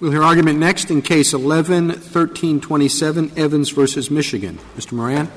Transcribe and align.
We'll 0.00 0.10
hear 0.10 0.22
argument 0.22 0.58
next 0.58 0.90
in 0.90 1.02
Case 1.02 1.32
11-1327, 1.32 3.38
Evans 3.38 3.70
versus 3.70 4.10
Michigan. 4.10 4.58
Mr. 4.76 4.92
Moran. 4.92 5.30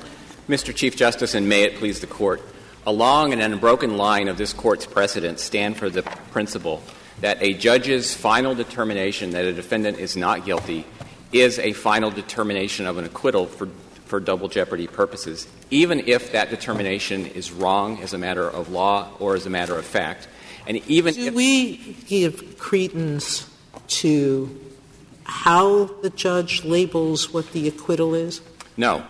Mr. 0.50 0.74
Chief 0.74 0.96
Justice, 0.96 1.35
and 1.35 1.47
may 1.47 1.61
it 1.63 1.75
please 1.75 2.00
the 2.00 2.08
Court, 2.08 2.42
a 2.87 2.91
long 2.91 3.31
and 3.31 3.43
unbroken 3.43 3.97
line 3.97 4.27
of 4.27 4.37
this 4.37 4.53
Court's 4.53 4.87
precedents 4.87 5.43
stand 5.43 5.77
for 5.77 5.91
the 5.91 6.01
principle 6.01 6.81
that 7.21 7.37
a 7.41 7.53
judge's 7.53 8.15
final 8.15 8.55
determination 8.55 9.29
that 9.31 9.45
a 9.45 9.54
defendant 9.54 9.99
is 9.99 10.18
not 10.18 10.45
guilty 10.45 10.87
is 11.31 11.59
a 11.59 11.73
final 11.73 12.09
determination 12.09 12.87
of 12.87 12.97
an 12.97 13.05
acquittal 13.05 13.45
for, 13.45 13.67
for 14.05 14.19
double 14.19 14.47
jeopardy 14.47 14.87
purposes, 14.87 15.47
even 15.69 16.07
if 16.07 16.31
that 16.31 16.49
determination 16.49 17.27
is 17.27 17.51
wrong 17.51 18.01
as 18.01 18.13
a 18.13 18.17
matter 18.17 18.49
of 18.49 18.69
law 18.69 19.09
or 19.19 19.35
as 19.35 19.45
a 19.45 19.49
matter 19.49 19.77
of 19.77 19.85
fact. 19.85 20.27
And 20.65 20.77
even 20.87 21.13
Do 21.13 21.27
if 21.27 21.35
we 21.35 21.95
give 22.07 22.57
credence 22.57 23.47
to 23.88 24.59
how 25.23 25.85
the 26.02 26.09
judge 26.12 26.63
labels 26.63 27.34
what 27.34 27.52
the 27.52 27.67
acquittal 27.67 28.13
is? 28.13 28.41
No. 28.77 29.03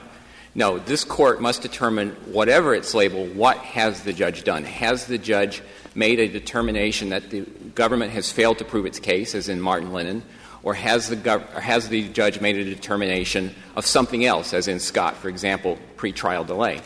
No, 0.57 0.79
this 0.79 1.03
court 1.03 1.41
must 1.41 1.61
determine 1.61 2.11
whatever 2.31 2.73
its 2.73 2.93
label, 2.93 3.25
what 3.25 3.57
has 3.57 4.03
the 4.03 4.13
judge 4.13 4.45
done? 4.45 4.63
Has 4.63 5.05
the 5.07 5.17
judge 5.17 5.61
made 5.95 6.17
a 6.19 6.29
determination 6.29 7.09
that 7.09 7.29
the 7.29 7.41
government 7.75 8.11
has 8.13 8.31
failed 8.31 8.57
to 8.59 8.65
prove 8.65 8.85
its 8.85 8.99
case, 8.99 9.35
as 9.35 9.49
in 9.49 9.59
Martin 9.59 9.91
Linen, 9.91 10.23
or 10.63 10.73
has 10.73 11.09
the, 11.09 11.17
gov- 11.17 11.53
or 11.55 11.59
has 11.59 11.89
the 11.89 12.07
judge 12.09 12.39
made 12.39 12.55
a 12.55 12.63
determination 12.63 13.53
of 13.75 13.85
something 13.85 14.23
else, 14.23 14.53
as 14.53 14.69
in 14.69 14.79
Scott, 14.79 15.17
for 15.17 15.27
example, 15.27 15.77
pretrial 15.97 16.47
delay? 16.47 16.79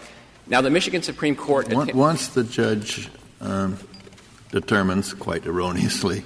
Now, 0.48 0.62
the 0.62 0.72
Michigan 0.72 1.04
Supreme 1.04 1.36
Court. 1.36 1.72
Once- 1.72 1.94
Once 1.94 2.28
the 2.30 2.44
judge 2.44 3.08
um, 3.40 3.78
determines, 4.52 5.14
quite 5.14 5.46
erroneously, 5.46 6.24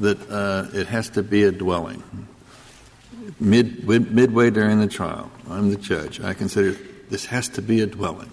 that 0.00 0.30
uh, 0.30 0.68
it 0.72 0.86
has 0.86 1.10
to 1.10 1.22
be 1.22 1.44
a 1.44 1.52
dwelling, 1.52 2.02
mid, 3.38 3.86
mid, 3.86 4.12
midway 4.12 4.50
during 4.50 4.80
the 4.80 4.88
trial, 4.88 5.30
I'm 5.48 5.70
the 5.70 5.76
judge, 5.76 6.20
I 6.20 6.34
consider 6.34 6.76
this 7.10 7.26
has 7.26 7.48
to 7.50 7.62
be 7.62 7.80
a 7.80 7.86
dwelling. 7.86 8.30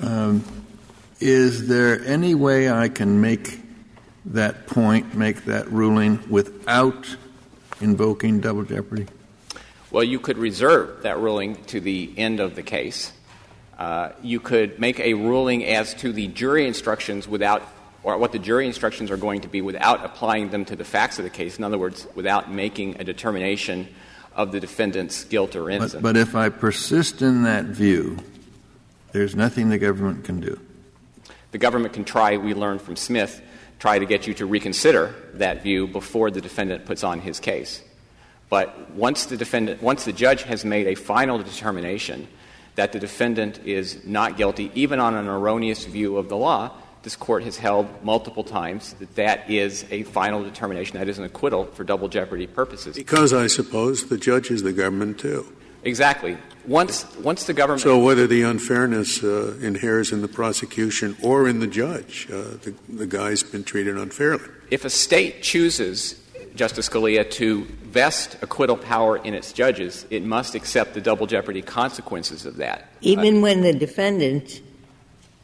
Um, 0.00 0.44
is 1.20 1.68
there 1.68 2.04
any 2.04 2.34
way 2.34 2.70
I 2.70 2.88
can 2.88 3.20
make 3.20 3.60
that 4.26 4.66
point, 4.66 5.14
make 5.14 5.44
that 5.44 5.70
ruling 5.70 6.18
without 6.28 7.16
invoking 7.80 8.40
double 8.40 8.64
jeopardy? 8.64 9.06
Well, 9.90 10.04
you 10.04 10.18
could 10.18 10.38
reserve 10.38 11.02
that 11.02 11.18
ruling 11.18 11.62
to 11.66 11.80
the 11.80 12.12
end 12.16 12.40
of 12.40 12.54
the 12.54 12.62
case. 12.62 13.12
Uh, 13.78 14.12
you 14.22 14.40
could 14.40 14.78
make 14.78 14.98
a 15.00 15.14
ruling 15.14 15.64
as 15.64 15.92
to 15.94 16.12
the 16.12 16.28
jury 16.28 16.66
instructions 16.66 17.28
without, 17.28 17.62
or 18.04 18.18
what 18.18 18.32
the 18.32 18.38
jury 18.38 18.66
instructions 18.66 19.10
are 19.10 19.16
going 19.16 19.42
to 19.42 19.48
be 19.48 19.60
without 19.60 20.04
applying 20.04 20.50
them 20.50 20.64
to 20.64 20.76
the 20.76 20.84
facts 20.84 21.18
of 21.18 21.24
the 21.24 21.30
case. 21.30 21.58
In 21.58 21.64
other 21.64 21.78
words, 21.78 22.06
without 22.14 22.50
making 22.50 23.00
a 23.00 23.04
determination 23.04 23.88
of 24.34 24.50
the 24.50 24.60
defendant's 24.60 25.24
guilt 25.24 25.54
or 25.54 25.70
innocence. 25.70 26.02
But, 26.02 26.14
but 26.14 26.16
if 26.16 26.34
I 26.34 26.48
persist 26.48 27.22
in 27.22 27.44
that 27.44 27.66
view, 27.66 28.18
there's 29.12 29.36
nothing 29.36 29.68
the 29.68 29.78
government 29.78 30.24
can 30.24 30.40
do. 30.40 30.58
the 31.52 31.58
government 31.58 31.92
can 31.92 32.04
try, 32.04 32.36
we 32.38 32.54
learned 32.54 32.80
from 32.80 32.96
Smith, 32.96 33.40
try 33.78 33.98
to 33.98 34.06
get 34.06 34.26
you 34.26 34.34
to 34.34 34.46
reconsider 34.46 35.14
that 35.34 35.62
view 35.62 35.86
before 35.86 36.30
the 36.30 36.40
defendant 36.40 36.86
puts 36.86 37.04
on 37.04 37.20
his 37.20 37.38
case. 37.38 37.82
But 38.48 38.90
once 38.92 39.26
the 39.26 39.36
defendant, 39.36 39.82
once 39.82 40.04
the 40.04 40.12
judge 40.12 40.42
has 40.44 40.64
made 40.64 40.86
a 40.86 40.94
final 40.94 41.38
determination 41.38 42.26
that 42.74 42.92
the 42.92 42.98
defendant 42.98 43.60
is 43.64 44.04
not 44.04 44.36
guilty, 44.36 44.70
even 44.74 44.98
on 44.98 45.14
an 45.14 45.28
erroneous 45.28 45.84
view 45.84 46.16
of 46.16 46.28
the 46.28 46.36
law, 46.36 46.70
this 47.02 47.16
court 47.16 47.42
has 47.44 47.56
held 47.56 47.86
multiple 48.04 48.44
times 48.44 48.94
that 48.94 49.14
that 49.16 49.50
is 49.50 49.84
a 49.90 50.04
final 50.04 50.42
determination, 50.42 50.98
that 50.98 51.08
is 51.08 51.18
an 51.18 51.24
acquittal 51.24 51.64
for 51.64 51.84
double 51.84 52.08
jeopardy 52.08 52.46
purposes. 52.46 52.96
Because 52.96 53.32
I 53.32 53.46
suppose 53.46 54.08
the 54.08 54.18
judge 54.18 54.50
is 54.50 54.62
the 54.62 54.72
government 54.72 55.18
too. 55.18 55.46
Exactly. 55.84 56.38
Once, 56.66 57.12
once 57.16 57.44
the 57.44 57.52
government. 57.52 57.80
So 57.80 57.98
whether 57.98 58.28
the 58.28 58.42
unfairness 58.42 59.24
uh, 59.24 59.56
inheres 59.60 60.12
in 60.12 60.22
the 60.22 60.28
prosecution 60.28 61.16
or 61.22 61.48
in 61.48 61.58
the 61.58 61.66
judge, 61.66 62.28
uh, 62.30 62.36
the, 62.62 62.74
the 62.88 63.06
guy's 63.06 63.42
been 63.42 63.64
treated 63.64 63.96
unfairly. 63.96 64.44
if 64.70 64.84
a 64.84 64.90
state 64.90 65.42
chooses, 65.42 66.20
Justice 66.54 66.88
Scalia, 66.88 67.28
to 67.32 67.64
vest 67.64 68.36
acquittal 68.42 68.76
power 68.76 69.16
in 69.16 69.34
its 69.34 69.52
judges, 69.52 70.06
it 70.08 70.22
must 70.22 70.54
accept 70.54 70.94
the 70.94 71.00
double 71.00 71.26
jeopardy 71.26 71.62
consequences 71.62 72.46
of 72.46 72.56
that. 72.56 72.88
Even 73.00 73.42
when 73.42 73.62
the 73.62 73.72
defendant 73.72 74.60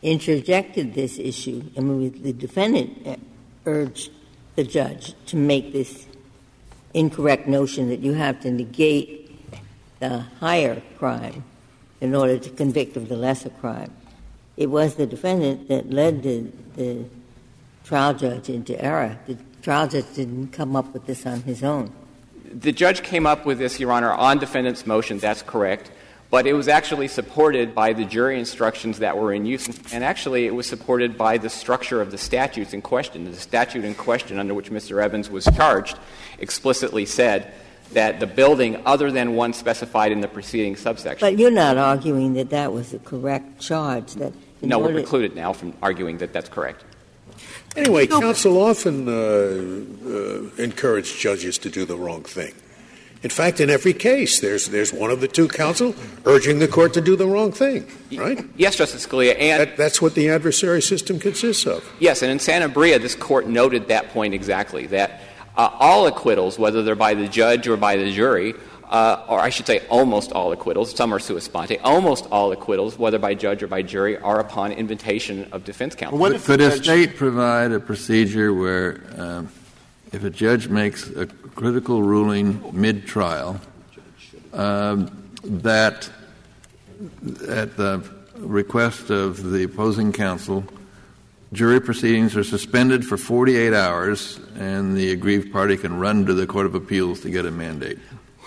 interjected 0.03 0.94
this 0.94 1.19
issue, 1.19 1.62
I 1.76 1.81
mean, 1.81 2.22
the 2.22 2.32
defendant 2.32 3.06
uh, 3.06 3.16
urged 3.66 4.10
the 4.56 4.64
judge 4.64 5.14
to 5.26 5.36
make 5.36 5.72
this 5.72 6.06
incorrect 6.94 7.47
notion 7.47 7.88
that 7.88 8.00
you 8.00 8.12
have 8.14 8.41
to 8.41 8.50
negate 8.50 9.31
the 10.00 10.20
higher 10.41 10.82
crime 10.98 11.44
in 12.00 12.14
order 12.14 12.38
to 12.38 12.50
convict 12.50 12.97
of 12.97 13.08
the 13.08 13.16
lesser 13.16 13.50
crime. 13.50 13.92
It 14.56 14.70
was 14.70 14.94
the 14.94 15.06
defendant 15.06 15.69
that 15.69 15.91
led 15.91 16.22
the, 16.22 16.50
the 16.76 17.04
trial 17.84 18.14
judge 18.14 18.48
into 18.48 18.81
error. 18.82 19.19
The 19.26 19.37
trial 19.62 19.88
judge 19.88 20.12
didn't 20.14 20.48
come 20.48 20.76
up 20.76 20.92
with 20.92 21.06
this 21.06 21.26
on 21.26 21.42
his 21.42 21.62
own. 21.62 21.92
The 22.53 22.72
judge 22.72 23.03
came 23.03 23.26
up 23.26 23.44
with 23.44 23.58
this, 23.58 23.78
Your 23.78 23.92
Honor, 23.92 24.12
on 24.12 24.38
defendant's 24.38 24.87
motion, 24.87 25.19
that's 25.19 25.42
correct. 25.42 25.91
But 26.30 26.46
it 26.46 26.52
was 26.52 26.68
actually 26.68 27.08
supported 27.08 27.74
by 27.74 27.94
the 27.94 28.04
jury 28.04 28.38
instructions 28.38 28.98
that 28.98 29.16
were 29.16 29.32
in 29.32 29.46
use, 29.46 29.66
and 29.92 30.04
actually 30.04 30.46
it 30.46 30.54
was 30.54 30.66
supported 30.66 31.16
by 31.16 31.38
the 31.38 31.48
structure 31.48 32.02
of 32.02 32.10
the 32.10 32.18
statutes 32.18 32.74
in 32.74 32.82
question. 32.82 33.24
The 33.24 33.34
statute 33.34 33.84
in 33.84 33.94
question 33.94 34.38
under 34.38 34.52
which 34.52 34.70
Mr. 34.70 35.02
Evans 35.02 35.30
was 35.30 35.46
charged 35.56 35.98
explicitly 36.38 37.06
said 37.06 37.54
that 37.92 38.20
the 38.20 38.26
building, 38.26 38.82
other 38.84 39.10
than 39.10 39.34
one 39.34 39.54
specified 39.54 40.12
in 40.12 40.20
the 40.20 40.28
preceding 40.28 40.76
subsection. 40.76 41.26
But 41.26 41.38
you're 41.38 41.50
not 41.50 41.78
arguing 41.78 42.34
that 42.34 42.50
that 42.50 42.74
was 42.74 42.90
the 42.90 42.98
correct 42.98 43.60
charge. 43.60 44.14
That 44.14 44.34
no, 44.60 44.78
we're 44.78 44.92
precluded 44.92 45.34
now 45.34 45.54
from 45.54 45.72
arguing 45.82 46.18
that 46.18 46.34
that's 46.34 46.50
correct. 46.50 46.84
Anyway, 47.76 48.06
counsel 48.06 48.60
often 48.60 49.08
uh, 49.08 49.12
uh, 49.12 50.62
encourage 50.62 51.18
judges 51.18 51.58
to 51.58 51.70
do 51.70 51.84
the 51.84 51.96
wrong 51.96 52.22
thing. 52.22 52.54
In 53.22 53.30
fact, 53.30 53.60
in 53.60 53.68
every 53.68 53.92
case, 53.94 54.38
there's, 54.40 54.66
there's 54.68 54.92
one 54.92 55.10
of 55.10 55.20
the 55.20 55.26
two 55.28 55.48
counsel 55.48 55.94
urging 56.24 56.60
the 56.60 56.68
court 56.68 56.94
to 56.94 57.00
do 57.00 57.16
the 57.16 57.26
wrong 57.26 57.50
thing, 57.50 57.84
right? 58.16 58.44
Yes, 58.56 58.76
Justice 58.76 59.04
Scalia, 59.06 59.34
and 59.38 59.60
That, 59.60 59.76
that's 59.76 60.00
what 60.00 60.14
the 60.14 60.28
adversary 60.28 60.80
system 60.82 61.18
consists 61.18 61.66
of. 61.66 61.84
Yes, 61.98 62.22
and 62.22 62.30
in 62.30 62.38
Sanabria, 62.38 63.00
this 63.02 63.16
court 63.16 63.48
noted 63.48 63.88
that 63.88 64.10
point 64.10 64.34
exactly 64.34 64.86
that 64.88 65.20
uh, 65.56 65.68
all 65.80 66.06
acquittals, 66.06 66.58
whether 66.60 66.84
they're 66.84 66.94
by 66.94 67.14
the 67.14 67.26
judge 67.26 67.66
or 67.66 67.76
by 67.76 67.96
the 67.96 68.12
jury, 68.12 68.54
uh, 68.88 69.24
or 69.28 69.40
I 69.40 69.50
should 69.50 69.66
say 69.66 69.84
almost 69.88 70.30
all 70.32 70.52
acquittals, 70.52 70.94
some 70.94 71.12
are 71.12 71.18
sua 71.18 71.40
sponte, 71.40 71.76
almost 71.82 72.26
all 72.30 72.52
acquittals, 72.52 72.96
whether 72.98 73.18
by 73.18 73.34
judge 73.34 73.62
or 73.64 73.66
by 73.66 73.82
jury, 73.82 74.16
are 74.18 74.38
upon 74.38 74.70
invitation 74.72 75.48
of 75.50 75.64
defense 75.64 75.96
counsel. 75.96 76.18
What 76.18 76.32
if 76.32 76.46
Could 76.46 76.60
the 76.60 76.68
a 76.68 76.70
judge- 76.70 76.84
state 76.84 77.16
provide 77.16 77.72
a 77.72 77.80
procedure 77.80 78.54
where, 78.54 79.02
um, 79.18 79.48
if 80.12 80.24
a 80.24 80.30
judge 80.30 80.69
makes 80.69 81.08
a 81.10 81.26
critical 81.26 82.02
ruling 82.02 82.62
mid-trial, 82.72 83.60
um, 84.52 85.10
that 85.44 86.10
at 87.48 87.76
the 87.76 88.02
request 88.36 89.10
of 89.10 89.50
the 89.50 89.64
opposing 89.64 90.12
counsel, 90.12 90.64
jury 91.52 91.80
proceedings 91.80 92.36
are 92.36 92.44
suspended 92.44 93.04
for 93.04 93.16
48 93.16 93.74
hours, 93.74 94.41
and 94.56 94.96
the 94.96 95.10
aggrieved 95.12 95.52
party 95.52 95.76
can 95.76 95.98
run 95.98 96.26
to 96.26 96.34
the 96.34 96.46
Court 96.46 96.66
of 96.66 96.75
Appeals 96.75 97.20
to 97.20 97.30
get 97.30 97.44
a 97.46 97.50
mandate? 97.50 97.98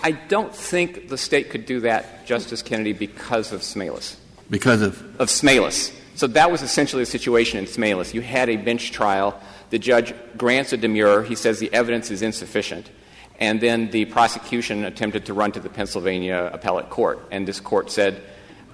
I 0.03 0.11
don't 0.11 0.55
think 0.55 1.09
the 1.09 1.17
state 1.17 1.51
could 1.51 1.65
do 1.65 1.81
that, 1.81 2.25
Justice 2.25 2.61
Kennedy, 2.61 2.93
because 2.93 3.51
of 3.51 3.61
Smalis. 3.61 4.17
Because 4.49 4.81
of 4.81 5.01
of 5.19 5.29
Smalis. 5.29 5.93
So 6.15 6.27
that 6.27 6.51
was 6.51 6.61
essentially 6.61 7.03
the 7.03 7.09
situation 7.09 7.59
in 7.59 7.65
Smalis. 7.65 8.13
You 8.13 8.21
had 8.21 8.49
a 8.49 8.57
bench 8.57 8.91
trial. 8.91 9.39
The 9.71 9.79
judge 9.79 10.13
grants 10.37 10.71
a 10.73 10.77
demurrer. 10.77 11.25
He 11.25 11.35
says 11.35 11.59
the 11.59 11.73
evidence 11.73 12.11
is 12.11 12.21
insufficient. 12.21 12.91
And 13.39 13.59
then 13.59 13.89
the 13.89 14.05
prosecution 14.05 14.85
attempted 14.85 15.25
to 15.25 15.33
run 15.33 15.51
to 15.53 15.59
the 15.59 15.69
Pennsylvania 15.69 16.51
appellate 16.53 16.91
court. 16.91 17.27
And 17.31 17.47
this 17.47 17.59
court 17.59 17.89
said 17.89 18.21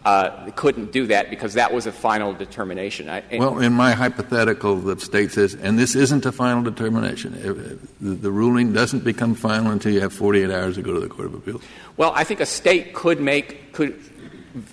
uh, 0.03 0.45
it 0.47 0.55
couldn't 0.55 0.91
do 0.91 1.07
that 1.07 1.29
because 1.29 1.53
that 1.53 1.73
was 1.73 1.85
a 1.85 1.91
final 1.91 2.33
determination. 2.33 3.09
I, 3.09 3.23
Well, 3.31 3.59
in 3.59 3.73
my 3.73 3.91
hypothetical, 3.91 4.75
the 4.77 4.99
state 4.99 5.31
says, 5.31 5.53
and 5.55 5.77
this 5.77 5.95
isn't 5.95 6.25
a 6.25 6.31
final 6.31 6.63
determination. 6.63 7.33
Uh, 7.33 7.77
The 8.01 8.15
the 8.15 8.31
ruling 8.31 8.73
doesn't 8.73 9.03
become 9.03 9.35
final 9.35 9.71
until 9.71 9.91
you 9.93 10.01
have 10.01 10.13
48 10.13 10.49
hours 10.51 10.75
to 10.75 10.81
go 10.81 10.93
to 10.93 10.99
the 10.99 11.09
Court 11.09 11.27
of 11.27 11.33
Appeals. 11.33 11.61
well, 11.97 12.11
I 12.15 12.23
think 12.23 12.39
a 12.39 12.45
state 12.45 12.93
could 12.93 13.19
make, 13.19 13.73
could, 13.73 13.99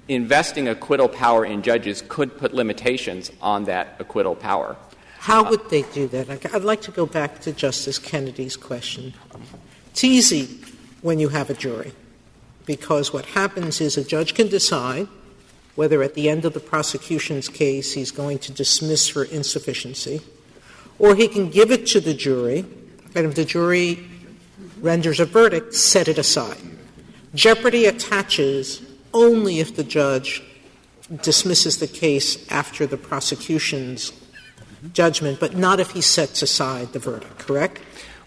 investing 0.08 0.68
acquittal 0.68 1.08
power 1.08 1.44
in 1.44 1.62
judges 1.62 2.02
could 2.08 2.38
put 2.38 2.54
limitations 2.54 3.30
on 3.40 3.64
that 3.64 3.96
acquittal 3.98 4.34
power. 4.36 4.76
How 5.24 5.48
would 5.48 5.70
they 5.70 5.80
do 5.94 6.06
that? 6.08 6.54
I'd 6.54 6.64
like 6.64 6.82
to 6.82 6.90
go 6.90 7.06
back 7.06 7.40
to 7.40 7.52
Justice 7.52 7.98
Kennedy's 7.98 8.58
question. 8.58 9.14
It's 9.90 10.04
easy 10.04 10.60
when 11.00 11.18
you 11.18 11.30
have 11.30 11.48
a 11.48 11.54
jury, 11.54 11.92
because 12.66 13.10
what 13.10 13.24
happens 13.24 13.80
is 13.80 13.96
a 13.96 14.04
judge 14.04 14.34
can 14.34 14.48
decide 14.48 15.08
whether 15.76 16.02
at 16.02 16.12
the 16.12 16.28
end 16.28 16.44
of 16.44 16.52
the 16.52 16.60
prosecution's 16.60 17.48
case 17.48 17.94
he's 17.94 18.10
going 18.10 18.38
to 18.40 18.52
dismiss 18.52 19.08
for 19.08 19.24
insufficiency, 19.24 20.20
or 20.98 21.14
he 21.14 21.26
can 21.26 21.48
give 21.48 21.70
it 21.70 21.86
to 21.86 22.00
the 22.00 22.12
jury, 22.12 22.66
and 23.14 23.24
if 23.24 23.34
the 23.34 23.46
jury 23.46 24.06
renders 24.82 25.20
a 25.20 25.24
verdict, 25.24 25.74
set 25.74 26.06
it 26.06 26.18
aside. 26.18 26.60
Jeopardy 27.34 27.86
attaches 27.86 28.82
only 29.14 29.58
if 29.58 29.74
the 29.74 29.84
judge 29.84 30.42
dismisses 31.22 31.78
the 31.78 31.86
case 31.86 32.46
after 32.50 32.86
the 32.86 32.98
prosecution's 32.98 34.12
judgment, 34.92 35.40
but 35.40 35.56
not 35.56 35.80
if 35.80 35.90
he 35.90 36.00
sets 36.00 36.42
aside 36.42 36.92
the 36.92 36.98
verdict, 36.98 37.38
correct? 37.38 37.80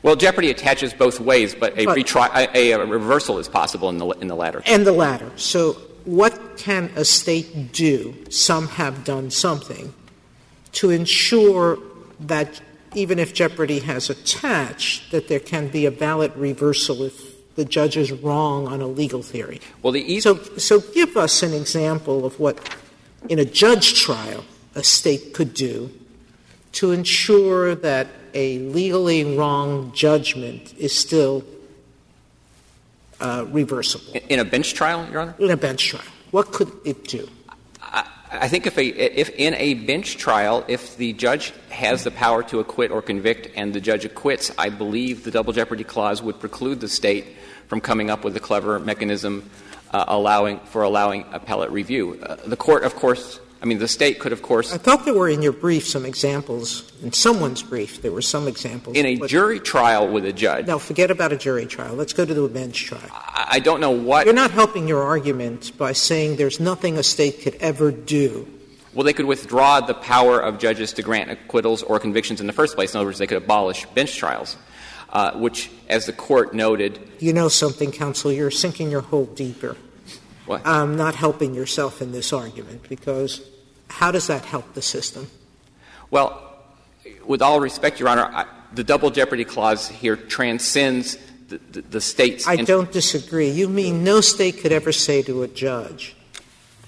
Well, 0.03 0.15
jeopardy 0.15 0.51
attaches 0.51 0.93
both 0.93 1.19
ways, 1.19 1.55
but 1.55 1.77
a, 1.77 1.85
But- 1.85 1.97
retri- 1.97 2.53
a, 2.55 2.71
a 2.71 2.85
reversal 2.85 3.39
is 3.39 3.47
possible 3.47 3.89
in 3.89 3.97
the, 3.97 4.07
in 4.09 4.27
the 4.27 4.35
latter. 4.35 4.61
And 4.65 4.85
the 4.85 4.91
latter. 4.91 5.31
So, 5.35 5.73
what 6.05 6.57
can 6.57 6.85
a 6.95 7.03
state 7.03 7.73
do? 7.73 8.15
Some 8.29 8.67
have 8.69 9.03
done 9.03 9.29
something 9.29 9.93
to 10.73 10.89
ensure 10.89 11.79
that 12.21 12.61
even 12.95 13.19
if 13.19 13.33
jeopardy 13.33 13.79
has 13.79 14.09
attached, 14.09 15.11
that 15.11 15.27
there 15.27 15.39
can 15.41 15.67
be 15.67 15.85
a 15.85 15.91
valid 15.91 16.35
reversal 16.37 17.03
if 17.03 17.55
the 17.55 17.65
judge 17.65 17.97
is 17.97 18.11
wrong 18.11 18.67
on 18.67 18.81
a 18.81 18.87
legal 18.87 19.21
theory. 19.21 19.59
Well, 19.81 19.91
the 19.91 20.01
easy, 20.01 20.21
So, 20.21 20.35
so 20.57 20.79
give 20.79 21.17
us 21.17 21.43
an 21.43 21.53
example 21.53 22.25
of 22.25 22.39
what, 22.39 22.57
in 23.27 23.39
a 23.39 23.45
judge 23.45 23.99
trial, 23.99 24.45
a 24.75 24.83
state 24.83 25.33
could 25.33 25.53
do 25.53 25.91
to 26.73 26.91
ensure 26.91 27.75
that 27.75 28.07
a 28.33 28.59
legally 28.59 29.35
wrong 29.35 29.91
judgment 29.93 30.73
is 30.77 30.93
still 30.95 31.43
uh, 33.19 33.45
reversible 33.49 34.13
in 34.29 34.39
a 34.39 34.45
bench 34.45 34.73
trial, 34.73 35.07
Your 35.11 35.21
Honor? 35.21 35.35
in 35.39 35.51
a 35.51 35.57
bench 35.57 35.87
trial. 35.87 36.03
What 36.31 36.51
could 36.51 36.71
it 36.85 37.07
do? 37.07 37.27
I 38.29 38.49
think 38.49 38.67
if, 38.67 38.77
a, 38.77 38.85
if 38.85 39.29
in 39.29 39.53
a 39.53 39.73
bench 39.73 40.17
trial, 40.17 40.65
if 40.67 40.97
the 40.97 41.13
judge 41.13 41.53
has 41.69 42.03
the 42.03 42.11
power 42.11 42.43
to 42.43 42.59
acquit 42.59 42.91
or 42.91 43.01
convict 43.01 43.49
and 43.55 43.73
the 43.73 43.79
judge 43.79 44.03
acquits, 44.03 44.51
I 44.57 44.69
believe 44.69 45.23
the 45.23 45.31
double 45.31 45.53
jeopardy 45.53 45.85
clause 45.85 46.21
would 46.21 46.39
preclude 46.39 46.81
the 46.81 46.89
state 46.89 47.25
from 47.67 47.79
coming 47.79 48.09
up 48.09 48.25
with 48.25 48.35
a 48.35 48.39
clever 48.41 48.79
mechanism 48.79 49.49
uh, 49.91 50.05
allowing 50.09 50.59
for 50.59 50.83
allowing 50.83 51.25
appellate 51.31 51.71
review. 51.71 52.19
Uh, 52.21 52.35
the 52.45 52.57
court, 52.57 52.83
of 52.83 52.95
course, 52.95 53.39
I 53.61 53.65
mean, 53.65 53.79
the 53.79 53.87
state 53.87 54.19
could, 54.19 54.33
of 54.33 54.41
course, 54.43 54.71
I 54.71 54.77
thought 54.77 55.05
there 55.05 55.15
were 55.15 55.29
in 55.29 55.41
your 55.41 55.51
brief 55.51 55.87
some 55.87 56.05
examples, 56.05 56.91
in 57.01 57.11
someone's 57.11 57.63
brief, 57.63 58.01
there 58.03 58.11
were 58.11 58.21
some 58.21 58.47
examples. 58.47 58.95
in 58.95 59.05
a 59.05 59.15
jury 59.27 59.59
trial 59.59 60.07
with 60.07 60.25
a 60.25 60.33
judge. 60.33 60.67
No, 60.67 60.77
forget 60.77 61.09
about 61.09 61.33
a 61.33 61.37
jury 61.37 61.65
trial. 61.65 61.95
Let's 61.95 62.13
go 62.13 62.23
to 62.23 62.33
the 62.33 62.47
bench 62.47 62.85
trial. 62.85 63.09
I, 63.11 63.47
I 63.53 63.59
don't 63.59 63.81
know 63.81 63.91
what. 63.91 64.25
You're 64.25 64.35
not 64.35 64.51
helping 64.51 64.87
your 64.87 65.01
argument 65.03 65.75
by 65.77 65.93
saying 65.93 66.35
there's 66.35 66.59
nothing 66.59 66.97
a 66.97 67.03
state 67.03 67.41
could 67.41 67.55
ever 67.55 67.91
do. 67.91 68.47
Well, 68.93 69.03
they 69.03 69.13
could 69.13 69.25
withdraw 69.25 69.81
the 69.81 69.93
power 69.93 70.39
of 70.39 70.59
judges 70.59 70.93
to 70.93 71.01
grant 71.01 71.31
acquittals 71.31 71.83
or 71.83 71.99
convictions 71.99 72.41
in 72.41 72.47
the 72.47 72.53
first 72.53 72.75
place. 72.75 72.93
In 72.93 72.97
other 72.99 73.07
words, 73.07 73.17
they 73.17 73.27
could 73.27 73.37
abolish 73.37 73.85
bench 73.87 74.15
trials, 74.15 74.55
uh, 75.09 75.31
which, 75.33 75.71
as 75.89 76.05
the 76.05 76.13
court 76.13 76.53
noted, 76.53 76.99
You 77.19 77.33
know 77.33 77.47
something, 77.47 77.91
counsel, 77.91 78.31
you're 78.31 78.51
sinking 78.51 78.91
your 78.91 79.01
hole 79.01 79.25
deeper. 79.25 79.77
Um, 80.49 80.95
not 80.95 81.15
helping 81.15 81.53
yourself 81.53 82.01
in 82.01 82.11
this 82.11 82.33
argument, 82.33 82.87
because 82.89 83.41
how 83.89 84.11
does 84.11 84.27
that 84.27 84.45
help 84.45 84.73
the 84.73 84.81
system? 84.81 85.29
Well, 86.09 86.43
with 87.25 87.41
all 87.41 87.59
respect, 87.59 87.99
Your 87.99 88.09
Honor, 88.09 88.23
I, 88.23 88.45
the 88.73 88.83
double 88.83 89.11
jeopardy 89.11 89.45
clause 89.45 89.87
here 89.87 90.15
transcends 90.15 91.17
the, 91.47 91.59
the, 91.71 91.81
the 91.81 92.01
state's. 92.01 92.47
I 92.47 92.55
int- 92.55 92.67
don't 92.67 92.91
disagree. 92.91 93.49
You 93.49 93.69
mean 93.69 94.03
no 94.03 94.21
state 94.21 94.59
could 94.59 94.71
ever 94.71 94.91
say 94.91 95.21
to 95.23 95.43
a 95.43 95.47
judge, 95.47 96.15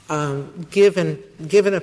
um, 0.09 0.67
given, 0.71 1.23
given 1.47 1.73
a, 1.73 1.81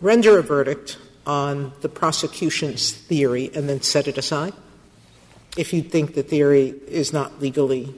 render 0.00 0.38
a 0.38 0.42
verdict 0.42 0.98
on 1.26 1.72
the 1.80 1.88
prosecution's 1.88 2.92
theory 2.92 3.50
and 3.54 3.68
then 3.68 3.80
set 3.80 4.08
it 4.08 4.18
aside? 4.18 4.52
If 5.56 5.72
you 5.72 5.82
think 5.82 6.14
the 6.14 6.22
theory 6.22 6.74
is 6.88 7.12
not 7.12 7.40
legally 7.40 7.94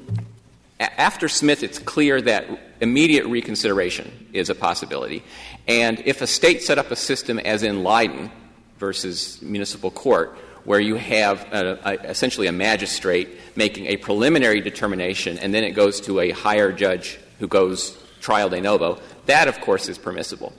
After 0.78 1.28
Smith, 1.28 1.62
it's 1.62 1.78
clear 1.78 2.20
that 2.23 2.46
immediate 2.81 3.26
reconsideration 3.26 4.28
is 4.32 4.50
a 4.50 4.55
possibility. 4.55 5.25
And 5.67 6.02
if 6.05 6.20
a 6.20 6.26
state 6.26 6.62
set 6.62 6.78
up 6.78 6.90
a 6.90 6.96
system 6.96 7.38
as 7.38 7.62
in 7.62 7.82
Lydon 7.82 8.31
versus 8.78 9.40
municipal 9.40 9.90
court, 9.90 10.37
where 10.64 10.81
you 10.81 10.96
have 10.96 11.50
a, 11.52 11.78
a, 11.84 11.93
essentially 12.11 12.46
a 12.49 12.52
magistrate 12.52 13.28
making 13.55 13.87
a 13.87 13.96
preliminary 13.96 14.61
determination 14.61 15.38
and 15.38 15.55
then 15.55 15.64
it 15.64 15.70
goes 15.70 16.00
to 16.02 16.20
a 16.20 16.31
higher 16.31 16.73
judge 16.73 17.19
who 17.38 17.46
goes 17.46 17.96
trial 18.20 18.49
de 18.49 18.61
novo, 18.61 19.00
that, 19.26 19.49
of 19.49 19.61
course, 19.61 19.88
is 19.88 19.96
permissible. 19.96 20.52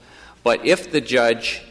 But 0.43 0.65
if 0.65 0.91
the 0.91 1.01
judge 1.01 1.61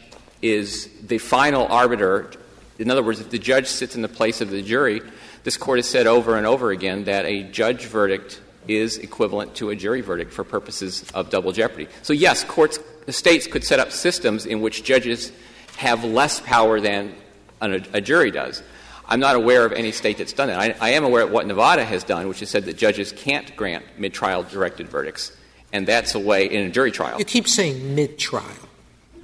is 0.41 0.89
the 1.01 1.17
final 1.17 1.65
arbiter, 1.67 2.31
in 2.77 2.91
other 2.91 3.03
words, 3.03 3.19
if 3.19 3.29
the 3.29 3.39
judge 3.39 3.67
sits 3.67 3.95
in 3.95 4.03
the 4.03 4.07
place 4.07 4.39
of 4.39 4.51
the 4.51 4.61
jury, 4.61 5.01
this 5.47 5.55
court 5.55 5.77
has 5.77 5.87
said 5.87 6.07
over 6.07 6.35
and 6.35 6.45
over 6.45 6.71
again 6.71 7.05
that 7.05 7.23
a 7.23 7.41
judge 7.41 7.85
verdict 7.85 8.41
is 8.67 8.97
equivalent 8.97 9.55
to 9.55 9.69
a 9.69 9.75
jury 9.77 10.01
verdict 10.01 10.33
for 10.33 10.43
purposes 10.43 11.09
of 11.13 11.29
double 11.29 11.53
jeopardy. 11.53 11.87
So 12.01 12.11
yes, 12.11 12.43
courts, 12.43 12.79
the 13.05 13.13
states 13.13 13.47
could 13.47 13.63
set 13.63 13.79
up 13.79 13.93
systems 13.93 14.45
in 14.45 14.59
which 14.59 14.83
judges 14.83 15.31
have 15.77 16.03
less 16.03 16.41
power 16.41 16.81
than 16.81 17.15
a, 17.61 17.81
a 17.93 18.01
jury 18.01 18.29
does. 18.29 18.61
I'm 19.05 19.21
not 19.21 19.37
aware 19.37 19.65
of 19.65 19.71
any 19.71 19.93
state 19.93 20.17
that's 20.17 20.33
done 20.33 20.49
that. 20.49 20.59
I, 20.59 20.75
I 20.81 20.89
am 20.95 21.05
aware 21.05 21.23
of 21.23 21.31
what 21.31 21.47
Nevada 21.47 21.85
has 21.85 22.03
done, 22.03 22.27
which 22.27 22.41
has 22.41 22.49
said 22.49 22.65
that 22.65 22.75
judges 22.75 23.13
can't 23.13 23.55
grant 23.55 23.85
mid-trial 23.97 24.43
directed 24.43 24.89
verdicts, 24.89 25.31
and 25.71 25.87
that's 25.87 26.13
a 26.13 26.19
way 26.19 26.47
in 26.47 26.65
a 26.65 26.69
jury 26.69 26.91
trial. 26.91 27.19
You 27.19 27.23
keep 27.23 27.47
saying 27.47 27.95
mid-trial. 27.95 28.43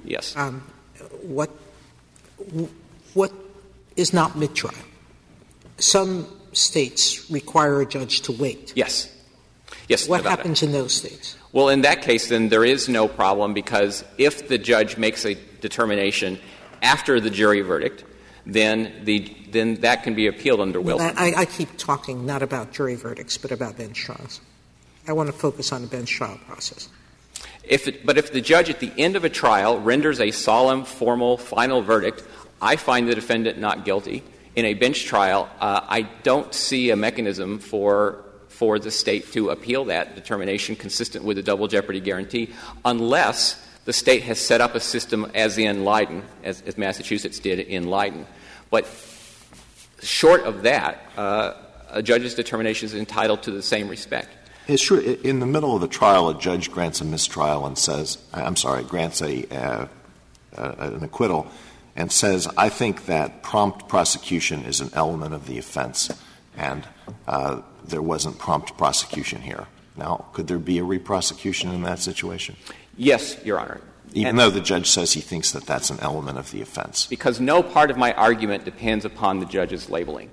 Yes. 0.04 0.34
Um, 0.38 0.60
what 1.20 1.50
what 3.12 3.30
is 3.94 4.14
not 4.14 4.38
mid-trial? 4.38 4.72
Some 5.78 6.26
states 6.52 7.30
require 7.30 7.80
a 7.80 7.86
judge 7.86 8.22
to 8.22 8.32
wait. 8.32 8.72
Yes. 8.76 9.10
Yes. 9.88 10.08
What 10.08 10.18
Nevada. 10.18 10.36
happens 10.36 10.62
in 10.62 10.72
those 10.72 10.92
states? 10.92 11.36
Well, 11.52 11.68
in 11.68 11.82
that 11.82 12.02
case, 12.02 12.28
then 12.28 12.48
there 12.48 12.64
is 12.64 12.88
no 12.88 13.06
problem 13.08 13.54
because 13.54 14.04
if 14.18 14.48
the 14.48 14.58
judge 14.58 14.96
makes 14.96 15.24
a 15.24 15.34
determination 15.60 16.38
after 16.82 17.20
the 17.20 17.30
jury 17.30 17.60
verdict, 17.60 18.04
then 18.46 18.92
the 19.04 19.34
then 19.50 19.76
that 19.76 20.02
can 20.02 20.14
be 20.14 20.26
appealed 20.26 20.60
under 20.60 20.80
Wilson. 20.80 21.14
I, 21.16 21.32
I 21.36 21.44
keep 21.44 21.76
talking 21.76 22.26
not 22.26 22.42
about 22.42 22.72
jury 22.72 22.96
verdicts, 22.96 23.38
but 23.38 23.52
about 23.52 23.78
bench 23.78 23.96
trials. 23.96 24.40
I 25.06 25.12
want 25.12 25.28
to 25.28 25.32
focus 25.32 25.72
on 25.72 25.82
the 25.82 25.86
bench 25.86 26.10
trial 26.10 26.38
process. 26.46 26.88
If 27.62 27.88
it, 27.88 28.04
but 28.04 28.18
if 28.18 28.32
the 28.32 28.40
judge 28.40 28.68
at 28.68 28.80
the 28.80 28.92
end 28.98 29.16
of 29.16 29.24
a 29.24 29.30
trial 29.30 29.80
renders 29.80 30.20
a 30.20 30.30
solemn, 30.30 30.84
formal, 30.84 31.38
final 31.38 31.82
verdict, 31.82 32.24
I 32.60 32.76
find 32.76 33.08
the 33.08 33.14
defendant 33.14 33.58
not 33.58 33.84
guilty. 33.84 34.22
In 34.56 34.64
a 34.64 34.74
bench 34.74 35.04
trial, 35.04 35.48
uh, 35.60 35.80
I 35.88 36.02
don't 36.22 36.54
see 36.54 36.90
a 36.90 36.96
mechanism 36.96 37.58
for 37.58 38.24
for 38.54 38.78
the 38.78 38.90
state 38.90 39.32
to 39.32 39.50
appeal 39.50 39.86
that 39.86 40.14
determination 40.14 40.76
consistent 40.76 41.24
with 41.24 41.36
the 41.36 41.42
double 41.42 41.66
jeopardy 41.66 41.98
guarantee, 41.98 42.50
unless 42.84 43.60
the 43.84 43.92
state 43.92 44.22
has 44.22 44.38
set 44.38 44.60
up 44.60 44.76
a 44.76 44.80
system 44.80 45.30
as 45.34 45.58
in 45.58 45.84
Lydon, 45.84 46.22
as, 46.44 46.62
as 46.62 46.78
Massachusetts 46.78 47.40
did 47.40 47.58
in 47.58 47.88
Lydon. 47.88 48.26
But 48.70 48.86
short 50.00 50.42
of 50.44 50.62
that, 50.62 51.04
uh, 51.16 51.54
a 51.90 52.02
judge's 52.02 52.34
determination 52.34 52.86
is 52.86 52.94
entitled 52.94 53.42
to 53.42 53.50
the 53.50 53.62
same 53.62 53.88
respect. 53.88 54.28
In 54.68 55.40
the 55.40 55.46
middle 55.46 55.74
of 55.74 55.80
the 55.80 55.88
trial, 55.88 56.30
a 56.30 56.38
judge 56.38 56.70
grants 56.70 57.00
a 57.00 57.04
mistrial 57.04 57.66
and 57.66 57.76
says, 57.76 58.18
I'm 58.32 58.56
sorry, 58.56 58.84
grants 58.84 59.20
a, 59.20 59.44
uh, 59.54 59.86
an 60.56 61.02
acquittal 61.02 61.48
and 61.96 62.10
says, 62.10 62.48
I 62.56 62.68
think 62.68 63.06
that 63.06 63.42
prompt 63.42 63.88
prosecution 63.88 64.64
is 64.64 64.80
an 64.80 64.90
element 64.94 65.34
of 65.34 65.46
the 65.46 65.58
offense, 65.58 66.10
and 66.56 66.86
uh, 67.26 67.62
there 67.86 68.02
wasn't 68.02 68.38
prompt 68.38 68.76
prosecution 68.76 69.42
here. 69.42 69.66
Now, 69.96 70.26
could 70.32 70.48
there 70.48 70.58
be 70.58 70.78
a 70.78 70.82
reprosecution 70.82 71.72
in 71.72 71.82
that 71.82 72.00
situation? 72.00 72.56
Yes, 72.96 73.42
Your 73.44 73.60
Honor. 73.60 73.80
Even 74.12 74.36
though 74.36 74.50
the 74.50 74.60
judge 74.60 74.88
says 74.88 75.12
he 75.12 75.20
thinks 75.20 75.52
that 75.52 75.66
that's 75.66 75.90
an 75.90 75.98
element 76.00 76.38
of 76.38 76.50
the 76.52 76.60
offense. 76.62 77.06
because 77.06 77.40
no 77.40 77.62
part 77.62 77.90
of 77.90 77.96
my 77.96 78.12
argument 78.14 78.64
depends 78.64 79.04
upon 79.04 79.40
the 79.40 79.46
judge's 79.46 79.90
labeling. 79.90 80.30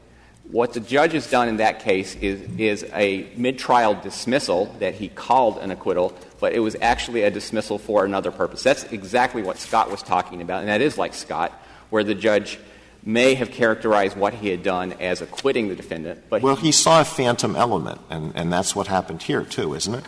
What 0.50 0.74
the 0.74 0.80
judge 0.82 1.14
has 1.14 1.30
done 1.30 1.48
in 1.48 1.58
that 1.58 1.80
case 1.80 2.16
is, 2.16 2.42
is 2.58 2.84
a 2.94 3.30
mid-trial 3.38 3.96
dismissal 3.96 4.76
that 4.80 4.96
he 4.96 5.08
called 5.08 5.60
an 5.60 5.72
acquittal, 5.72 6.14
but 6.40 6.54
it 6.54 6.60
was 6.60 6.76
actually 6.82 7.24
a 7.24 7.32
dismissal 7.32 7.78
for 7.78 8.04
another 8.04 8.32
purpose. 8.32 8.64
That's 8.64 8.84
exactly 8.86 9.44
what 9.44 9.58
Scott 9.58 9.90
was 9.90 10.04
talking 10.04 10.42
about, 10.42 10.60
and 10.60 10.68
that 10.68 10.82
is 10.82 10.98
like 10.98 11.14
Scott, 11.14 11.52
where 11.90 12.04
the 12.04 12.16
judge 12.16 12.60
may 13.04 13.34
have 13.36 13.52
characterized 13.52 14.18
what 14.18 14.34
he 14.34 14.50
had 14.50 14.62
done 14.62 14.94
as 15.00 15.22
acquitting 15.22 15.70
the 15.70 15.76
defendant, 15.76 16.24
but 16.30 16.42
Well, 16.42 16.56
he 16.56 16.72
saw 16.72 17.02
a 17.02 17.06
phantom 17.06 17.56
element, 17.56 18.02
and, 18.10 18.34
and 18.36 18.52
that's 18.52 18.76
what 18.76 18.88
happened 18.88 19.24
here, 19.24 19.44
too, 19.44 19.74
isn't 19.74 19.96
it? 19.96 20.06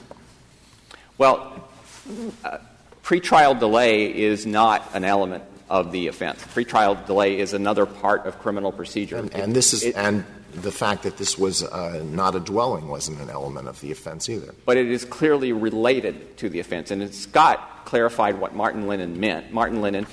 Well, 1.17 1.67
uh, 2.43 2.57
pretrial 3.03 3.57
delay 3.57 4.13
is 4.13 4.45
not 4.45 4.89
an 4.93 5.03
element 5.05 5.43
of 5.73 5.91
the 5.91 6.07
offense. 6.07 6.39
Pretrial 6.53 6.95
delay 7.07 7.39
is 7.39 7.53
another 7.53 7.87
part 7.87 8.27
of 8.27 8.37
criminal 8.37 8.71
procedure. 8.71 9.17
And, 9.17 9.33
and 9.33 9.55
this 9.55 9.73
is, 9.73 9.83
It- 9.83 9.95
and 9.95 10.23
the 10.53 10.71
fact 10.71 11.01
that 11.01 11.17
this 11.17 11.35
was 11.35 11.63
uh, 11.63 12.03
not 12.05 12.35
a 12.35 12.39
dwelling 12.39 12.87
wasn't 12.87 13.19
an 13.19 13.31
element 13.31 13.67
of 13.67 13.81
the 13.81 13.91
offense 13.91 14.29
either. 14.29 14.53
but 14.65 14.77
it 14.77 14.85
is 14.85 15.03
clearly 15.03 15.51
related 15.51 16.37
to 16.37 16.47
the 16.47 16.59
offense. 16.59 16.91
And 16.91 17.11
Scott 17.11 17.85
clarified 17.85 18.39
what 18.39 18.53
Martin 18.53 18.87
Linen 18.87 19.19
meant. 19.19 19.51
Martin 19.51 19.81
Linen 19.81 20.05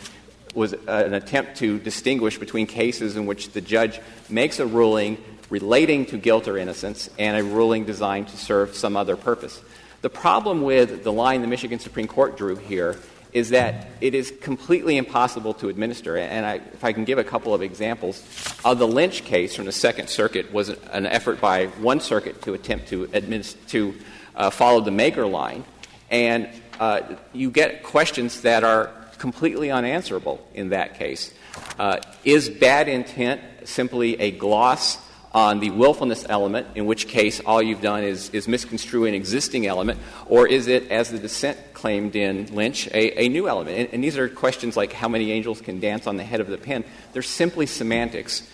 was 0.55 0.73
uh, 0.73 0.79
an 0.88 1.12
attempt 1.12 1.59
to 1.59 1.79
distinguish 1.79 2.38
between 2.38 2.67
cases 2.67 3.17
in 3.17 3.26
which 3.26 3.50
the 3.52 3.61
judge 3.61 4.00
makes 4.31 4.59
a 4.61 4.67
ruling 4.67 5.19
relating 5.50 6.07
to 6.07 6.17
guilt 6.17 6.49
or 6.49 6.57
innocence 6.57 7.11
and 7.19 7.37
a 7.37 7.45
ruling 7.45 7.85
designed 7.85 8.29
to 8.29 8.37
serve 8.38 8.75
some 8.75 8.97
other 8.97 9.17
purpose. 9.17 9.61
The 10.00 10.09
problem 10.11 10.62
with 10.62 11.05
the 11.05 11.12
line 11.12 11.43
the 11.43 11.49
Michigan 11.49 11.79
Supreme 11.81 12.09
Court 12.09 12.38
drew 12.38 12.57
here 12.57 12.97
is 13.33 13.51
that 13.51 13.89
it 14.01 14.15
is 14.15 14.33
completely 14.41 14.97
impossible 14.97 15.55
to 15.55 15.69
administer. 15.69 16.17
And 16.17 16.45
I, 16.45 16.55
if 16.55 16.85
I 16.85 16.93
can 16.93 17.05
give 17.05 17.19
a 17.19 17.25
couple 17.25 17.55
of 17.55 17.63
examples, 17.63 18.23
uh, 18.65 18.75
the 18.75 18.87
Lynch 18.87 19.25
case 19.25 19.55
from 19.55 19.67
the 19.67 19.73
Second 19.73 20.09
Circuit 20.09 20.53
was 20.53 20.69
an 20.69 21.07
effort 21.07 21.41
by 21.41 21.67
one 21.67 22.01
circuit 22.01 22.43
to 22.43 22.55
attempt 22.55 22.89
to, 22.89 23.07
administ- 23.09 23.57
to 23.69 23.95
uh, 24.35 24.51
follow 24.51 24.81
the 24.81 24.91
Mager 24.91 25.31
line. 25.31 25.65
And 26.11 26.49
uh, 26.79 27.03
you 27.33 27.51
get 27.51 27.83
questions 27.83 28.41
that 28.43 28.65
are 28.65 28.91
completely 29.19 29.71
unanswerable 29.71 30.47
in 30.55 30.71
that 30.71 30.95
case. 30.99 31.33
Uh, 31.79 31.99
is 32.25 32.49
bad 32.49 32.89
intent 32.89 33.41
simply 33.65 34.19
a 34.21 34.31
gloss 34.31 34.99
on 35.33 35.61
the 35.61 35.71
willfulness 35.71 36.27
element, 36.29 36.67
in 36.75 36.87
which 36.87 37.07
case 37.07 37.41
all 37.47 37.63
you've 37.63 37.81
done 37.81 38.03
is, 38.03 38.31
is 38.31 38.49
misconstrue 38.49 39.05
an 39.05 39.15
existing 39.15 39.67
element, 39.67 39.99
or 40.27 40.47
is 40.47 40.67
it, 40.67 40.91
as 40.91 41.11
the 41.11 41.19
dissent 41.19 41.57
claimed 41.73 42.17
in 42.17 42.47
Lynch, 42.55 42.89
a, 42.89 43.23
a 43.25 43.29
new 43.29 43.49
element? 43.49 43.79
And, 43.79 43.89
and, 43.95 44.05
these 44.05 44.19
are 44.19 44.29
questions 44.29 44.77
like 44.77 44.93
how 44.93 45.09
many 45.09 45.31
angels 45.31 45.61
can 45.61 45.79
dance 45.79 46.07
on 46.07 46.17
the 46.17 46.25
head 46.25 46.41
of 46.41 46.49
the 46.49 46.59
pin. 46.59 46.85
They're 47.13 47.23
simply 47.23 47.67
semantics. 47.67 48.49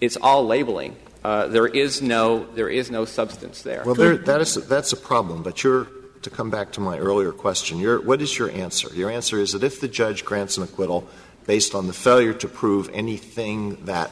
It's 0.00 0.16
all 0.16 0.46
labeling. 0.46 0.96
Uh, 1.24 1.48
there 1.48 1.66
is 1.66 2.00
no 2.00 2.46
there 2.54 2.68
is 2.68 2.90
no 2.90 3.04
substance 3.04 3.62
there. 3.62 3.82
Well, 3.84 3.96
there, 3.96 4.16
that 4.16 4.40
is 4.40 4.54
that's 4.54 4.92
a 4.92 4.96
problem. 4.96 5.42
But 5.42 5.64
you're 5.64 5.88
to 6.22 6.30
come 6.30 6.50
back 6.50 6.72
to 6.72 6.80
my 6.80 6.98
earlier 6.98 7.32
question. 7.32 7.80
What 7.80 8.22
is 8.22 8.38
your 8.38 8.50
answer? 8.50 8.94
Your 8.94 9.10
answer 9.10 9.38
is 9.38 9.52
that 9.52 9.64
if 9.64 9.80
the 9.80 9.88
judge 9.88 10.24
grants 10.24 10.56
an 10.56 10.62
acquittal 10.62 11.08
based 11.46 11.74
on 11.74 11.86
the 11.86 11.92
failure 11.92 12.34
to 12.34 12.48
prove 12.48 12.88
anything 12.92 13.84
that 13.86 14.10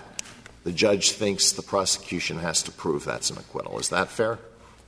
the 0.66 0.72
judge 0.72 1.12
thinks 1.12 1.52
the 1.52 1.62
prosecution 1.62 2.38
has 2.38 2.64
to 2.64 2.72
prove 2.72 3.04
that's 3.04 3.30
an 3.30 3.38
acquittal. 3.38 3.78
Is 3.78 3.90
that 3.90 4.08
fair? 4.08 4.40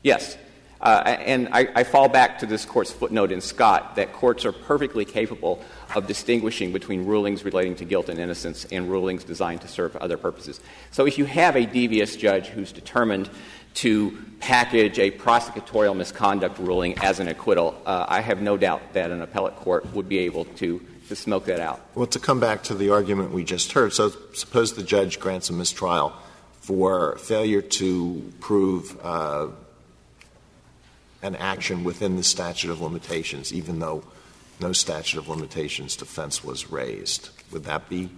Yes. 0.02 0.36
Uh, 0.80 1.04
and 1.06 1.48
I, 1.52 1.68
I, 1.72 1.84
fall 1.84 2.08
back 2.08 2.40
to 2.40 2.46
this 2.46 2.64
court's 2.64 2.90
footnote 2.90 3.30
in 3.30 3.40
Scott 3.40 3.94
that 3.94 4.12
courts 4.12 4.44
are 4.44 4.50
perfectly 4.50 5.04
capable 5.04 5.62
of 5.94 6.08
distinguishing 6.08 6.72
between 6.72 7.06
rulings 7.06 7.44
relating 7.44 7.76
to 7.76 7.84
guilt 7.84 8.08
and 8.08 8.18
innocence 8.18 8.64
and 8.72 8.90
rulings 8.90 9.22
designed 9.22 9.60
to 9.60 9.68
serve 9.68 9.94
other 9.96 10.16
purposes. 10.16 10.58
So 10.90 11.06
if 11.06 11.16
you 11.16 11.26
have 11.26 11.54
a 11.54 11.64
devious 11.64 12.16
judge 12.16 12.48
who's 12.48 12.72
determined 12.72 13.30
to 13.74 14.18
package 14.40 14.98
a 14.98 15.12
prosecutorial 15.12 15.96
misconduct 15.96 16.58
ruling 16.58 16.98
as 16.98 17.20
an 17.20 17.28
acquittal, 17.28 17.80
uh, 17.86 18.04
I 18.08 18.20
have 18.20 18.42
no 18.42 18.56
doubt 18.56 18.94
that 18.94 19.12
an 19.12 19.22
appellate 19.22 19.54
court 19.54 19.94
would 19.94 20.08
be 20.08 20.18
able 20.18 20.44
to, 20.56 20.80
to 21.08 21.16
smoke 21.16 21.46
that 21.46 21.60
out. 21.60 21.80
Well, 21.94 22.06
to 22.08 22.18
come 22.18 22.40
back 22.40 22.62
to 22.64 22.74
the 22.74 22.90
argument 22.90 23.32
we 23.32 23.44
just 23.44 23.72
heard, 23.72 23.92
so 23.92 24.12
suppose 24.32 24.74
the 24.74 24.82
judge 24.82 25.20
grants 25.20 25.50
a 25.50 25.52
mistrial 25.52 26.12
for 26.60 27.16
failure 27.18 27.62
to 27.62 28.32
prove 28.40 28.98
uh, 29.02 29.48
an 31.22 31.36
action 31.36 31.84
within 31.84 32.16
the 32.16 32.22
statute 32.22 32.70
of 32.70 32.80
limitations, 32.80 33.52
even 33.52 33.78
though 33.78 34.04
no 34.60 34.72
statute 34.72 35.18
of 35.18 35.28
limitations 35.28 35.96
defense 35.96 36.44
was 36.44 36.70
raised. 36.70 37.30
Would 37.52 37.64
that 37.64 37.88
be 37.88 38.10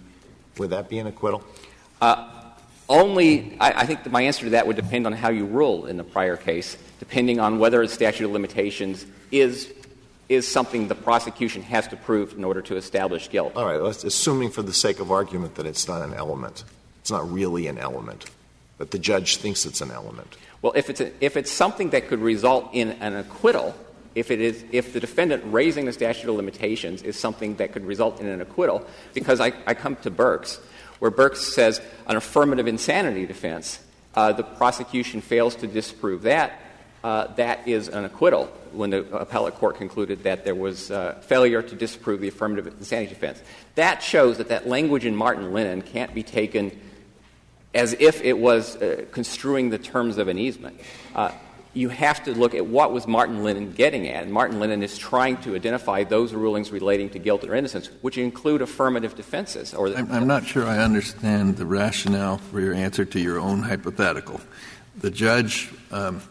would 0.57 0.71
that 0.71 0.89
be 0.89 0.99
an 0.99 1.07
acquittal? 1.07 1.43
Uh, 2.01 2.27
only, 2.89 3.57
I, 3.59 3.81
I 3.81 3.85
think 3.85 4.11
my 4.11 4.23
answer 4.23 4.43
to 4.45 4.49
that 4.51 4.67
would 4.67 4.75
depend 4.75 5.05
on 5.05 5.13
how 5.13 5.29
you 5.29 5.45
rule 5.45 5.85
in 5.85 5.95
the 5.95 6.03
prior 6.03 6.35
case, 6.35 6.77
depending 6.99 7.39
on 7.39 7.57
whether 7.57 7.81
the 7.81 7.87
statute 7.87 8.25
of 8.25 8.31
limitations 8.31 9.05
is 9.31 9.73
is 10.31 10.47
something 10.47 10.87
the 10.87 10.95
prosecution 10.95 11.61
has 11.61 11.87
to 11.89 11.97
prove 11.97 12.33
in 12.37 12.45
order 12.45 12.61
to 12.61 12.77
establish 12.77 13.29
guilt. 13.29 13.53
All 13.55 13.65
right, 13.65 13.81
let's, 13.81 14.03
assuming 14.03 14.49
for 14.49 14.61
the 14.61 14.73
sake 14.73 14.99
of 14.99 15.11
argument 15.11 15.55
that 15.55 15.65
it's 15.65 15.87
not 15.87 16.01
an 16.01 16.13
element, 16.13 16.63
it's 17.01 17.11
not 17.11 17.29
really 17.29 17.67
an 17.67 17.77
element, 17.77 18.29
but 18.77 18.91
the 18.91 18.99
judge 18.99 19.37
thinks 19.37 19.65
it's 19.65 19.81
an 19.81 19.91
element. 19.91 20.37
Well, 20.61 20.71
if 20.75 20.89
it's 20.89 21.01
a, 21.01 21.11
if 21.23 21.35
it's 21.35 21.51
something 21.51 21.89
that 21.89 22.07
could 22.07 22.19
result 22.19 22.69
in 22.71 22.91
an 23.01 23.15
acquittal, 23.15 23.75
if 24.15 24.31
it 24.31 24.39
is 24.39 24.63
if 24.71 24.93
the 24.93 24.99
defendant 24.99 25.43
raising 25.47 25.85
the 25.85 25.93
statute 25.93 26.29
of 26.29 26.35
limitations 26.35 27.01
is 27.01 27.19
something 27.19 27.55
that 27.55 27.73
could 27.73 27.85
result 27.85 28.21
in 28.21 28.27
an 28.27 28.39
acquittal, 28.39 28.85
because 29.13 29.41
I, 29.41 29.51
I 29.67 29.73
come 29.73 29.97
to 29.97 30.09
Burks 30.09 30.59
where 30.99 31.11
Burks 31.11 31.41
says 31.41 31.81
an 32.05 32.15
affirmative 32.15 32.67
insanity 32.67 33.25
defense, 33.25 33.79
uh, 34.13 34.31
the 34.33 34.43
prosecution 34.43 35.19
fails 35.19 35.55
to 35.55 35.67
disprove 35.67 36.21
that, 36.21 36.59
that 37.01 37.67
is 37.67 37.87
an 37.87 38.05
acquittal 38.05 38.45
when 38.71 38.89
the 38.89 38.99
appellate 39.15 39.55
court 39.55 39.75
concluded 39.77 40.23
that 40.23 40.45
there 40.45 40.55
was 40.55 40.91
uh, 40.91 41.13
failure 41.21 41.61
to 41.61 41.75
disprove 41.75 42.21
the 42.21 42.27
affirmative 42.27 42.67
insanity 42.67 43.09
defense. 43.09 43.41
That 43.75 44.01
shows 44.01 44.37
that 44.37 44.49
that 44.49 44.67
language 44.67 45.05
in 45.05 45.15
Martin 45.15 45.53
Linen 45.53 45.81
can't 45.81 46.13
be 46.13 46.23
taken 46.23 46.79
as 47.73 47.93
if 47.99 48.21
it 48.21 48.37
was 48.37 48.75
uh, 48.77 49.05
construing 49.11 49.69
the 49.69 49.77
terms 49.77 50.17
of 50.17 50.27
an 50.27 50.37
easement. 50.37 50.79
Uh, 51.15 51.31
you 51.73 51.87
have 51.87 52.21
to 52.25 52.33
look 52.33 52.53
at 52.53 52.65
what 52.65 52.91
was 52.91 53.07
Martin 53.07 53.43
Linen 53.45 53.71
getting 53.71 54.07
at. 54.09 54.23
And 54.23 54.33
Martin 54.33 54.59
Linen 54.59 54.83
is 54.83 54.97
trying 54.97 55.37
to 55.37 55.55
identify 55.55 56.03
those 56.03 56.33
rulings 56.33 56.69
relating 56.69 57.09
to 57.11 57.19
guilt 57.19 57.45
or 57.45 57.55
innocence, 57.55 57.89
which 58.01 58.17
include 58.17 58.61
affirmative 58.61 59.15
defenses. 59.15 59.73
I'm 59.73 60.27
not 60.27 60.45
sure 60.45 60.65
I 60.65 60.79
understand 60.79 61.55
the 61.55 61.65
rationale 61.65 62.39
for 62.39 62.59
your 62.59 62.73
answer 62.73 63.05
to 63.05 63.19
your 63.19 63.39
own 63.39 63.61
hypothetical. 63.61 64.41
The 64.97 65.09
judge 65.11 65.69
um, 65.91 66.21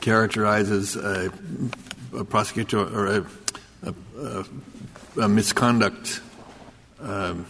characterizes 0.00 0.96
a, 0.96 1.32
a, 2.14 2.24
prosecutor 2.24 2.78
or 2.78 3.06
a, 3.06 3.26
a, 4.16 4.44
a 5.22 5.28
misconduct 5.28 6.20
um, 7.00 7.46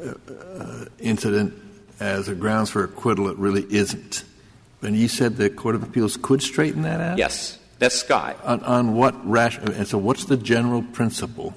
uh, 0.00 0.84
incident 1.00 1.54
as 2.00 2.28
a 2.28 2.34
grounds 2.34 2.70
for 2.70 2.84
acquittal. 2.84 3.28
It 3.28 3.36
really 3.36 3.66
isn't. 3.70 4.24
And 4.82 4.96
you 4.96 5.08
said 5.08 5.36
the 5.36 5.50
Court 5.50 5.74
of 5.74 5.82
Appeals 5.82 6.16
could 6.16 6.42
straighten 6.42 6.82
that 6.82 7.00
out? 7.00 7.18
Yes. 7.18 7.58
That's 7.78 7.94
Scott. 7.94 8.38
On, 8.44 8.60
on 8.62 8.94
what 8.94 9.28
rational? 9.28 9.72
And 9.72 9.86
so, 9.86 9.98
what's 9.98 10.24
the 10.24 10.36
general 10.36 10.82
principle 10.82 11.54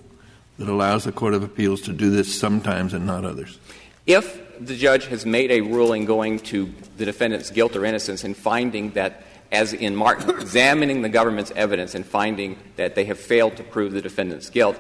that 0.57 0.69
allows 0.69 1.03
the 1.03 1.11
Court 1.11 1.33
of 1.33 1.43
Appeals 1.43 1.81
to 1.81 1.93
do 1.93 2.09
this 2.09 2.39
sometimes 2.39 2.93
and 2.93 3.05
not 3.05 3.25
others? 3.25 3.57
If 4.05 4.39
the 4.59 4.75
judge 4.75 5.07
has 5.07 5.25
made 5.25 5.51
a 5.51 5.61
ruling 5.61 6.05
going 6.05 6.39
to 6.39 6.71
the 6.97 7.05
defendant's 7.05 7.49
guilt 7.49 7.75
or 7.75 7.85
innocence 7.85 8.23
and 8.23 8.37
finding 8.37 8.91
that, 8.91 9.23
as 9.51 9.73
in 9.73 9.95
Martin, 9.95 10.29
examining 10.29 11.01
the 11.01 11.09
government's 11.09 11.51
evidence 11.55 11.95
and 11.95 12.05
finding 12.05 12.57
that 12.77 12.95
they 12.95 13.05
have 13.05 13.19
failed 13.19 13.57
to 13.57 13.63
prove 13.63 13.91
the 13.91 14.01
defendant's 14.01 14.49
guilt, 14.49 14.79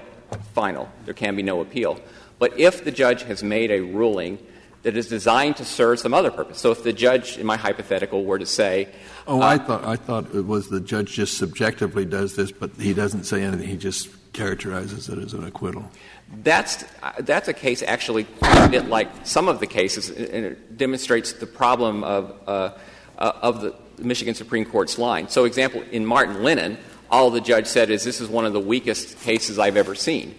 final. 0.53 0.89
There 1.05 1.13
can 1.13 1.35
be 1.35 1.43
no 1.43 1.61
appeal. 1.61 1.99
But 2.39 2.59
if 2.59 2.83
the 2.83 2.91
judge 2.91 3.23
has 3.23 3.43
made 3.43 3.69
a 3.69 3.81
ruling 3.81 4.39
that 4.83 4.97
is 4.97 5.07
designed 5.07 5.57
to 5.57 5.65
serve 5.65 5.99
some 5.99 6.13
other 6.13 6.31
purpose. 6.31 6.59
So 6.59 6.71
if 6.71 6.83
the 6.83 6.93
judge, 6.93 7.37
in 7.37 7.45
my 7.45 7.57
hypothetical, 7.57 8.25
were 8.25 8.39
to 8.39 8.45
say, 8.45 8.89
"Oh, 9.27 9.41
uh, 9.41 9.45
I 9.45 9.57
thought 9.57 9.85
I 9.85 9.95
thought 9.95 10.33
it 10.33 10.45
was 10.45 10.69
the 10.69 10.79
judge 10.79 11.13
just 11.13 11.37
subjectively 11.37 12.05
does 12.05 12.35
this, 12.35 12.51
but 12.51 12.71
he 12.79 12.93
doesn't 12.93 13.25
say 13.25 13.43
anything. 13.43 13.67
He 13.67 13.77
just 13.77 14.09
characterizes 14.33 15.09
it 15.09 15.19
as 15.19 15.33
an 15.33 15.45
acquittal." 15.45 15.89
That's 16.43 16.83
uh, 17.03 17.11
that's 17.19 17.47
a 17.47 17.53
case 17.53 17.83
actually 17.83 18.23
quite 18.23 18.65
a 18.65 18.69
bit 18.69 18.87
like 18.87 19.09
some 19.23 19.47
of 19.47 19.59
the 19.59 19.67
cases, 19.67 20.09
and 20.09 20.45
it 20.45 20.77
demonstrates 20.77 21.33
the 21.33 21.47
problem 21.47 22.03
of 22.03 22.33
uh, 22.47 22.71
uh, 23.19 23.33
of 23.41 23.61
the 23.61 23.75
Michigan 24.01 24.35
Supreme 24.35 24.65
Court's 24.65 24.97
line. 24.97 25.29
So, 25.29 25.45
example, 25.45 25.83
in 25.91 26.05
Martin 26.05 26.43
Linen, 26.43 26.77
all 27.09 27.29
the 27.29 27.41
judge 27.41 27.67
said 27.67 27.89
is, 27.89 28.03
"This 28.03 28.21
is 28.21 28.29
one 28.29 28.45
of 28.45 28.53
the 28.53 28.59
weakest 28.59 29.19
cases 29.21 29.59
I've 29.59 29.77
ever 29.77 29.95
seen." 29.95 30.35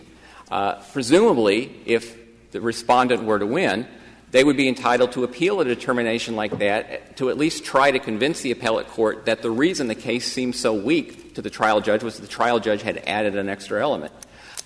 Uh, 0.50 0.74
presumably, 0.92 1.80
if 1.86 2.16
the 2.52 2.60
respondent 2.60 3.24
were 3.24 3.38
to 3.38 3.46
win, 3.46 3.86
they 4.32 4.44
would 4.44 4.56
be 4.56 4.68
entitled 4.68 5.12
to 5.12 5.24
appeal 5.24 5.60
a 5.60 5.64
determination 5.64 6.36
like 6.36 6.58
that 6.58 7.16
to 7.18 7.28
at 7.28 7.36
least 7.36 7.64
try 7.64 7.90
to 7.90 7.98
convince 7.98 8.40
the 8.40 8.50
appellate 8.50 8.88
court 8.88 9.26
that 9.26 9.42
the 9.42 9.50
reason 9.50 9.88
the 9.88 9.94
case 9.94 10.30
seemed 10.30 10.56
so 10.56 10.72
weak 10.72 11.34
to 11.34 11.42
the 11.42 11.50
trial 11.50 11.80
judge 11.80 12.02
was 12.02 12.18
the 12.18 12.26
trial 12.26 12.58
judge 12.58 12.82
had 12.82 13.02
added 13.06 13.36
an 13.36 13.48
extra 13.48 13.80
element. 13.80 14.12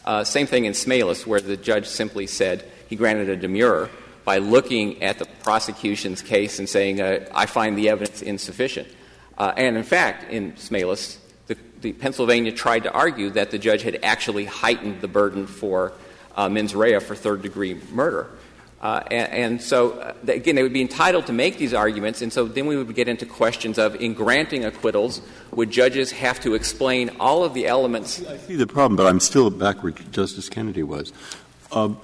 Uh, 0.05 0.23
same 0.23 0.47
thing 0.47 0.67
in 0.67 0.73
Smalis, 0.73 1.27
where 1.27 1.41
the 1.41 1.57
judge 1.57 1.87
simply 1.87 2.29
said 2.29 2.65
he 2.89 2.95
granted 2.95 3.29
a 3.29 3.37
demurrer 3.37 3.91
by 4.27 4.39
looking 4.39 5.05
at 5.05 5.21
the 5.21 5.25
prosecution's 5.45 6.21
case 6.21 6.59
and 6.59 6.69
saying, 6.69 7.01
uh, 7.01 7.25
I 7.33 7.47
find 7.47 7.79
the 7.79 7.89
evidence 7.89 8.23
insufficient. 8.23 8.89
Uh, 9.39 9.53
and 9.57 9.77
in 9.77 9.85
fact, 9.85 10.31
in 10.31 10.53
Smalis, 10.55 11.19
the, 11.47 11.57
the, 11.81 11.93
Pennsylvania 11.93 12.51
tried 12.51 12.83
to 12.83 12.93
argue 12.93 13.31
that 13.31 13.53
the 13.53 13.59
judge 13.59 13.83
had 13.83 14.01
actually 14.03 14.45
heightened 14.45 15.01
the 15.01 15.07
burden 15.07 15.47
for 15.47 15.93
uh, 16.37 16.49
mens 16.49 16.75
rea 16.75 16.99
for 16.99 17.15
third 17.15 17.41
degree 17.41 17.81
murder. 17.93 18.29
Uh, 18.83 19.03
and, 19.13 19.33
and, 19.33 19.63
so, 19.63 19.93
uh, 19.93 20.15
again, 20.27 20.57
they 20.57 20.63
would 20.63 20.73
be 20.73 20.83
entitled 20.83 21.27
to 21.27 21.33
make 21.33 21.57
these 21.57 21.73
arguments, 21.73 22.21
and 22.21 22.33
so 22.33 22.47
then 22.47 22.67
we 22.67 22.77
would 22.77 22.95
get 22.95 23.09
into 23.09 23.25
questions 23.27 23.79
of, 23.79 23.95
in 23.97 24.13
granting 24.13 24.65
acquittals, 24.65 25.23
would 25.53 25.71
judges 25.71 26.11
have 26.11 26.41
to 26.41 26.55
explain 26.55 27.11
all 27.21 27.45
of 27.45 27.55
the 27.55 27.67
elements? 27.67 28.25
I 28.27 28.37
see 28.39 28.57
the 28.57 28.67
problem, 28.67 28.97
but 28.97 29.07
I'm 29.07 29.21
still 29.21 29.51
back 29.51 29.83
where 29.83 29.93
Justice 29.93 30.49
Kennedy 30.49 30.83
was. 30.83 31.13
Um, 31.73 31.99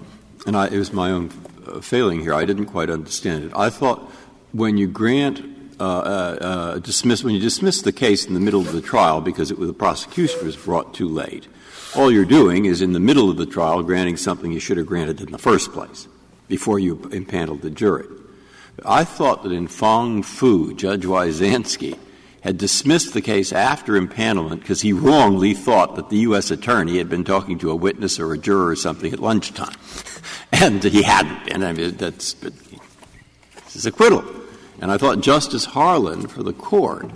and 0.47 0.57
I, 0.57 0.69
it 0.69 0.79
was 0.79 0.93
my 0.93 1.11
own 1.11 1.31
uh, 1.31 1.52
failing 1.81 2.21
here. 2.21 2.35
I 2.35 2.45
didn't 2.45 2.67
quite 2.67 2.91
understand 2.91 3.45
it. 3.45 3.53
I 3.55 3.71
thought 3.71 4.11
when 4.53 4.77
you 4.77 4.87
grant 4.87 5.43
uh, 5.81 5.85
uh, 5.85 6.79
dismiss 6.79 7.25
when 7.25 7.35
you 7.35 7.41
dismiss 7.41 7.83
the 7.83 7.93
case 7.93 8.25
in 8.25 8.35
the 8.35 8.41
middle 8.41 8.61
of 8.61 8.73
the 8.73 8.81
trial 8.81 9.21
because 9.21 9.51
it, 9.51 9.59
the 9.59 9.73
prosecution 9.73 10.45
was 10.45 10.57
brought 10.57 10.95
too 10.95 11.09
late, 11.09 11.49
all 11.97 12.11
you're 12.11 12.25
doing 12.25 12.67
is 12.67 12.83
in 12.83 12.93
the 12.93 13.01
middle 13.01 13.29
of 13.31 13.37
the 13.37 13.47
trial 13.47 13.83
granting 13.83 14.17
something 14.17 14.53
you 14.53 14.61
should 14.61 14.77
have 14.77 14.87
granted 14.87 15.21
in 15.21 15.33
the 15.33 15.39
first 15.39 15.73
place 15.73 16.07
before 16.49 16.79
you 16.79 17.09
impaneled 17.13 17.63
the 17.63 17.71
jury. 17.71 18.07
I 18.85 19.05
thought 19.05 19.43
that 19.43 19.53
in 19.53 19.69
Fong 19.69 20.23
Foo, 20.23 20.75
Judge 20.75 21.05
Wyzanski 21.05 21.99
had 22.43 22.59
dismissed 22.59 23.15
the 23.15 23.21
case 23.21 23.53
after 23.53 23.95
impanelment 24.01 24.61
because 24.61 24.81
he 24.81 24.93
wrongly 24.93 25.55
thought 25.55 25.97
that 25.97 26.11
the 26.11 26.19
U.S. 26.19 26.51
attorney 26.51 26.99
had 26.99 27.09
been 27.09 27.25
talking 27.25 27.59
to 27.61 27.71
a 27.71 27.77
witness 27.77 28.19
or 28.19 28.33
a 28.33 28.39
juror 28.39 28.67
or 28.67 28.77
something 28.77 29.13
at 29.13 29.21
lunchtime. 29.21 29.75
and 30.53 30.83
he 30.83 31.03
hadn't. 31.03 31.53
And 31.53 31.65
I 31.65 31.73
mean, 31.73 31.97
that's 31.97 32.35
this 32.35 33.77
is 33.77 33.87
acquittal. 33.87 34.25
And 34.81 34.91
I 34.91 34.99
thought 34.99 35.21
Justice 35.21 35.65
Harlan 35.65 36.27
for 36.27 36.43
the 36.43 36.53
court 36.53 37.11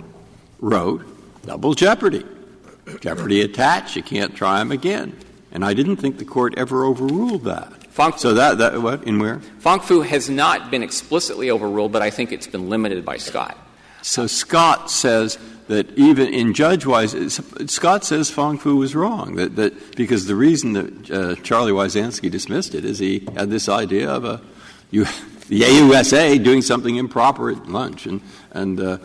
wrote 0.59 1.03
double 1.45 1.73
jeopardy. 1.73 2.25
Jeopardy 3.01 3.41
attached, 3.41 3.97
you 3.97 4.03
can't 4.03 4.33
try 4.33 4.61
him 4.61 4.71
again. 4.71 5.17
And 5.51 5.65
I 5.65 5.73
didn't 5.73 5.97
think 5.97 6.17
the 6.17 6.25
court 6.25 6.53
ever 6.57 6.85
overruled 6.85 7.43
that. 7.43 7.83
Fong, 7.91 8.17
So 8.17 8.35
that, 8.35 8.59
that 8.59 8.81
what, 8.81 9.03
in 9.03 9.19
where? 9.19 9.39
Fong 9.59 9.81
Foo 9.81 10.01
has 10.01 10.29
not 10.29 10.71
been 10.71 10.83
explicitly 10.83 11.49
overruled, 11.51 11.91
but 11.91 12.01
I 12.01 12.11
think 12.11 12.31
it's 12.31 12.47
been 12.47 12.69
limited 12.69 13.03
by 13.03 13.17
Scott. 13.17 13.57
So 14.01 14.27
Scott 14.27 14.89
says 14.89 15.37
that 15.67 15.97
even 15.97 16.33
in 16.33 16.53
Judge 16.53 16.85
Wise, 16.85 17.41
Scott 17.67 18.05
says 18.05 18.29
Fong 18.29 18.57
Foo 18.57 18.77
was 18.77 18.95
wrong, 18.95 19.35
that, 19.35 19.55
that 19.57 19.95
because 19.95 20.25
the 20.25 20.35
reason 20.35 20.73
that 20.73 21.11
uh, 21.11 21.35
Charlie 21.41 21.73
Wyzanski 21.73 22.31
dismissed 22.31 22.73
it 22.73 22.85
is 22.85 22.99
he 22.99 23.27
had 23.35 23.49
this 23.49 23.67
idea 23.67 24.09
of 24.09 24.23
a, 24.23 24.41
you, 24.91 25.05
the 25.49 25.61
AUSA 25.61 26.43
doing 26.43 26.61
something 26.61 26.95
improper 26.95 27.51
at 27.51 27.67
lunch, 27.67 28.05
and, 28.05 28.21
and 28.51 28.79
uh, 28.79 28.97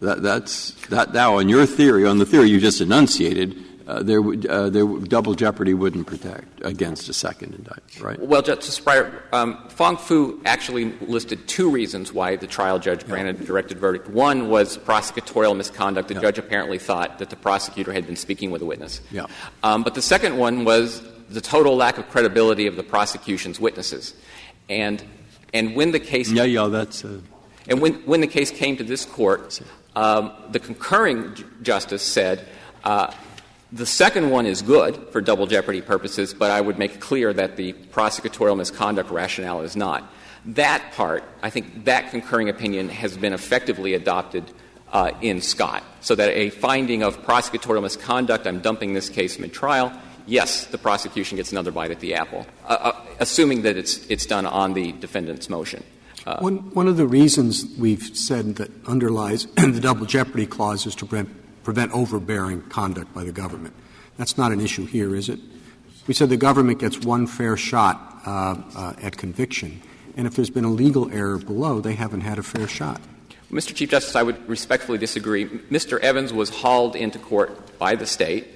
that, 0.00 0.22
that's, 0.22 0.72
that 0.86 1.12
now 1.12 1.36
on 1.36 1.48
your 1.48 1.66
theory, 1.66 2.06
on 2.06 2.18
the 2.18 2.26
theory 2.26 2.48
you 2.48 2.60
just 2.60 2.80
enunciated, 2.80 3.56
there, 4.02 4.20
would, 4.20 4.46
uh, 4.46 4.68
there, 4.68 4.84
double 4.84 5.34
jeopardy 5.34 5.72
wouldn't 5.72 6.06
protect 6.06 6.46
against 6.64 7.08
a 7.08 7.12
second 7.12 7.54
indictment, 7.54 8.00
right? 8.00 8.20
Well, 8.20 8.42
Justice 8.42 8.80
Breyer, 8.80 9.22
um, 9.32 9.68
Fong 9.68 9.96
Foo 9.96 10.40
actually 10.44 10.92
listed 11.00 11.46
two 11.46 11.70
reasons 11.70 12.12
why 12.12 12.36
the 12.36 12.46
trial 12.46 12.78
judge 12.78 13.06
granted 13.06 13.40
a 13.40 13.44
directed 13.44 13.78
verdict. 13.78 14.08
One 14.08 14.48
was 14.48 14.76
prosecutorial 14.76 15.56
misconduct. 15.56 16.08
The 16.08 16.14
judge 16.14 16.38
apparently 16.38 16.78
thought 16.78 17.18
that 17.20 17.30
the 17.30 17.36
prosecutor 17.36 17.92
had 17.92 18.06
been 18.06 18.16
speaking 18.16 18.50
with 18.50 18.62
a 18.62 18.66
witness. 18.66 19.00
Yeah. 19.10 19.26
Um, 19.62 19.82
but 19.82 19.94
the 19.94 20.02
second 20.02 20.36
one 20.36 20.64
was 20.64 21.02
the 21.28 21.40
total 21.40 21.76
lack 21.76 21.98
of 21.98 22.08
credibility 22.08 22.66
of 22.66 22.76
the 22.76 22.82
prosecution's 22.82 23.60
witnesses. 23.60 24.14
And, 24.68 25.02
and 25.54 25.76
when 25.76 25.92
the 25.92 26.00
case 26.00 26.30
Yeah, 26.30 26.44
yeah, 26.44 26.66
that's. 26.66 27.04
Uh, 27.04 27.20
And 27.68 27.80
when, 27.80 27.94
when 28.06 28.20
the 28.20 28.28
case 28.28 28.52
came 28.52 28.76
to 28.76 28.84
this 28.84 29.04
court, 29.04 29.60
um, 29.96 30.30
the 30.52 30.60
concurring 30.60 31.34
justice 31.62 32.02
said, 32.02 32.46
uh, 32.84 33.12
the 33.72 33.86
second 33.86 34.30
one 34.30 34.46
is 34.46 34.62
good 34.62 34.96
for 35.10 35.20
double 35.20 35.46
jeopardy 35.46 35.80
purposes, 35.80 36.32
but 36.34 36.50
I 36.50 36.60
would 36.60 36.78
make 36.78 37.00
clear 37.00 37.32
that 37.32 37.56
the 37.56 37.72
prosecutorial 37.72 38.56
misconduct 38.56 39.10
rationale 39.10 39.62
is 39.62 39.76
not. 39.76 40.04
That 40.44 40.92
part, 40.92 41.24
I 41.42 41.50
think 41.50 41.84
that 41.84 42.10
concurring 42.10 42.48
opinion 42.48 42.88
has 42.88 43.16
been 43.16 43.32
effectively 43.32 43.94
adopted 43.94 44.44
uh, 44.92 45.10
in 45.20 45.42
Scott, 45.42 45.82
so 46.00 46.14
that 46.14 46.28
a 46.30 46.50
finding 46.50 47.02
of 47.02 47.22
prosecutorial 47.22 47.82
misconduct, 47.82 48.46
I'm 48.46 48.60
dumping 48.60 48.94
this 48.94 49.08
case 49.08 49.38
mid 49.38 49.52
trial, 49.52 49.92
yes, 50.26 50.66
the 50.66 50.78
prosecution 50.78 51.36
gets 51.36 51.50
another 51.50 51.72
bite 51.72 51.90
at 51.90 51.98
the 52.00 52.14
apple, 52.14 52.46
uh, 52.66 52.72
uh, 52.80 53.00
assuming 53.18 53.62
that 53.62 53.76
it's, 53.76 54.06
it's 54.06 54.26
done 54.26 54.46
on 54.46 54.74
the 54.74 54.92
defendant's 54.92 55.48
motion. 55.48 55.82
Uh, 56.24 56.38
One, 56.38 56.58
one 56.74 56.88
of 56.88 56.96
the 56.96 57.06
reasons 57.06 57.64
we've 57.78 58.16
said 58.16 58.56
that 58.56 58.70
underlies 58.86 59.46
the 59.56 59.80
double 59.80 60.06
jeopardy 60.06 60.46
clause 60.46 60.86
is 60.86 60.94
to 60.96 61.06
prevent, 61.06 61.30
prevent 61.66 61.90
overbearing 61.90 62.62
conduct 62.68 63.12
by 63.12 63.24
the 63.24 63.32
government. 63.32 63.74
That's 64.18 64.38
not 64.38 64.52
an 64.52 64.60
issue 64.60 64.86
here, 64.86 65.16
is 65.16 65.28
it? 65.28 65.40
We 66.06 66.14
said 66.14 66.28
the 66.28 66.36
government 66.36 66.78
gets 66.78 67.00
one 67.00 67.26
fair 67.26 67.56
shot 67.56 68.22
uh, 68.24 68.62
uh, 68.76 68.92
at 69.02 69.16
conviction, 69.16 69.82
and 70.16 70.28
if 70.28 70.36
there's 70.36 70.48
been 70.48 70.64
a 70.64 70.70
legal 70.70 71.10
error 71.10 71.38
below, 71.38 71.80
they 71.80 71.94
haven't 71.94 72.20
had 72.20 72.38
a 72.38 72.44
fair 72.44 72.68
shot. 72.68 73.00
Mr. 73.50 73.74
Chief 73.74 73.90
Justice, 73.90 74.14
I 74.14 74.22
would 74.22 74.48
respectfully 74.48 74.98
disagree. 74.98 75.46
Mr. 75.46 75.98
Evans 75.98 76.32
was 76.32 76.50
hauled 76.50 76.94
into 76.94 77.18
court 77.18 77.76
by 77.80 77.96
the 77.96 78.06
State. 78.06 78.46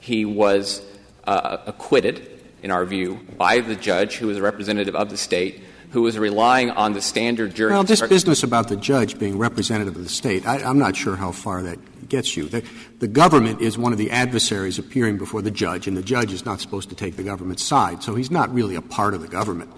He 0.00 0.24
was 0.24 0.82
uh, 1.24 1.58
acquitted, 1.66 2.26
in 2.62 2.70
our 2.70 2.86
view, 2.86 3.20
by 3.36 3.60
the 3.60 3.76
judge 3.76 4.16
who 4.16 4.28
was 4.28 4.38
a 4.38 4.42
representative 4.42 4.96
of 4.96 5.10
the 5.10 5.18
State, 5.18 5.62
who 5.90 6.00
was 6.00 6.18
relying 6.18 6.70
on 6.70 6.94
the 6.94 7.02
standard 7.02 7.54
jury. 7.54 7.74
Well, 7.74 7.84
this 7.84 8.00
business 8.00 8.42
about 8.42 8.68
the 8.68 8.76
judge 8.76 9.18
being 9.18 9.36
representative 9.36 9.96
of 9.96 10.02
the 10.02 10.08
state, 10.08 10.46
I, 10.46 10.60
I'm 10.60 10.78
not 10.78 10.96
sure 10.96 11.14
how 11.14 11.30
far 11.30 11.62
that 11.62 11.78
gets 12.08 12.36
you. 12.36 12.48
The, 12.48 12.64
the 12.98 13.08
government 13.08 13.60
is 13.60 13.76
one 13.76 13.92
of 13.92 13.98
the 13.98 14.10
adversaries 14.10 14.78
appearing 14.78 15.18
before 15.18 15.42
the 15.42 15.50
judge, 15.50 15.86
and 15.86 15.96
the 15.96 16.02
judge 16.02 16.32
is 16.32 16.44
not 16.44 16.60
supposed 16.60 16.88
to 16.90 16.94
take 16.94 17.16
the 17.16 17.22
government's 17.22 17.62
side, 17.62 18.02
so 18.02 18.14
he's 18.14 18.30
not 18.30 18.52
really 18.52 18.74
a 18.74 18.82
part 18.82 19.14
of 19.14 19.20
the 19.20 19.28
government. 19.28 19.70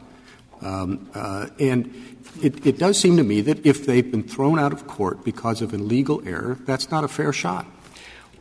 Um, 0.62 1.11
uh, 1.15 1.49
and 1.59 1.95
it, 2.43 2.67
it 2.67 2.79
does 2.79 2.99
seem 2.99 3.17
to 3.19 3.23
me 3.23 3.41
that 3.43 3.65
if 3.67 3.87
they've 3.87 4.11
been 4.11 4.23
thrown 4.23 4.59
out 4.59 4.73
of 4.73 4.87
court 4.87 5.25
because 5.25 5.62
of 5.62 5.75
an 5.75 5.81
illegal 5.81 6.23
error, 6.27 6.59
that's 6.65 6.91
not 6.91 7.05
a 7.05 7.09
fair 7.09 7.33
shot. 7.33 7.67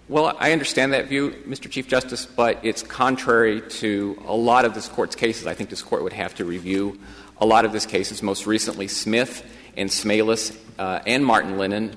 Well, 0.07 0.37
I 0.39 0.51
understand 0.51 0.93
that 0.93 1.07
view, 1.07 1.31
Mr. 1.47 1.69
Chief 1.69 1.87
Justice, 1.87 2.27
but 2.27 2.59
it's 2.63 2.83
contrary 2.83 3.61
to 3.61 4.21
a 4.27 4.35
lot 4.35 4.63
of 4.63 4.75
this 4.75 4.87
Court's 4.87 5.15
cases. 5.15 5.47
I 5.47 5.55
think 5.55 5.71
this 5.71 5.81
Court 5.81 6.03
would 6.03 6.13
have 6.13 6.35
to 6.35 6.45
review 6.45 6.99
a 7.37 7.45
lot 7.45 7.65
of 7.65 7.73
this 7.73 7.87
cases, 7.87 8.21
most 8.21 8.45
recently 8.45 8.87
Smith 8.87 9.43
and 9.75 9.89
Smalis 9.89 10.55
uh, 10.77 10.99
and 11.07 11.25
Martin 11.25 11.57
Linen, 11.57 11.95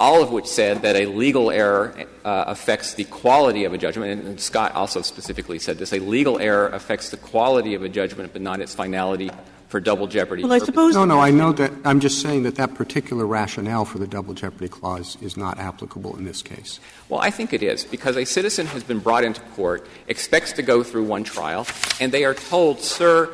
all 0.00 0.22
of 0.22 0.30
which 0.30 0.46
said 0.46 0.82
that 0.82 0.96
a 0.96 1.06
legal 1.06 1.50
error 1.50 1.94
uh, 2.24 2.44
affects 2.46 2.94
the 2.94 3.04
quality 3.04 3.64
of 3.64 3.72
a 3.72 3.78
judgment. 3.78 4.12
And, 4.12 4.28
and 4.28 4.40
Scott 4.40 4.74
also 4.74 5.02
specifically 5.02 5.58
said 5.58 5.78
this 5.78 5.92
a 5.92 5.98
legal 5.98 6.38
error 6.38 6.68
affects 6.68 7.10
the 7.10 7.16
quality 7.16 7.74
of 7.74 7.82
a 7.82 7.88
judgment, 7.88 8.32
but 8.32 8.42
not 8.42 8.60
its 8.60 8.74
finality 8.74 9.30
for 9.68 9.80
double 9.80 10.06
jeopardy. 10.06 10.42
Well, 10.42 10.52
I 10.52 10.58
suppose 10.58 10.94
No, 10.94 11.04
no, 11.04 11.20
I 11.20 11.30
know 11.30 11.52
that. 11.52 11.70
I'm 11.84 12.00
just 12.00 12.22
saying 12.22 12.44
that 12.44 12.54
that 12.54 12.74
particular 12.74 13.26
rationale 13.26 13.84
for 13.84 13.98
the 13.98 14.06
double 14.06 14.32
jeopardy 14.32 14.68
clause 14.68 15.18
is 15.20 15.36
not 15.36 15.58
applicable 15.58 16.16
in 16.16 16.24
this 16.24 16.42
case. 16.42 16.80
Well, 17.08 17.20
I 17.20 17.30
think 17.30 17.52
it 17.52 17.62
is, 17.62 17.84
because 17.84 18.16
a 18.16 18.24
citizen 18.24 18.66
has 18.68 18.82
been 18.82 18.98
brought 18.98 19.24
into 19.24 19.40
court, 19.40 19.86
expects 20.06 20.52
to 20.52 20.62
go 20.62 20.82
through 20.82 21.04
one 21.04 21.22
trial, 21.22 21.66
and 22.00 22.12
they 22.12 22.24
are 22.24 22.34
told, 22.34 22.80
sir, 22.80 23.28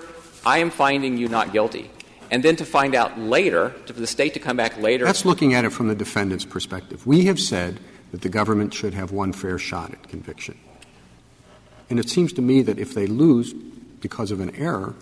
I 0.44 0.58
am 0.58 0.70
finding 0.70 1.18
you 1.18 1.28
not 1.28 1.52
guilty. 1.52 1.90
And 2.30 2.42
then 2.42 2.56
to 2.56 2.64
find 2.64 2.94
out 2.94 3.18
later, 3.18 3.74
to, 3.86 3.94
for 3.94 4.00
the 4.00 4.06
State 4.06 4.34
to 4.34 4.40
come 4.40 4.56
back 4.56 4.78
later. 4.78 5.04
That's 5.04 5.24
looking 5.24 5.54
at 5.54 5.64
it 5.64 5.70
from 5.70 5.88
the 5.88 5.94
defendant's 5.94 6.44
perspective. 6.44 7.06
We 7.06 7.26
have 7.26 7.38
said 7.38 7.80
that 8.12 8.22
the 8.22 8.28
government 8.28 8.72
should 8.72 8.94
have 8.94 9.12
one 9.12 9.32
fair 9.32 9.58
shot 9.58 9.92
at 9.92 10.08
conviction. 10.08 10.58
And 11.90 11.98
it 11.98 12.08
seems 12.08 12.32
to 12.34 12.42
me 12.42 12.62
that 12.62 12.78
if 12.78 12.94
they 12.94 13.06
lose 13.06 13.52
because 13.52 14.30
of 14.30 14.40
an 14.40 14.54
error, 14.56 14.94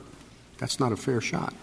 that's 0.58 0.80
not 0.80 0.92
a 0.92 0.96
fair 0.96 1.20
shot. 1.20 1.54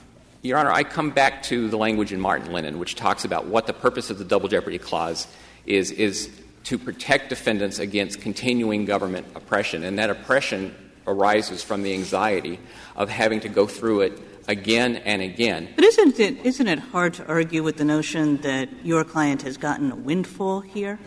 Your 0.41 0.57
Honor, 0.57 0.71
I 0.71 0.83
come 0.83 1.09
back 1.09 1.43
to 1.43 1.67
the 1.67 1.77
language 1.77 2.13
in 2.13 2.21
Martin 2.21 2.53
Linen, 2.53 2.79
which 2.79 2.95
talks 2.95 3.25
about 3.25 3.47
what 3.47 3.67
the 3.67 3.73
purpose 3.73 4.09
of 4.09 4.17
the 4.17 4.23
double 4.23 4.47
jeopardy 4.47 4.77
clause 4.77 5.27
is, 5.65 5.91
is 5.91 6.29
to 6.65 6.77
protect 6.77 7.29
defendants 7.29 7.79
against 7.79 8.21
continuing 8.21 8.85
government 8.85 9.27
oppression. 9.35 9.83
And 9.83 9.99
that 9.99 10.09
oppression 10.09 10.73
arises 11.07 11.63
from 11.63 11.81
the 11.81 11.93
anxiety 11.93 12.59
of 12.95 13.09
having 13.09 13.39
to 13.41 13.49
go 13.49 13.67
through 13.67 14.01
it 14.01 14.13
again 14.47 14.97
and 14.97 15.21
again. 15.21 15.69
But 15.75 15.85
isn't 15.85 16.19
it, 16.19 16.45
isn't 16.45 16.67
it 16.67 16.79
hard 16.79 17.13
to 17.15 17.25
argue 17.27 17.63
with 17.63 17.77
the 17.77 17.85
notion 17.85 18.37
that 18.37 18.69
your 18.83 19.03
client 19.03 19.41
has 19.43 19.57
gotten 19.57 19.91
a 19.91 19.95
windfall 19.95 20.61
here? 20.61 20.99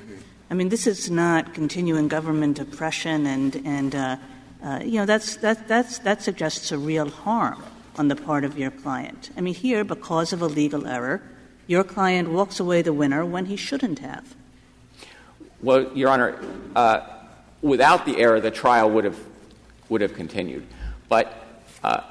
I 0.50 0.54
mean, 0.54 0.68
this 0.68 0.86
is 0.86 1.10
not 1.10 1.54
continuing 1.54 2.08
government 2.08 2.58
oppression, 2.58 3.26
and, 3.26 3.56
and 3.64 3.94
uh, 3.94 4.16
uh, 4.62 4.80
you 4.84 4.98
know, 4.98 5.06
that's, 5.06 5.36
that, 5.36 5.66
that's, 5.66 5.98
that 6.00 6.22
suggests 6.22 6.70
a 6.70 6.78
real 6.78 7.08
harm 7.08 7.62
on 7.96 8.08
the 8.08 8.16
part 8.16 8.44
of 8.44 8.58
your 8.58 8.70
client. 8.70 9.30
I 9.36 9.40
mean, 9.40 9.54
here, 9.54 9.82
because 9.82 10.32
of 10.32 10.42
a 10.42 10.46
legal 10.46 10.86
error, 10.86 11.22
your 11.66 11.84
client 11.84 12.30
walks 12.30 12.60
away 12.60 12.82
the 12.82 12.92
winner 12.92 13.24
when 13.24 13.46
he 13.46 13.56
shouldn't 13.56 14.00
have. 14.00 14.34
Well, 15.62 15.90
Your 15.96 16.10
Honor, 16.10 16.38
uh, 16.74 17.00
without 17.60 18.04
the 18.04 18.18
error, 18.18 18.40
the 18.40 18.50
trial 18.50 18.90
would 18.90 19.04
have, 19.04 19.18
would 19.88 20.00
have 20.00 20.14
continued. 20.14 20.66
But 21.08 21.62
uh, 21.84 22.02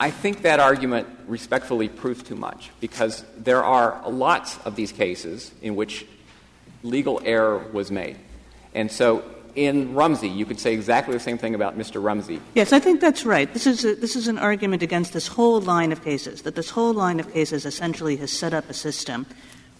I 0.00 0.10
think 0.10 0.42
that 0.42 0.58
argument 0.58 1.06
respectfully 1.26 1.88
proves 1.88 2.22
too 2.22 2.34
much, 2.34 2.70
because 2.80 3.24
there 3.36 3.62
are 3.62 4.02
lots 4.08 4.58
of 4.64 4.74
these 4.74 4.92
cases 4.92 5.52
in 5.62 5.76
which 5.76 6.06
legal 6.82 7.20
error 7.24 7.58
was 7.72 7.90
made. 7.90 8.16
And 8.74 8.90
so 8.90 9.24
in 9.54 9.94
Rumsey, 9.94 10.28
you 10.28 10.46
could 10.46 10.58
say 10.58 10.72
exactly 10.72 11.14
the 11.14 11.20
same 11.20 11.38
thing 11.38 11.54
about 11.54 11.78
Mr. 11.78 12.02
Rumsey. 12.02 12.40
Yes, 12.54 12.72
I 12.72 12.78
think 12.78 13.00
that's 13.00 13.24
right. 13.24 13.52
This 13.52 13.66
is, 13.66 13.84
a, 13.84 13.94
this 13.94 14.16
is 14.16 14.26
an 14.26 14.38
argument 14.38 14.82
against 14.82 15.12
this 15.12 15.28
whole 15.28 15.60
line 15.60 15.92
of 15.92 16.02
cases, 16.02 16.42
that 16.42 16.54
this 16.54 16.70
whole 16.70 16.94
line 16.94 17.20
of 17.20 17.32
cases 17.32 17.66
essentially 17.66 18.16
has 18.16 18.32
set 18.32 18.54
up 18.54 18.68
a 18.70 18.74
system 18.74 19.26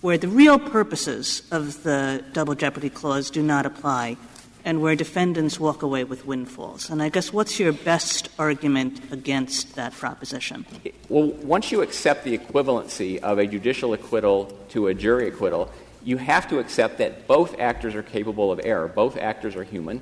where 0.03 0.19
the 0.19 0.29
real 0.29 0.59
purposes 0.59 1.43
of 1.51 1.83
the 1.85 2.23
double 2.33 2.55
jeopardy 2.55 2.91
clause 2.91 3.31
do 3.31 3.43
not 3.43 3.65
apply 3.65 4.17
and 4.65 4.81
where 4.81 4.95
defendants 4.95 5.59
walk 5.59 5.83
away 5.83 6.05
with 6.05 6.27
windfalls. 6.27 6.91
And 6.91 7.03
I 7.03 7.09
guess 7.09 7.33
what's 7.33 7.59
your 7.59 7.73
best 7.73 8.29
argument 8.39 9.13
against 9.13 9.75
that 9.75 9.93
proposition? 9.93 10.67
Well, 11.09 11.29
once 11.43 11.73
you 11.73 11.83
accept 11.83 12.25
the 12.25 12.37
equivalency 12.37 13.19
of 13.19 13.39
a 13.39 13.47
judicial 13.47 13.93
acquittal 13.93 14.57
to 14.71 14.89
a 14.89 14.95
jury 14.95 15.29
acquittal, 15.29 15.71
you 16.05 16.17
have 16.17 16.49
to 16.49 16.59
accept 16.59 16.99
that 16.99 17.27
both 17.27 17.59
actors 17.61 17.95
are 17.95 18.03
capable 18.03 18.51
of 18.51 18.61
error. 18.65 18.89
Both 18.89 19.17
actors 19.17 19.55
are 19.57 19.65
human. 19.65 20.01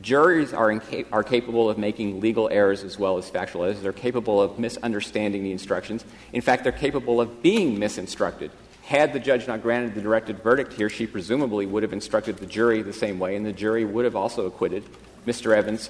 Juries 0.00 0.52
are, 0.52 0.70
inca- 0.70 1.04
are 1.12 1.22
capable 1.22 1.70
of 1.70 1.78
making 1.78 2.20
legal 2.20 2.48
errors 2.48 2.82
as 2.82 2.98
well 2.98 3.18
as 3.18 3.28
factual 3.28 3.64
errors. 3.64 3.80
They're 3.80 3.92
capable 3.92 4.40
of 4.40 4.58
misunderstanding 4.58 5.44
the 5.44 5.52
instructions. 5.52 6.04
In 6.32 6.40
fact, 6.40 6.64
they're 6.64 6.72
capable 6.72 7.20
of 7.20 7.42
being 7.42 7.78
misinstructed. 7.78 8.50
Had 8.92 9.14
the 9.14 9.20
judge 9.20 9.48
not 9.48 9.62
granted 9.62 9.94
the 9.94 10.02
directed 10.02 10.42
verdict 10.42 10.74
here, 10.74 10.90
she 10.90 11.06
presumably 11.06 11.64
would 11.64 11.82
have 11.82 11.94
instructed 11.94 12.36
the 12.36 12.44
jury 12.44 12.82
the 12.82 12.92
same 12.92 13.18
way, 13.18 13.36
and 13.36 13.46
the 13.46 13.50
jury 13.50 13.86
would 13.86 14.04
have 14.04 14.14
also 14.14 14.44
acquitted 14.44 14.84
Mr. 15.26 15.56
Evans 15.56 15.88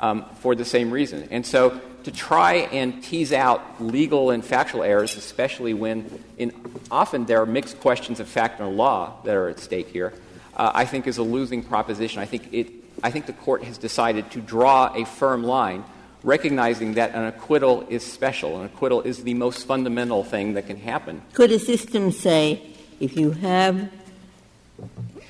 um, 0.00 0.24
for 0.40 0.56
the 0.56 0.64
same 0.64 0.90
reason. 0.90 1.28
And 1.30 1.46
so 1.46 1.80
to 2.02 2.10
try 2.10 2.54
and 2.72 3.04
tease 3.04 3.32
out 3.32 3.80
legal 3.80 4.30
and 4.30 4.44
factual 4.44 4.82
errors, 4.82 5.16
especially 5.16 5.74
when 5.74 6.24
in, 6.38 6.52
often 6.90 7.24
there 7.24 7.40
are 7.40 7.46
mixed 7.46 7.78
questions 7.78 8.18
of 8.18 8.26
fact 8.26 8.58
and 8.58 8.76
law 8.76 9.22
that 9.22 9.36
are 9.36 9.48
at 9.48 9.60
stake 9.60 9.86
here, 9.86 10.12
uh, 10.56 10.72
I 10.74 10.86
think 10.86 11.06
is 11.06 11.18
a 11.18 11.22
losing 11.22 11.62
proposition. 11.62 12.20
I 12.20 12.26
think, 12.26 12.52
it, 12.52 12.66
I 13.00 13.12
think 13.12 13.26
the 13.26 13.32
court 13.32 13.62
has 13.62 13.78
decided 13.78 14.28
to 14.32 14.40
draw 14.40 14.92
a 14.92 15.06
firm 15.06 15.44
line, 15.44 15.84
recognizing 16.22 16.94
that 16.94 17.14
an 17.14 17.24
acquittal 17.24 17.86
is 17.88 18.04
special. 18.04 18.60
An 18.60 18.66
acquittal 18.66 19.02
is 19.02 19.24
the 19.24 19.34
most 19.34 19.66
fundamental 19.66 20.24
thing 20.24 20.54
that 20.54 20.66
can 20.66 20.76
happen. 20.76 21.22
Could 21.32 21.50
a 21.52 21.58
system 21.58 22.12
say 22.12 22.62
if 23.00 23.16
you 23.16 23.32
have 23.32 23.90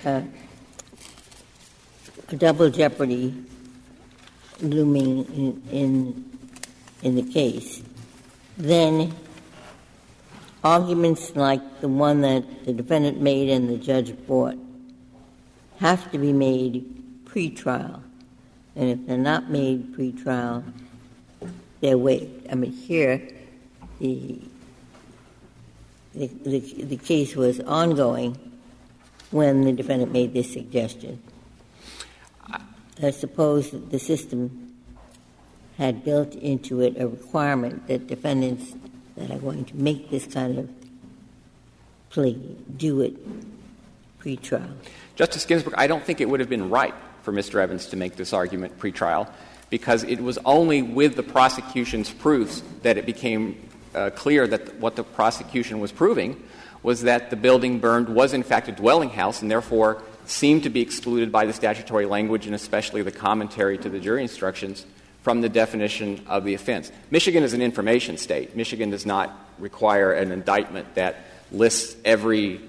a, 0.05 0.25
a 2.29 2.37
double 2.37 2.71
jeopardy 2.71 3.35
looming 4.61 5.25
in, 5.35 5.63
in, 5.71 6.39
in 7.03 7.15
the 7.15 7.23
case, 7.23 7.83
then 8.57 9.15
arguments 10.63 11.35
like 11.37 11.81
the 11.81 11.89
one 11.89 12.21
that 12.21 12.65
the 12.65 12.73
defendant 12.73 13.21
made 13.21 13.49
and 13.49 13.69
the 13.69 13.79
judge 13.79 14.15
brought 14.27 14.59
have 15.79 16.11
to 16.13 16.19
be 16.19 16.33
made 16.33 17.25
pre-trial. 17.25 18.03
And 18.77 18.91
if 18.91 19.07
they're 19.07 19.19
not 19.19 19.51
made 19.51 19.95
pre-trial, 19.95 20.65
they're 21.81 21.99
waived. 21.99 22.49
I 22.51 22.55
mean, 22.55 22.73
here, 22.73 23.27
the, 23.99 24.41
the, 26.15 26.27
the, 26.27 26.61
the 26.85 26.97
case 26.97 27.35
was 27.37 27.61
ongoing 27.61 28.39
when 29.31 29.63
the 29.63 29.73
defendant 29.73 30.13
made 30.13 30.35
this 30.35 30.53
suggestion. 30.53 31.23
I 33.03 33.11
suppose 33.11 33.71
the 33.71 33.99
system 33.99 34.75
had 35.79 36.05
built 36.05 36.35
into 36.35 36.83
it 36.83 37.01
a 37.01 37.09
requirement 37.09 37.87
that 37.87 38.07
defendants 38.07 38.75
that 39.17 39.31
are 39.31 39.39
going 39.39 39.65
to 39.65 39.77
make 39.77 40.11
this 40.11 40.27
kind 40.27 40.59
of 40.59 40.71
plea 42.11 42.35
do 42.77 43.01
it 43.01 43.15
pre-trial. 44.19 44.69
Justice 45.15 45.47
Ginsburg, 45.47 45.75
I 45.79 45.87
don't 45.87 46.05
think 46.05 46.21
it 46.21 46.29
would 46.29 46.41
have 46.41 46.51
been 46.51 46.69
right 46.69 46.95
for 47.23 47.33
Mr. 47.33 47.61
Evans 47.61 47.87
to 47.87 47.97
make 47.97 48.17
this 48.17 48.33
argument 48.33 48.79
pre-trial 48.79 49.33
because 49.71 50.03
it 50.03 50.21
was 50.21 50.39
only 50.45 50.83
with 50.83 51.15
the 51.15 51.23
prosecution's 51.23 52.11
proofs 52.11 52.63
that 52.83 52.99
it 52.99 53.07
became 53.07 53.69
uh, 53.95 54.11
clear 54.11 54.47
that 54.47 54.77
what 54.77 54.97
the 54.97 55.05
prosecution 55.05 55.81
was 55.81 55.93
proving 55.93 56.43
was 56.83 57.03
that 57.03 57.31
the 57.31 57.37
building 57.37 57.79
burned 57.79 58.09
was 58.09 58.33
in 58.33 58.43
fact 58.43 58.69
a 58.69 58.73
dwelling 58.73 59.11
house 59.11 59.43
and 59.43 59.51
therefore 59.51 60.03
seemed 60.27 60.63
to 60.63 60.71
be 60.71 60.81
excluded 60.81 61.33
by 61.33 61.45
the 61.45 61.53
statutory 61.53 62.07
language 62.07 62.47
and 62.47 62.55
especially 62.55 63.03
the 63.03 63.13
commentary 63.13 63.77
to 63.79 63.89
the 63.89 63.99
jury 63.99 64.23
instructions 64.23 64.87
from 65.23 65.41
the 65.41 65.49
definition 65.49 66.23
of 66.27 66.45
the 66.45 66.55
offense. 66.55 66.91
Michigan 67.11 67.43
is 67.43 67.53
an 67.53 67.61
information 67.61 68.17
state. 68.17 68.57
Michigan 68.57 68.91
does 68.91 69.05
not 69.05 69.37
require 69.59 70.13
an 70.13 70.33
indictment 70.33 70.95
that 70.95 71.17
lists 71.53 71.97
every 72.05 72.61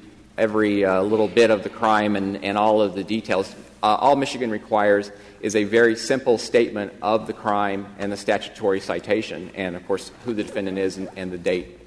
every 0.42 0.84
uh, 0.84 1.04
little 1.04 1.28
bit 1.28 1.52
of 1.52 1.62
the 1.62 1.70
crime 1.70 2.16
and, 2.16 2.44
and 2.44 2.58
all 2.58 2.82
of 2.82 2.96
the 2.96 3.04
details. 3.04 3.56
Uh, 3.84 3.96
all 3.96 4.16
Michigan 4.16 4.50
requires 4.50 5.12
is 5.40 5.56
a 5.56 5.64
very 5.64 5.96
simple 5.96 6.40
statement 6.40 6.92
of 7.04 7.28
the 7.28 7.34
crime 7.34 7.86
and 8.00 8.12
the 8.12 8.18
statutory 8.18 8.80
citation, 8.80 9.52
and 9.54 9.76
of 9.76 9.86
course, 9.86 10.12
who 10.26 10.34
the 10.34 10.44
defendant 10.44 10.80
is 10.80 10.98
and, 10.98 11.10
and 11.16 11.32
the 11.32 11.38
date 11.38 11.80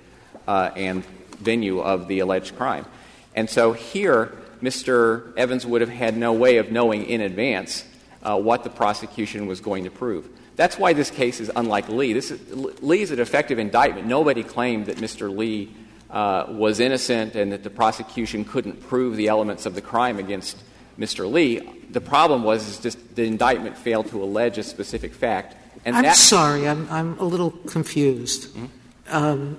uh, 0.46 0.70
and 0.76 1.04
venue 1.40 1.80
of 1.80 2.06
the 2.06 2.20
alleged 2.20 2.56
crime. 2.56 2.86
And 3.34 3.50
so 3.50 3.72
here, 3.72 4.32
Mr. 4.62 5.36
Evans 5.36 5.66
would 5.66 5.80
have 5.80 5.90
had 5.90 6.16
no 6.16 6.32
way 6.32 6.58
of 6.58 6.70
knowing 6.70 7.06
in 7.06 7.22
advance 7.22 7.84
uh, 8.22 8.38
what 8.38 8.62
the 8.62 8.70
prosecution 8.70 9.48
was 9.48 9.60
going 9.60 9.82
to 9.82 9.90
prove. 9.90 10.28
That's 10.54 10.78
why 10.78 10.92
this 10.92 11.10
case 11.10 11.40
is 11.40 11.50
unlike 11.56 11.88
Lee. 11.88 12.12
This 12.12 12.30
is, 12.30 12.80
Lee 12.80 13.02
is 13.02 13.10
a 13.10 13.16
defective 13.16 13.58
indictment. 13.58 14.06
Nobody 14.06 14.44
claimed 14.44 14.86
that 14.86 14.98
Mr. 14.98 15.36
Lee 15.36 15.74
uh, 16.14 16.46
was 16.48 16.78
innocent 16.78 17.34
and 17.34 17.50
that 17.50 17.64
the 17.64 17.70
prosecution 17.70 18.44
couldn't 18.44 18.80
prove 18.88 19.16
the 19.16 19.26
elements 19.26 19.66
of 19.66 19.74
the 19.74 19.82
crime 19.82 20.18
against 20.20 20.56
Mr. 20.96 21.30
Lee. 21.30 21.58
The 21.90 22.00
problem 22.00 22.44
was 22.44 22.68
is 22.68 22.78
just 22.78 23.16
the 23.16 23.24
indictment 23.24 23.76
failed 23.76 24.06
to 24.10 24.22
allege 24.22 24.56
a 24.56 24.62
specific 24.62 25.12
fact. 25.12 25.56
And 25.84 25.96
I'm 25.96 26.14
sorry, 26.14 26.68
I'm, 26.68 26.88
I'm 26.88 27.18
a 27.18 27.24
little 27.24 27.50
confused. 27.50 28.54
Mm-hmm. 28.54 28.66
Um, 29.08 29.58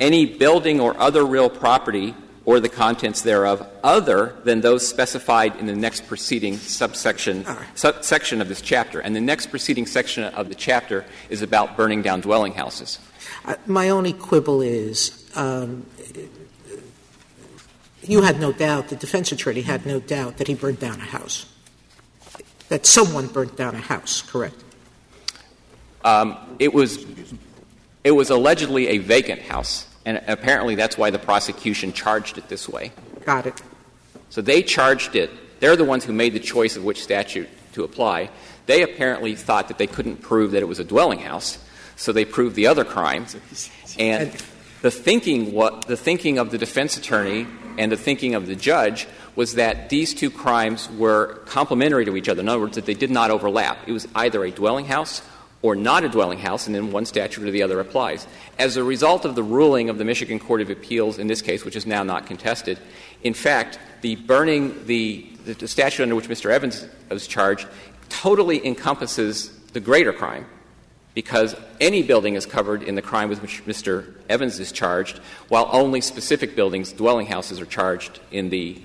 any 0.00 0.26
building 0.26 0.80
or 0.80 0.98
other 1.00 1.24
real 1.24 1.48
property 1.48 2.14
or 2.46 2.60
the 2.60 2.68
contents 2.68 3.22
thereof 3.22 3.68
other 3.82 4.34
than 4.44 4.62
those 4.62 4.86
specified 4.86 5.54
in 5.56 5.66
the 5.66 5.74
next 5.74 6.06
preceding 6.06 6.56
subsection 6.56 7.44
section 7.74 8.40
of 8.40 8.48
this 8.48 8.62
chapter. 8.62 9.00
And 9.00 9.14
the 9.14 9.20
next 9.20 9.48
preceding 9.48 9.84
section 9.84 10.24
of 10.24 10.48
the 10.48 10.54
chapter 10.54 11.04
is 11.28 11.42
about 11.42 11.76
burning 11.76 12.00
down 12.00 12.22
dwelling 12.22 12.54
houses. 12.54 12.98
Uh, 13.44 13.56
my 13.66 13.90
only 13.90 14.12
quibble 14.12 14.62
is 14.62 15.28
um, 15.34 15.84
you 18.02 18.22
had 18.22 18.40
no 18.40 18.52
doubt, 18.52 18.88
the 18.88 18.96
defense 18.96 19.32
attorney 19.32 19.62
had 19.62 19.84
no 19.84 19.98
doubt 19.98 20.38
that 20.38 20.46
he 20.46 20.54
burned 20.54 20.78
down 20.78 21.00
a 21.00 21.04
house, 21.04 21.46
that 22.68 22.86
someone 22.86 23.26
burned 23.26 23.56
down 23.56 23.74
a 23.74 23.80
house, 23.80 24.22
correct? 24.22 24.62
Um, 26.04 26.36
it 26.60 26.72
was 26.72 27.04
it 28.04 28.12
was 28.12 28.30
allegedly 28.30 28.86
a 28.86 28.98
vacant 28.98 29.42
house. 29.42 29.88
And 30.06 30.22
apparently 30.28 30.76
that's 30.76 30.96
why 30.96 31.10
the 31.10 31.18
prosecution 31.18 31.92
charged 31.92 32.38
it 32.38 32.48
this 32.48 32.68
way. 32.68 32.92
Got 33.24 33.44
it. 33.46 33.60
So 34.30 34.40
they 34.40 34.62
charged 34.62 35.16
it. 35.16 35.30
They're 35.60 35.76
the 35.76 35.84
ones 35.84 36.04
who 36.04 36.12
made 36.12 36.32
the 36.32 36.40
choice 36.40 36.76
of 36.76 36.84
which 36.84 37.02
statute 37.02 37.48
to 37.72 37.82
apply. 37.82 38.30
They 38.66 38.82
apparently 38.82 39.34
thought 39.34 39.68
that 39.68 39.78
they 39.78 39.86
couldn't 39.86 40.22
prove 40.22 40.52
that 40.52 40.62
it 40.62 40.68
was 40.68 40.78
a 40.78 40.84
dwelling 40.84 41.18
house, 41.18 41.58
so 41.96 42.12
they 42.12 42.24
proved 42.24 42.54
the 42.54 42.68
other 42.68 42.84
crime. 42.84 43.26
And 43.98 44.32
the 44.82 44.90
thinking, 44.90 45.52
what, 45.52 45.86
the 45.86 45.96
thinking 45.96 46.38
of 46.38 46.50
the 46.50 46.58
defense 46.58 46.96
attorney 46.96 47.46
and 47.76 47.90
the 47.90 47.96
thinking 47.96 48.34
of 48.34 48.46
the 48.46 48.56
judge 48.56 49.06
was 49.34 49.54
that 49.54 49.88
these 49.88 50.14
two 50.14 50.30
crimes 50.30 50.88
were 50.90 51.40
complementary 51.46 52.04
to 52.04 52.16
each 52.16 52.28
other. 52.28 52.40
In 52.40 52.48
other 52.48 52.60
words, 52.60 52.76
that 52.76 52.86
they 52.86 52.94
did 52.94 53.10
not 53.10 53.30
overlap. 53.30 53.88
It 53.88 53.92
was 53.92 54.06
either 54.14 54.44
a 54.44 54.50
dwelling 54.50 54.86
house 54.86 55.20
or 55.66 55.74
not 55.74 56.04
a 56.04 56.08
dwelling 56.08 56.38
house, 56.38 56.66
and 56.66 56.74
then 56.74 56.92
one 56.92 57.04
statute 57.04 57.44
or 57.44 57.50
the 57.50 57.62
other 57.62 57.80
applies. 57.80 58.26
As 58.56 58.76
a 58.76 58.84
result 58.84 59.24
of 59.24 59.34
the 59.34 59.42
ruling 59.42 59.90
of 59.90 59.98
the 59.98 60.04
Michigan 60.04 60.38
Court 60.38 60.60
of 60.60 60.70
Appeals 60.70 61.18
in 61.18 61.26
this 61.26 61.42
case, 61.42 61.64
which 61.64 61.74
is 61.74 61.86
now 61.86 62.04
not 62.04 62.24
contested, 62.26 62.78
in 63.24 63.34
fact, 63.34 63.80
the 64.00 64.14
burning, 64.14 64.86
the, 64.86 65.26
the 65.44 65.66
statute 65.66 66.04
under 66.04 66.14
which 66.14 66.28
Mr. 66.28 66.50
Evans 66.50 66.86
was 67.10 67.26
charged 67.26 67.66
totally 68.08 68.64
encompasses 68.64 69.50
the 69.72 69.80
greater 69.80 70.12
crime 70.12 70.46
because 71.14 71.56
any 71.80 72.04
building 72.04 72.34
is 72.34 72.46
covered 72.46 72.84
in 72.84 72.94
the 72.94 73.02
crime 73.02 73.28
with 73.28 73.42
which 73.42 73.64
Mr. 73.66 74.14
Evans 74.28 74.60
is 74.60 74.70
charged, 74.70 75.18
while 75.48 75.68
only 75.72 76.00
specific 76.00 76.54
buildings, 76.54 76.92
dwelling 76.92 77.26
houses, 77.26 77.60
are 77.60 77.66
charged 77.66 78.20
in 78.30 78.50
the. 78.50 78.80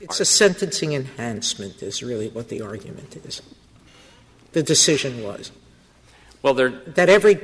It's 0.00 0.18
a 0.18 0.24
sentencing 0.24 0.94
enhancement, 0.94 1.82
is 1.82 2.02
really 2.02 2.28
what 2.28 2.48
the 2.48 2.60
argument 2.60 3.16
is. 3.16 3.40
The 4.52 4.62
decision 4.62 5.22
was. 5.22 5.52
Well, 6.44 6.52
there, 6.52 6.68
That 6.68 7.08
every, 7.08 7.38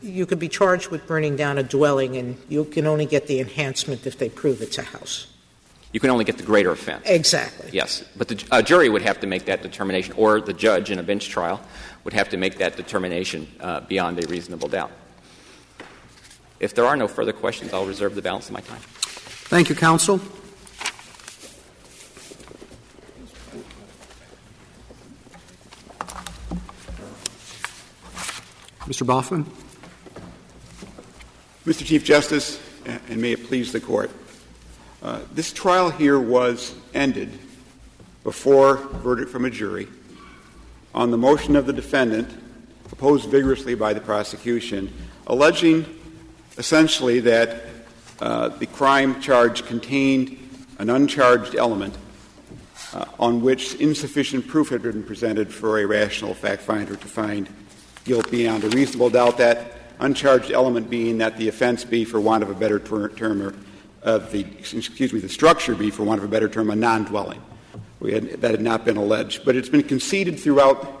you 0.00 0.26
could 0.26 0.38
be 0.38 0.48
charged 0.48 0.88
with 0.88 1.08
burning 1.08 1.34
down 1.34 1.58
a 1.58 1.64
dwelling, 1.64 2.16
and 2.16 2.40
you 2.48 2.64
can 2.64 2.86
only 2.86 3.04
get 3.04 3.26
the 3.26 3.40
enhancement 3.40 4.06
if 4.06 4.16
they 4.16 4.28
prove 4.28 4.62
it's 4.62 4.78
a 4.78 4.82
house. 4.82 5.26
you 5.92 5.98
can 5.98 6.08
only 6.10 6.24
get 6.24 6.36
the 6.38 6.44
greater 6.44 6.70
offense. 6.70 7.02
Exactly. 7.04 7.70
Yes, 7.72 8.04
but 8.16 8.28
the 8.28 8.40
a 8.52 8.62
jury 8.62 8.88
would 8.88 9.02
have 9.02 9.18
to 9.20 9.26
make 9.26 9.46
that 9.46 9.62
determination, 9.62 10.14
or 10.16 10.40
the 10.40 10.52
judge 10.52 10.92
in 10.92 11.00
a 11.00 11.02
bench 11.02 11.30
trial 11.30 11.60
would 12.04 12.14
have 12.14 12.28
to 12.28 12.36
make 12.36 12.58
that 12.58 12.76
determination 12.76 13.48
uh, 13.58 13.80
beyond 13.80 14.22
a 14.22 14.26
reasonable 14.28 14.68
doubt. 14.68 14.92
If 16.60 16.76
there 16.76 16.86
are 16.86 16.96
no 16.96 17.08
further 17.08 17.32
questions, 17.32 17.72
I'll 17.72 17.86
reserve 17.86 18.14
the 18.14 18.22
balance 18.22 18.46
of 18.46 18.52
my 18.52 18.60
time. 18.60 18.80
Thank 19.50 19.68
you, 19.68 19.74
counsel. 19.74 20.20
Mr. 28.94 29.04
Boffin. 29.04 29.44
Mr. 31.66 31.84
Chief 31.84 32.04
Justice, 32.04 32.60
and 32.86 33.20
may 33.20 33.32
it 33.32 33.44
please 33.48 33.72
the 33.72 33.80
Court, 33.80 34.08
uh, 35.02 35.18
this 35.32 35.52
trial 35.52 35.90
here 35.90 36.20
was 36.20 36.76
ended 36.94 37.36
before 38.22 38.76
verdict 38.76 39.32
from 39.32 39.46
a 39.46 39.50
jury 39.50 39.88
on 40.94 41.10
the 41.10 41.18
motion 41.18 41.56
of 41.56 41.66
the 41.66 41.72
defendant, 41.72 42.30
opposed 42.92 43.28
vigorously 43.28 43.74
by 43.74 43.92
the 43.92 44.00
prosecution, 44.00 44.92
alleging 45.26 45.84
essentially 46.56 47.18
that 47.18 47.64
uh, 48.20 48.46
the 48.46 48.66
crime 48.66 49.20
charge 49.20 49.66
contained 49.66 50.38
an 50.78 50.88
uncharged 50.88 51.56
element 51.56 51.98
uh, 52.92 53.06
on 53.18 53.42
which 53.42 53.74
insufficient 53.74 54.46
proof 54.46 54.68
had 54.68 54.82
been 54.82 55.02
presented 55.02 55.52
for 55.52 55.80
a 55.80 55.84
rational 55.84 56.32
fact 56.32 56.62
finder 56.62 56.94
to 56.94 57.08
find 57.08 57.48
guilt 58.04 58.30
beyond 58.30 58.64
a 58.64 58.68
reasonable 58.68 59.10
doubt. 59.10 59.38
That 59.38 59.72
uncharged 59.98 60.50
element 60.50 60.90
being 60.90 61.18
that 61.18 61.36
the 61.36 61.48
offense 61.48 61.84
be, 61.84 62.04
for 62.04 62.20
want 62.20 62.42
of 62.42 62.50
a 62.50 62.54
better 62.54 62.78
ter- 62.78 63.08
term, 63.08 63.42
or 63.42 63.54
of 64.02 64.30
the 64.32 64.40
excuse 64.40 65.12
me, 65.12 65.20
the 65.20 65.28
structure 65.28 65.74
be, 65.74 65.90
for 65.90 66.04
want 66.04 66.18
of 66.18 66.24
a 66.24 66.28
better 66.28 66.48
term, 66.48 66.70
a 66.70 66.76
non-dwelling. 66.76 67.42
That 68.00 68.50
had 68.50 68.60
not 68.60 68.84
been 68.84 68.98
alleged, 68.98 69.44
but 69.46 69.56
it's 69.56 69.70
been 69.70 69.82
conceded 69.82 70.38
throughout 70.38 71.00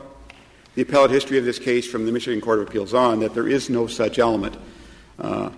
the 0.74 0.82
appellate 0.82 1.10
history 1.10 1.38
of 1.38 1.44
this 1.44 1.58
case, 1.58 1.86
from 1.86 2.06
the 2.06 2.12
Michigan 2.12 2.40
Court 2.40 2.60
of 2.60 2.68
Appeals 2.68 2.94
on, 2.94 3.20
that 3.20 3.34
there 3.34 3.46
is 3.46 3.68
no 3.68 3.86
such 3.86 4.18
element. 4.18 4.56
Uh, 5.18 5.50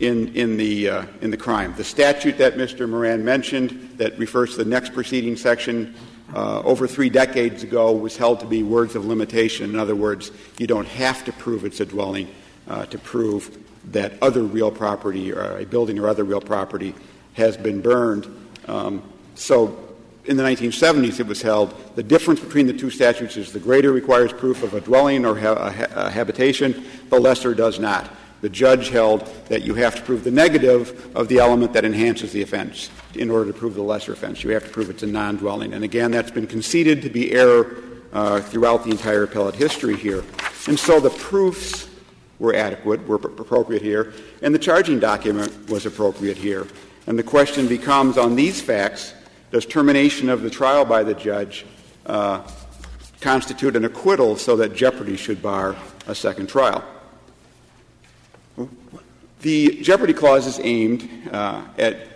in, 0.00 0.34
in, 0.34 0.56
the, 0.56 0.88
uh, 0.88 1.06
in 1.20 1.30
the 1.30 1.36
crime. 1.36 1.74
The 1.76 1.84
statute 1.84 2.38
that 2.38 2.54
Mr. 2.54 2.88
Moran 2.88 3.24
mentioned, 3.24 3.92
that 3.96 4.18
refers 4.18 4.52
to 4.52 4.64
the 4.64 4.68
next 4.68 4.92
preceding 4.92 5.36
section, 5.36 5.94
uh, 6.32 6.60
over 6.62 6.86
three 6.86 7.10
decades 7.10 7.62
ago 7.62 7.92
was 7.92 8.16
held 8.16 8.40
to 8.40 8.46
be 8.46 8.62
words 8.62 8.94
of 8.94 9.04
limitation. 9.04 9.70
In 9.70 9.78
other 9.78 9.94
words, 9.94 10.30
you 10.58 10.66
don't 10.66 10.86
have 10.88 11.24
to 11.24 11.32
prove 11.32 11.64
it's 11.64 11.80
a 11.80 11.86
dwelling 11.86 12.28
uh, 12.68 12.86
to 12.86 12.98
prove 12.98 13.58
that 13.92 14.14
other 14.22 14.42
real 14.42 14.70
property, 14.70 15.32
or 15.32 15.58
a 15.58 15.66
building 15.66 15.98
or 15.98 16.08
other 16.08 16.24
real 16.24 16.40
property, 16.40 16.94
has 17.34 17.56
been 17.56 17.80
burned. 17.80 18.26
Um, 18.66 19.02
so 19.34 19.78
in 20.24 20.36
the 20.36 20.42
1970s 20.42 21.20
it 21.20 21.26
was 21.26 21.42
held 21.42 21.74
the 21.96 22.02
difference 22.02 22.40
between 22.40 22.66
the 22.66 22.72
two 22.72 22.88
statutes 22.88 23.36
is 23.36 23.52
the 23.52 23.60
greater 23.60 23.92
requires 23.92 24.32
proof 24.32 24.62
of 24.62 24.72
a 24.72 24.80
dwelling 24.80 25.26
or 25.26 25.38
ha- 25.38 25.52
a, 25.52 25.70
ha- 25.70 25.86
a 25.90 26.10
habitation, 26.10 26.84
the 27.10 27.20
lesser 27.20 27.54
does 27.54 27.78
not 27.78 28.10
the 28.44 28.50
judge 28.50 28.90
held 28.90 29.26
that 29.48 29.62
you 29.62 29.72
have 29.72 29.94
to 29.94 30.02
prove 30.02 30.22
the 30.22 30.30
negative 30.30 31.10
of 31.16 31.28
the 31.28 31.38
element 31.38 31.72
that 31.72 31.82
enhances 31.82 32.30
the 32.32 32.42
offense 32.42 32.90
in 33.14 33.30
order 33.30 33.50
to 33.50 33.58
prove 33.58 33.74
the 33.74 33.82
lesser 33.82 34.12
offense. 34.12 34.44
You 34.44 34.50
have 34.50 34.64
to 34.64 34.70
prove 34.70 34.90
it's 34.90 35.02
a 35.02 35.06
non 35.06 35.36
dwelling. 35.36 35.72
And 35.72 35.82
again, 35.82 36.10
that's 36.10 36.30
been 36.30 36.46
conceded 36.46 37.00
to 37.00 37.08
be 37.08 37.32
error 37.32 37.74
uh, 38.12 38.42
throughout 38.42 38.84
the 38.84 38.90
entire 38.90 39.22
appellate 39.22 39.54
history 39.54 39.96
here. 39.96 40.22
And 40.68 40.78
so 40.78 41.00
the 41.00 41.08
proofs 41.08 41.88
were 42.38 42.54
adequate, 42.54 43.08
were 43.08 43.16
appropriate 43.16 43.80
here, 43.80 44.12
and 44.42 44.54
the 44.54 44.58
charging 44.58 45.00
document 45.00 45.70
was 45.70 45.86
appropriate 45.86 46.36
here. 46.36 46.66
And 47.06 47.18
the 47.18 47.22
question 47.22 47.66
becomes 47.66 48.18
on 48.18 48.36
these 48.36 48.60
facts 48.60 49.14
does 49.52 49.64
termination 49.64 50.28
of 50.28 50.42
the 50.42 50.50
trial 50.50 50.84
by 50.84 51.02
the 51.02 51.14
judge 51.14 51.64
uh, 52.04 52.46
constitute 53.22 53.74
an 53.74 53.86
acquittal 53.86 54.36
so 54.36 54.54
that 54.56 54.74
jeopardy 54.74 55.16
should 55.16 55.40
bar 55.40 55.76
a 56.06 56.14
second 56.14 56.50
trial? 56.50 56.84
The 59.44 59.82
Jeopardy 59.82 60.14
Clause 60.14 60.46
is 60.46 60.58
aimed 60.62 61.06
uh, 61.30 61.66
at 61.76 62.08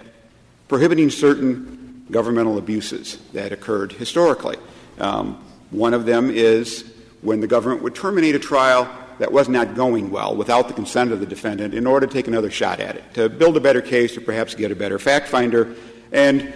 prohibiting 0.67 1.11
certain 1.11 2.07
governmental 2.11 2.57
abuses 2.57 3.19
that 3.35 3.53
occurred 3.53 3.93
historically. 3.93 4.57
Um, 4.99 5.45
one 5.71 5.93
of 5.93 6.07
them 6.07 6.31
is 6.31 6.91
when 7.21 7.41
the 7.41 7.47
government 7.47 7.83
would 7.83 7.95
terminate 7.95 8.35
a 8.35 8.39
trial 8.39 8.91
that 9.19 9.31
was 9.31 9.47
not 9.47 9.75
going 9.75 10.11
well 10.11 10.35
without 10.35 10.69
the 10.69 10.73
consent 10.73 11.13
of 11.13 11.21
the 11.21 11.27
defendant 11.27 11.75
in 11.75 11.87
order 11.87 12.07
to 12.07 12.13
take 12.15 12.29
another 12.29 12.51
shot 12.51 12.81
at 12.81 12.97
it, 12.97 13.05
to 13.13 13.29
build 13.29 13.59
a 13.59 13.61
better 13.61 13.83
case 13.83 14.17
or 14.17 14.23
perhaps 14.23 14.55
get 14.55 14.73
a 14.73 14.75
better 14.75 14.99
fact 14.99 15.29
finder. 15.29 15.77
And 16.13 16.51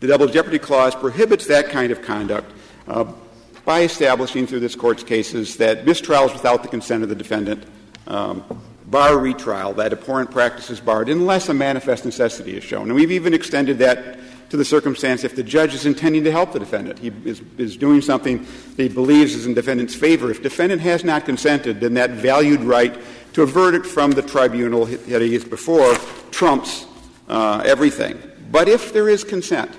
the 0.00 0.06
Double 0.06 0.26
Jeopardy 0.26 0.58
Clause 0.58 0.94
prohibits 0.94 1.48
that 1.48 1.68
kind 1.68 1.92
of 1.92 2.00
conduct 2.00 2.50
uh, 2.88 3.12
by 3.66 3.82
establishing 3.82 4.46
through 4.46 4.60
this 4.60 4.74
Court's 4.74 5.02
cases 5.02 5.58
that 5.58 5.84
mistrials 5.84 6.32
without 6.32 6.62
the 6.62 6.70
consent 6.70 7.02
of 7.02 7.10
the 7.10 7.14
defendant 7.14 7.66
um, 8.06 8.42
bar 8.92 9.18
retrial, 9.18 9.72
that 9.72 9.92
abhorrent 9.92 10.30
practice 10.30 10.70
is 10.70 10.78
barred 10.78 11.08
unless 11.08 11.48
a 11.48 11.54
manifest 11.54 12.04
necessity 12.04 12.56
is 12.56 12.62
shown. 12.62 12.82
And 12.82 12.94
we've 12.94 13.10
even 13.10 13.34
extended 13.34 13.78
that 13.78 14.18
to 14.50 14.58
the 14.58 14.64
circumstance 14.66 15.24
if 15.24 15.34
the 15.34 15.42
judge 15.42 15.72
is 15.72 15.86
intending 15.86 16.24
to 16.24 16.30
help 16.30 16.52
the 16.52 16.58
defendant. 16.58 16.98
He 16.98 17.10
is, 17.24 17.40
is 17.56 17.76
doing 17.76 18.02
something 18.02 18.46
that 18.76 18.82
he 18.82 18.88
believes 18.90 19.34
is 19.34 19.46
in 19.46 19.54
defendant's 19.54 19.94
favor. 19.94 20.30
If 20.30 20.42
defendant 20.42 20.82
has 20.82 21.04
not 21.04 21.24
consented, 21.24 21.80
then 21.80 21.94
that 21.94 22.10
valued 22.10 22.60
right 22.60 22.94
to 23.32 23.42
a 23.42 23.46
verdict 23.46 23.86
from 23.86 24.10
the 24.10 24.20
tribunal 24.20 24.84
that 24.84 25.22
he 25.22 25.34
is 25.34 25.42
before 25.42 25.94
trumps 26.30 26.86
uh, 27.28 27.62
everything. 27.64 28.20
But 28.50 28.68
if 28.68 28.92
there 28.92 29.08
is 29.08 29.24
consent, 29.24 29.70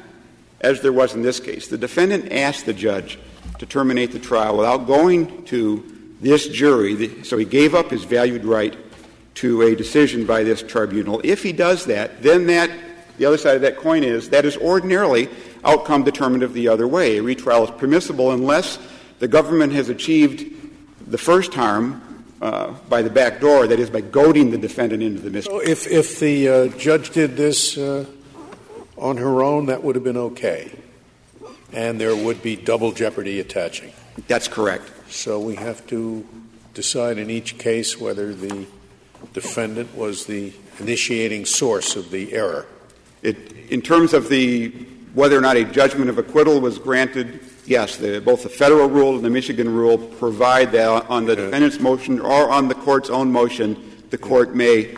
as 0.60 0.82
there 0.82 0.92
was 0.92 1.14
in 1.14 1.22
this 1.22 1.40
case, 1.40 1.68
the 1.68 1.78
defendant 1.78 2.32
asked 2.32 2.66
the 2.66 2.74
judge 2.74 3.20
to 3.60 3.68
terminate 3.68 4.12
the 4.12 4.18
trial 4.18 4.58
without 4.58 4.88
going 4.88 5.46
to 5.46 5.88
this 6.20 6.48
jury, 6.48 7.24
so 7.24 7.38
he 7.38 7.46
gave 7.46 7.76
up 7.76 7.92
his 7.92 8.06
valued 8.06 8.44
right 8.44 8.76
to 9.36 9.62
a 9.64 9.76
decision 9.76 10.26
by 10.26 10.44
this 10.44 10.62
tribunal. 10.62 11.22
If 11.24 11.44
he 11.44 11.52
does 11.52 11.86
that, 11.86 12.22
then 12.22 12.48
that, 12.48 12.70
the 13.18 13.26
other 13.26 13.38
side 13.38 13.56
of 13.56 13.62
that 13.62 13.78
coin 13.78 14.04
is, 14.04 14.30
that 14.30 14.46
is 14.46 14.58
ordinarily 14.58 15.30
outcome 15.64 16.04
determinative 16.04 16.54
the 16.54 16.68
other 16.68 16.88
way. 16.88 17.18
A 17.18 17.24
retrial 17.24 17.64
is 17.64 17.72
permissible 17.72 18.32
unless 18.32 18.80
the 19.20 19.28
government 19.28 19.74
has 19.74 19.90
achieved 19.90 20.54
the 21.08 21.18
first 21.18 21.54
harm 21.54 22.26
uh, 22.42 22.74
by 22.90 23.02
the 23.02 23.10
back 23.10 23.40
door, 23.40 23.68
that 23.68 23.80
is, 23.80 23.90
by 23.90 24.02
goading 24.02 24.52
the 24.52 24.58
defendant 24.58 25.02
into 25.02 25.22
the 25.22 25.30
mischief. 25.30 25.52
So 25.52 25.62
if, 25.62 25.88
if 25.88 26.20
the 26.20 26.50
uh, 26.50 26.68
judge 26.78 27.12
did 27.12 27.38
this 27.38 27.78
uh, 27.78 28.06
on 28.98 29.18
her 29.18 29.44
own, 29.44 29.68
that 29.68 29.84
would 29.84 29.96
have 29.96 30.04
been 30.04 30.18
okay. 30.18 30.72
And 31.72 32.00
there 32.00 32.16
would 32.16 32.44
be 32.44 32.56
double 32.56 32.92
jeopardy 32.92 33.40
attaching. 33.40 33.94
That's 34.28 34.48
correct. 34.48 34.92
So 35.10 35.40
we 35.40 35.56
have 35.56 35.88
to 35.88 36.28
decide 36.74 37.18
in 37.18 37.30
each 37.30 37.58
case 37.58 38.00
whether 38.00 38.34
the 38.34 38.68
defendant 39.34 39.96
was 39.96 40.26
the 40.26 40.54
initiating 40.80 41.46
source 41.46 41.96
of 41.96 42.12
the 42.12 42.34
error. 42.34 42.66
It, 43.22 43.54
in 43.70 43.82
terms 43.82 44.14
of 44.14 44.30
the 44.30 44.70
whether 45.14 45.38
or 45.38 45.42
not 45.42 45.58
a 45.58 45.64
judgment 45.64 46.10
of 46.10 46.18
acquittal 46.18 46.60
was 46.60 46.80
granted, 46.80 47.40
yes, 47.66 47.98
the, 47.98 48.20
both 48.20 48.44
the 48.44 48.50
federal 48.50 48.90
rule 48.90 49.16
and 49.16 49.24
the 49.24 49.30
Michigan 49.30 49.74
rule 49.74 49.98
provide 49.98 50.72
that 50.72 51.10
on 51.10 51.26
the 51.26 51.36
defendant's 51.36 51.80
motion 51.80 52.20
or 52.20 52.50
on 52.50 52.68
the 52.68 52.76
court's 52.76 53.10
own 53.10 53.32
motion, 53.32 54.04
the 54.10 54.18
court 54.18 54.56
may 54.56 54.96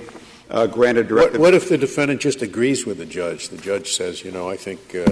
uh, 0.50 0.68
grant 0.68 0.98
a 0.98 1.04
direct. 1.04 1.34
What, 1.34 1.42
what, 1.42 1.54
if 1.54 1.70
the 1.70 1.78
defendant 1.78 2.22
just 2.22 2.42
agrees 2.42 2.86
with 2.86 2.98
the 2.98 3.06
judge? 3.06 3.50
The 3.50 3.58
judge 3.58 3.94
says, 3.94 4.24
you 4.24 4.32
know, 4.32 4.50
I 4.50 4.56
think 4.56 4.96
uh, 4.96 5.06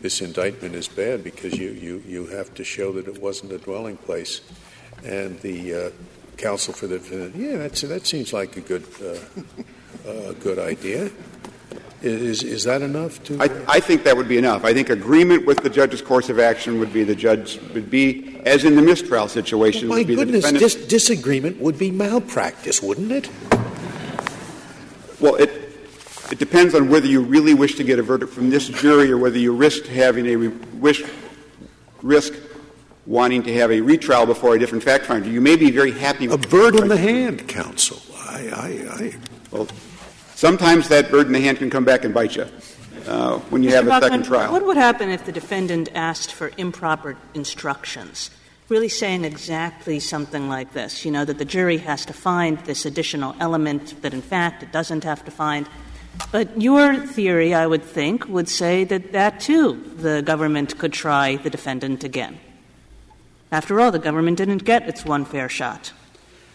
this 0.00 0.20
indictment 0.20 0.74
is 0.74 0.88
bad 0.88 1.24
because 1.24 1.58
you, 1.58 1.70
you, 1.70 2.02
you 2.06 2.26
have 2.26 2.52
to 2.54 2.64
show 2.64 2.92
that 2.92 3.08
it 3.08 3.20
wasn't 3.20 3.52
a 3.52 3.58
dwelling 3.58 3.96
place. 3.96 4.42
And 5.04 5.40
the 5.40 5.74
uh, 5.74 5.90
counsel 6.42 6.74
for 6.74 6.86
the 6.86 6.98
defendant, 6.98 7.36
yeah, 7.36 7.56
that's, 7.56 7.80
that 7.82 8.06
seems 8.06 8.32
like 8.32 8.56
a 8.56 8.60
good, 8.60 8.84
uh, 9.00 10.08
uh, 10.08 10.32
good 10.32 10.58
idea. 10.58 11.10
Is, 12.02 12.42
is 12.42 12.64
that 12.64 12.82
enough 12.82 13.22
to? 13.24 13.40
I, 13.40 13.76
I, 13.76 13.80
think 13.80 14.02
that 14.02 14.16
would 14.16 14.26
be 14.26 14.36
enough. 14.36 14.64
I 14.64 14.74
think 14.74 14.90
agreement 14.90 15.46
with 15.46 15.62
the 15.62 15.70
judge's 15.70 16.02
course 16.02 16.28
of 16.30 16.40
action 16.40 16.80
would 16.80 16.92
be 16.92 17.04
the 17.04 17.14
judge 17.14 17.60
would 17.74 17.90
be, 17.90 18.40
as 18.44 18.64
in 18.64 18.74
the 18.74 18.82
mistrial 18.82 19.28
situation, 19.28 19.88
well, 19.88 19.98
my 19.98 20.02
goodness, 20.02 20.50
dis- 20.50 20.74
disagreement 20.86 21.60
would 21.60 21.78
be 21.78 21.92
malpractice, 21.92 22.82
wouldn't 22.82 23.12
it? 23.12 23.30
Well, 25.20 25.36
it 25.36 25.62
it 26.32 26.40
depends 26.40 26.74
on 26.74 26.88
whether 26.88 27.06
you 27.06 27.20
really 27.20 27.54
wish 27.54 27.76
to 27.76 27.84
get 27.84 28.00
a 28.00 28.02
verdict 28.02 28.32
from 28.32 28.50
this 28.50 28.66
jury 28.66 29.12
or 29.12 29.18
whether 29.18 29.38
you 29.38 29.54
risk 29.54 29.84
having 29.84 30.26
a 30.26 30.34
re- 30.34 30.48
wish 30.80 31.04
risk 32.02 32.32
wanting 33.06 33.42
to 33.42 33.54
have 33.54 33.70
a 33.70 33.80
retrial 33.80 34.26
before 34.26 34.54
a 34.54 34.58
different 34.58 34.84
fact 34.84 35.06
finder. 35.06 35.28
You 35.28 35.40
may 35.40 35.56
be 35.56 35.70
very 35.70 35.92
happy 35.92 36.28
with 36.28 36.44
a 36.44 36.48
bird 36.48 36.76
in 36.76 36.88
the 36.88 36.96
hand, 36.96 37.48
counsel. 37.48 38.00
I, 38.16 38.48
I, 38.54 39.04
I 39.04 39.14
well, 39.50 39.68
sometimes 40.34 40.88
that 40.88 41.10
bird 41.10 41.26
in 41.26 41.32
the 41.32 41.40
hand 41.40 41.58
can 41.58 41.70
come 41.70 41.84
back 41.84 42.04
and 42.04 42.14
bite 42.14 42.36
you. 42.36 42.46
Uh, 43.06 43.38
when 43.50 43.64
you 43.64 43.70
Mr. 43.70 43.72
have 43.72 43.84
Baughman, 43.86 43.98
a 43.98 44.02
second 44.02 44.24
trial. 44.24 44.52
What 44.52 44.64
would 44.64 44.76
happen 44.76 45.10
if 45.10 45.26
the 45.26 45.32
defendant 45.32 45.88
asked 45.94 46.32
for 46.32 46.52
improper 46.56 47.16
instructions? 47.34 48.30
really 48.72 48.88
saying 48.88 49.22
exactly 49.22 50.00
something 50.00 50.48
like 50.48 50.72
this, 50.72 51.04
you 51.04 51.10
know, 51.10 51.26
that 51.26 51.36
the 51.36 51.44
jury 51.44 51.76
has 51.76 52.06
to 52.06 52.12
find 52.14 52.58
this 52.60 52.86
additional 52.86 53.36
element 53.38 54.00
that, 54.00 54.14
in 54.14 54.22
fact, 54.22 54.62
it 54.62 54.72
doesn't 54.72 55.04
have 55.04 55.22
to 55.22 55.30
find. 55.30 55.68
But 56.30 56.58
your 56.58 57.06
theory, 57.06 57.52
I 57.52 57.66
would 57.66 57.82
think, 57.82 58.26
would 58.28 58.48
say 58.48 58.84
that 58.84 59.12
that, 59.12 59.40
too, 59.40 59.74
the 59.96 60.22
government 60.22 60.78
could 60.78 60.94
try 60.94 61.36
the 61.36 61.50
defendant 61.50 62.02
again. 62.02 62.40
After 63.52 63.80
all, 63.80 63.92
the 63.92 63.98
government 63.98 64.38
didn't 64.38 64.64
get 64.64 64.88
its 64.88 65.04
one 65.04 65.26
fair 65.26 65.48
shot. 65.50 65.92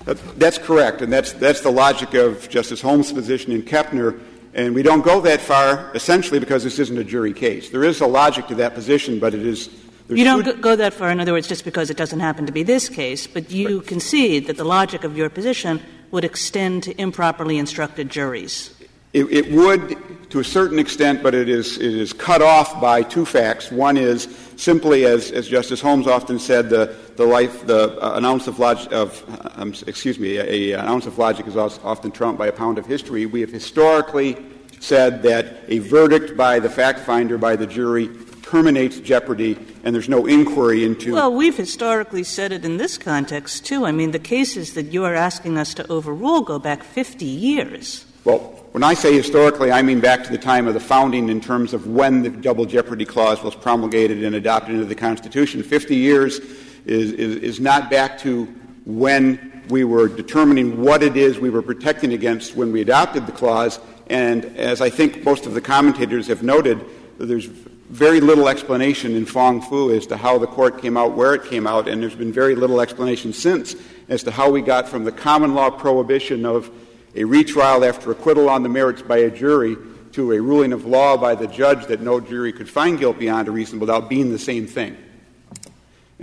Uh, 0.07 0.15
that's 0.35 0.57
correct, 0.57 1.01
and 1.01 1.13
that's, 1.13 1.31
that's 1.33 1.61
the 1.61 1.71
logic 1.71 2.15
of 2.15 2.49
Justice 2.49 2.81
Holmes' 2.81 3.11
position 3.13 3.51
in 3.51 3.61
Kepner. 3.61 4.19
And 4.55 4.73
we 4.73 4.81
don't 4.81 5.03
go 5.05 5.21
that 5.21 5.39
far, 5.39 5.91
essentially, 5.93 6.39
because 6.39 6.63
this 6.63 6.79
isn't 6.79 6.97
a 6.97 7.03
jury 7.03 7.33
case. 7.33 7.69
There 7.69 7.83
is 7.83 8.01
a 8.01 8.07
logic 8.07 8.47
to 8.47 8.55
that 8.55 8.73
position, 8.73 9.19
but 9.19 9.35
it 9.35 9.45
is. 9.45 9.69
You 10.09 10.23
don't 10.23 10.59
go 10.61 10.75
that 10.75 10.93
far, 10.93 11.11
in 11.11 11.19
other 11.19 11.33
words, 11.33 11.47
just 11.47 11.65
because 11.65 11.91
it 11.91 11.97
doesn't 11.97 12.21
happen 12.21 12.47
to 12.47 12.51
be 12.51 12.63
this 12.63 12.89
case, 12.89 13.27
but 13.27 13.51
you 13.51 13.79
right. 13.79 13.87
concede 13.87 14.47
that 14.47 14.57
the 14.57 14.63
logic 14.63 15.03
of 15.03 15.15
your 15.15 15.29
position 15.29 15.81
would 16.09 16.23
extend 16.23 16.83
to 16.83 16.99
improperly 16.99 17.59
instructed 17.59 18.09
juries. 18.09 18.73
It, 19.17 19.31
it, 19.31 19.51
would, 19.51 20.29
to 20.29 20.39
a 20.39 20.43
certain 20.43 20.77
extent, 20.77 21.23
but 21.23 21.33
it 21.33 21.49
is, 21.49 21.79
it 21.79 21.91
is 21.91 22.13
cut 22.13 22.43
off 22.43 22.79
by 22.79 23.01
two 23.01 23.25
facts. 23.25 23.71
One 23.71 23.97
is 23.97 24.27
simply, 24.57 25.05
as, 25.05 25.31
as 25.31 25.47
Justice 25.47 25.81
Holmes 25.81 26.05
often 26.05 26.37
said, 26.37 26.69
the, 26.69 26.95
the 27.15 27.25
life, 27.25 27.65
the 27.65 27.99
uh, 27.99 28.15
an 28.15 28.25
ounce 28.25 28.45
of 28.45 28.59
logic, 28.59 28.93
of, 28.93 29.23
um, 29.55 29.73
excuse 29.87 30.19
me, 30.19 30.37
a, 30.37 30.43
a, 30.43 30.71
an 30.73 30.85
ounce 30.87 31.07
of 31.07 31.17
logic 31.17 31.47
is 31.47 31.57
often 31.57 32.11
trumped 32.11 32.37
by 32.37 32.45
a 32.45 32.51
pound 32.51 32.77
of 32.77 32.85
history. 32.85 33.25
We 33.25 33.41
have 33.41 33.51
historically 33.51 34.37
said 34.79 35.23
that 35.23 35.63
a 35.67 35.79
verdict 35.79 36.37
by 36.37 36.59
the 36.59 36.69
fact 36.69 36.99
finder, 36.99 37.39
by 37.39 37.55
the 37.55 37.65
jury, 37.65 38.11
terminates 38.43 38.99
jeopardy, 38.99 39.57
and 39.83 39.95
there's 39.95 40.09
no 40.09 40.27
inquiry 40.27 40.85
into. 40.85 41.13
Well, 41.13 41.33
we've 41.33 41.57
historically 41.57 42.23
said 42.23 42.51
it 42.51 42.63
in 42.63 42.77
this 42.77 42.99
context, 42.99 43.65
too. 43.65 43.83
I 43.87 43.91
mean, 43.91 44.11
the 44.11 44.19
cases 44.19 44.75
that 44.75 44.93
you 44.93 45.05
are 45.05 45.15
asking 45.15 45.57
us 45.57 45.73
to 45.73 45.91
overrule 45.91 46.41
go 46.41 46.59
back 46.59 46.83
50 46.83 47.25
years. 47.25 48.05
Well, 48.23 48.66
when 48.77 48.83
I 48.83 48.93
say 48.93 49.11
historically, 49.11 49.71
I 49.71 49.81
mean 49.81 49.99
back 49.99 50.23
to 50.25 50.31
the 50.31 50.37
time 50.37 50.67
of 50.67 50.75
the 50.75 50.79
founding 50.79 51.29
in 51.29 51.41
terms 51.41 51.73
of 51.73 51.87
when 51.87 52.21
the 52.21 52.29
double 52.29 52.63
jeopardy 52.63 53.05
clause 53.05 53.41
was 53.41 53.55
promulgated 53.55 54.23
and 54.23 54.35
adopted 54.35 54.75
into 54.75 54.85
the 54.85 54.93
Constitution. 54.93 55.63
50 55.63 55.95
years 55.95 56.37
is, 56.85 57.11
is, 57.13 57.37
is 57.37 57.59
not 57.59 57.89
back 57.89 58.19
to 58.19 58.45
when 58.85 59.63
we 59.69 59.83
were 59.83 60.07
determining 60.07 60.79
what 60.79 61.01
it 61.01 61.17
is 61.17 61.39
we 61.39 61.49
were 61.49 61.63
protecting 61.63 62.13
against 62.13 62.55
when 62.55 62.71
we 62.71 62.81
adopted 62.81 63.25
the 63.25 63.31
clause. 63.31 63.79
And 64.11 64.45
as 64.55 64.79
I 64.79 64.91
think 64.91 65.23
most 65.23 65.47
of 65.47 65.55
the 65.55 65.61
commentators 65.61 66.27
have 66.27 66.43
noted, 66.43 66.79
there's 67.17 67.45
very 67.45 68.21
little 68.21 68.47
explanation 68.47 69.15
in 69.15 69.25
Fong 69.25 69.59
Foo 69.59 69.91
as 69.91 70.05
to 70.05 70.17
how 70.17 70.37
the 70.37 70.45
court 70.45 70.83
came 70.83 70.97
out, 70.97 71.13
where 71.13 71.33
it 71.33 71.45
came 71.45 71.65
out, 71.65 71.87
and 71.87 71.99
there's 71.99 72.13
been 72.13 72.31
very 72.31 72.53
little 72.53 72.79
explanation 72.79 73.33
since 73.33 73.75
as 74.07 74.21
to 74.21 74.29
how 74.29 74.51
we 74.51 74.61
got 74.61 74.87
from 74.87 75.03
the 75.03 75.11
common 75.11 75.55
law 75.55 75.71
prohibition 75.71 76.45
of 76.45 76.69
a 77.17 77.25
retrial 77.25 77.83
after 77.83 78.11
acquittal 78.11 78.49
on 78.49 78.63
the 78.63 78.69
merits 78.69 79.01
by 79.01 79.17
a 79.17 79.31
jury 79.31 79.75
to 80.13 80.31
a 80.31 80.41
ruling 80.41 80.71
of 80.71 80.85
law 80.85 81.17
by 81.17 81.35
the 81.35 81.47
judge 81.47 81.85
that 81.87 82.01
no 82.01 82.19
jury 82.19 82.53
could 82.53 82.69
find 82.69 82.99
guilt 82.99 83.19
beyond 83.19 83.47
a 83.47 83.51
reasonable 83.51 83.87
doubt 83.87 84.09
being 84.09 84.31
the 84.31 84.39
same 84.39 84.65
thing, 84.65 84.95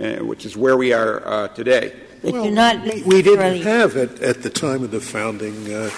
uh, 0.01 0.15
which 0.17 0.45
is 0.45 0.57
where 0.57 0.77
we 0.77 0.93
are 0.93 1.25
uh, 1.27 1.47
today. 1.49 1.93
But 2.23 2.33
well, 2.33 2.49
not 2.49 2.83
we 3.05 3.21
didn't 3.21 3.61
have 3.61 3.95
at, 3.97 4.19
at 4.21 4.41
the 4.41 4.49
time 4.49 4.83
of 4.83 4.91
the 4.91 5.01
founding 5.01 5.71
uh, 5.71 5.91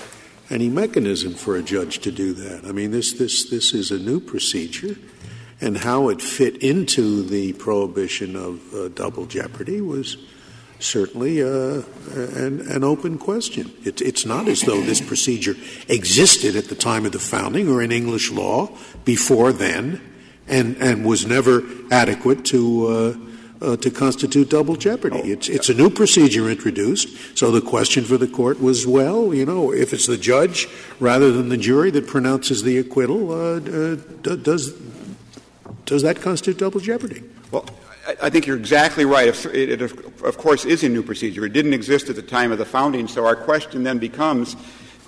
any 0.50 0.68
mechanism 0.68 1.34
for 1.34 1.56
a 1.56 1.64
judge 1.64 2.00
to 2.00 2.12
do 2.12 2.34
that. 2.34 2.66
I 2.66 2.72
mean, 2.72 2.92
this, 2.92 3.14
this, 3.14 3.50
this 3.50 3.74
is 3.74 3.92
a 3.92 4.00
new 4.00 4.20
procedure 4.20 4.96
and 5.60 5.78
how 5.78 6.10
it 6.10 6.22
fit 6.22 6.58
into 6.58 7.24
the 7.24 7.54
prohibition 7.54 8.36
of 8.36 8.74
uh, 8.74 8.88
double 8.90 9.26
jeopardy 9.26 9.82
was 9.82 10.18
certainly 10.80 11.42
uh, 11.42 11.82
an, 12.13 12.62
an, 12.70 12.84
open 12.84 13.18
question. 13.18 13.72
It, 13.84 14.02
it's 14.02 14.26
not 14.26 14.48
as 14.48 14.62
though 14.62 14.82
this 14.82 15.02
procedure 15.02 15.56
existed 15.88 16.56
at 16.56 16.66
the 16.66 16.76
time 16.76 17.06
of 17.06 17.12
the 17.12 17.20
founding 17.20 17.70
or 17.70 17.82
in 17.82 17.92
English 17.92 18.32
law 18.32 18.70
before 19.04 19.52
then 19.52 20.02
and, 20.48 20.78
and 20.78 21.06
was 21.06 21.26
never 21.26 21.63
adequate 21.92 22.46
to. 22.46 22.88
Uh, 22.88 23.24
uh, 23.60 23.76
to 23.76 23.90
constitute 23.90 24.52
double 24.52 24.76
jeopardy. 24.76 25.20
Oh, 25.20 25.28
it's, 25.28 25.50
it's 25.50 25.68
a 25.68 25.74
new 25.74 25.90
procedure 25.90 26.48
introduced. 26.48 27.36
So 27.36 27.50
the 27.50 27.60
question 27.60 28.04
for 28.04 28.16
the 28.16 28.28
court 28.28 28.62
was, 28.62 28.86
well, 28.86 29.34
you 29.34 29.48
know, 29.48 29.74
if 29.74 29.94
it's 29.94 30.06
the 30.06 30.16
judge 30.16 30.68
rather 31.00 31.32
than 31.32 31.50
the 31.50 31.58
jury 31.58 31.90
that 31.90 32.06
pronounces 32.06 32.62
the 32.62 32.78
acquittal, 32.78 33.32
uh, 33.32 33.56
uh, 33.56 33.96
does 34.36 34.76
does 35.86 36.04
that 36.04 36.22
constitute 36.22 36.60
double 36.60 36.80
jeopardy? 36.80 37.24
Well, 37.50 37.66
I 38.22 38.30
think 38.30 38.48
you're 38.48 38.58
exactly 38.58 39.04
right. 39.04 39.28
It, 39.48 39.82
of 39.82 40.38
course, 40.38 40.63
is 40.63 40.84
a 40.84 40.89
new 40.89 41.04
procedure. 41.04 41.46
It 41.46 41.52
didn't 41.52 41.74
exist 41.74 42.10
at 42.10 42.15
the 42.15 42.22
time 42.22 42.54
of 42.54 42.58
the 42.58 42.65
founding, 42.65 43.08
so 43.08 43.26
our 43.26 43.36
question 43.36 43.84
then 43.84 43.98
becomes 43.98 44.56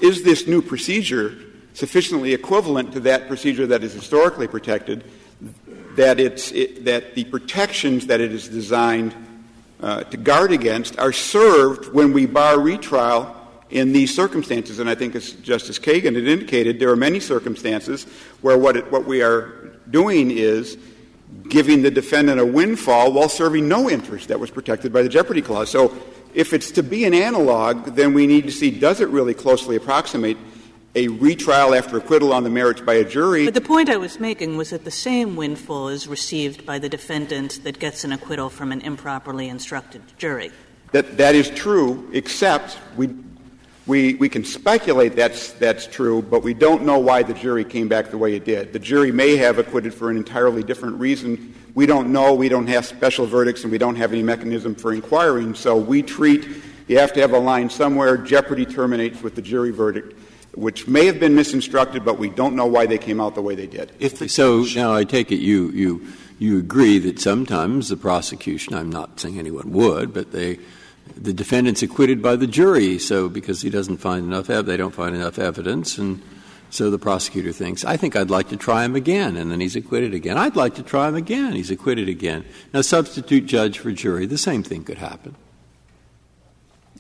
is 0.02 0.24
this 0.24 0.48
new 0.48 0.62
procedure 0.62 1.38
sufficiently 1.74 2.34
equivalent 2.34 2.92
to 2.94 3.00
that 3.02 3.28
procedure 3.28 3.68
that 3.68 3.84
is 3.84 3.94
historically 3.94 4.48
protected, 4.48 5.04
that, 5.96 6.20
it's, 6.20 6.52
it, 6.52 6.86
that 6.86 7.16
the 7.16 7.24
protections 7.26 8.08
that 8.08 8.20
it 8.20 8.34
is 8.34 8.48
designed 8.50 9.16
uh, 9.82 10.04
to 10.04 10.18
guard 10.18 10.52
against 10.52 11.00
are 11.00 11.14
served 11.14 11.94
when 11.94 12.12
we 12.12 12.26
bar 12.26 12.60
retrial 12.60 13.36
in 13.70 13.94
these 13.94 14.14
circumstances? 14.14 14.80
And 14.80 14.90
I 14.90 14.96
think, 14.96 15.16
as 15.16 15.34
Justice 15.34 15.80
Kagan 15.80 16.16
had 16.16 16.28
indicated, 16.28 16.80
there 16.80 16.90
are 16.90 16.98
many 16.98 17.20
circumstances 17.20 18.06
where 18.42 18.58
what, 18.58 18.76
it, 18.76 18.92
what 18.92 19.06
we 19.06 19.22
are 19.22 19.78
doing 19.90 20.32
is 20.32 20.78
giving 21.48 21.82
the 21.82 21.92
defendant 21.92 22.40
a 22.40 22.46
windfall 22.46 23.12
while 23.12 23.30
serving 23.30 23.68
no 23.68 23.90
interest 23.90 24.28
that 24.28 24.40
was 24.40 24.52
protected 24.52 24.94
by 24.94 25.02
the 25.02 25.10
Jeopardy 25.10 25.42
Clause. 25.42 25.70
So 25.70 25.96
if 26.34 26.54
it's 26.54 26.72
to 26.72 26.84
be 26.84 27.06
an 27.06 27.14
analog, 27.14 27.96
then 27.96 28.14
we 28.14 28.28
need 28.28 28.46
to 28.46 28.52
see 28.52 28.72
does 28.72 29.02
it 29.02 29.10
really 29.10 29.34
closely 29.34 29.76
approximate 29.76 30.38
a 30.96 31.08
retrial 31.08 31.76
after 31.76 31.98
acquittal 31.98 32.34
on 32.34 32.44
the 32.44 32.50
merits 32.50 32.82
by 32.82 32.96
a 32.96 33.06
jury. 33.06 33.46
But 33.46 33.54
the 33.54 33.62
point 33.62 33.90
I 33.90 33.98
was 33.98 34.20
making 34.20 34.58
was 34.58 34.72
that 34.72 34.86
the 34.86 34.92
same 34.92 35.36
windfall 35.36 35.88
is 35.90 36.08
received 36.08 36.66
by 36.66 36.80
the 36.80 36.90
defendant 36.90 37.64
that 37.64 37.80
gets 37.80 38.04
an 38.04 38.12
acquittal 38.12 38.50
from 38.50 38.72
an 38.72 38.82
improperly 38.82 39.48
instructed 39.50 40.02
jury. 40.18 40.52
That, 40.92 41.18
that 41.18 41.36
is 41.36 41.52
true, 41.52 42.10
except 42.14 42.80
we 42.98 43.08
we, 43.90 44.14
we 44.14 44.30
can 44.30 44.46
speculate 44.46 45.16
that's, 45.16 45.52
that's 45.54 45.88
true, 45.88 46.22
but 46.22 46.44
we 46.44 46.54
don't 46.54 46.84
know 46.84 47.00
why 47.00 47.24
the 47.24 47.34
jury 47.34 47.66
came 47.66 47.88
back 47.88 48.12
the 48.12 48.18
way 48.20 48.36
it 48.36 48.46
did. 48.46 48.72
The 48.72 48.80
jury 48.80 49.12
may 49.12 49.36
have 49.38 49.58
acquitted 49.58 49.96
for 49.96 50.12
an 50.12 50.18
entirely 50.18 50.62
different 50.62 51.00
reason. 51.00 51.56
We 51.74 51.88
don't 51.88 52.12
know. 52.12 52.36
We 52.36 52.50
don't 52.50 52.68
have 52.68 52.86
special 52.86 53.26
verdicts, 53.26 53.64
and 53.64 53.72
we 53.72 53.80
don't 53.80 53.96
have 53.96 54.14
any 54.14 54.22
mechanism 54.22 54.76
for 54.76 54.94
inquiring. 54.94 55.56
So 55.56 55.76
we 55.76 56.04
treat 56.04 56.48
you 56.88 56.98
have 56.98 57.14
to 57.14 57.22
have 57.22 57.34
a 57.34 57.40
line 57.40 57.70
somewhere. 57.70 58.18
Jeopardy 58.18 58.66
terminates 58.66 59.22
with 59.22 59.36
the 59.36 59.44
jury 59.44 59.70
verdict, 59.72 60.18
which 60.56 60.88
may 60.88 61.06
have 61.06 61.20
been 61.20 61.36
misinstructed, 61.36 62.04
but 62.04 62.18
we 62.18 62.30
don't 62.30 62.56
know 62.56 62.66
why 62.66 62.88
they 62.88 62.98
came 62.98 63.22
out 63.22 63.36
the 63.36 63.44
way 63.44 63.54
they 63.54 63.68
did. 63.68 63.92
If 64.00 64.18
so, 64.32 64.66
now 64.76 64.94
I 64.94 65.04
take 65.04 65.32
it 65.32 65.40
you 65.40 65.70
you 65.70 66.08
you 66.40 66.58
agree 66.58 66.98
that 67.00 67.20
sometimes 67.20 67.90
the 67.90 67.98
prosecution. 67.98 68.74
I'm 68.74 68.92
not 68.92 69.20
saying 69.20 69.38
anyone 69.38 69.72
would, 69.72 70.14
but 70.14 70.32
they 70.32 70.60
the 71.22 71.34
defendant's 71.34 71.84
acquitted 71.84 72.22
by 72.22 72.36
the 72.36 72.48
jury, 72.48 72.98
so 72.98 73.28
because 73.28 73.62
he 73.62 73.70
doesn't 73.70 73.98
find 73.98 74.26
enough 74.26 74.48
they 74.48 74.78
don't 74.78 74.94
find 74.94 75.16
enough 75.16 75.38
evidence, 75.38 75.98
and 75.98 76.22
so 76.70 76.90
the 76.90 77.00
prosecutor 77.00 77.52
thinks, 77.52 77.84
I 77.84 77.98
think 77.98 78.16
I'd 78.16 78.30
like 78.30 78.50
to 78.50 78.58
try 78.58 78.86
him 78.86 78.96
again, 78.96 79.36
and 79.36 79.52
then 79.52 79.60
he's 79.60 79.76
acquitted 79.76 80.14
again. 80.14 80.38
I'd 80.38 80.56
like 80.56 80.76
to 80.76 80.84
try 80.84 81.08
him 81.08 81.16
again, 81.16 81.54
he's 81.54 81.72
acquitted 81.72 82.08
again. 82.08 82.46
Now, 82.74 82.82
substitute 82.82 83.46
judge 83.46 83.80
for 83.80 83.92
jury, 83.92 84.26
the 84.26 84.38
same 84.38 84.64
thing 84.64 84.84
could 84.84 85.00
happen. 85.00 85.36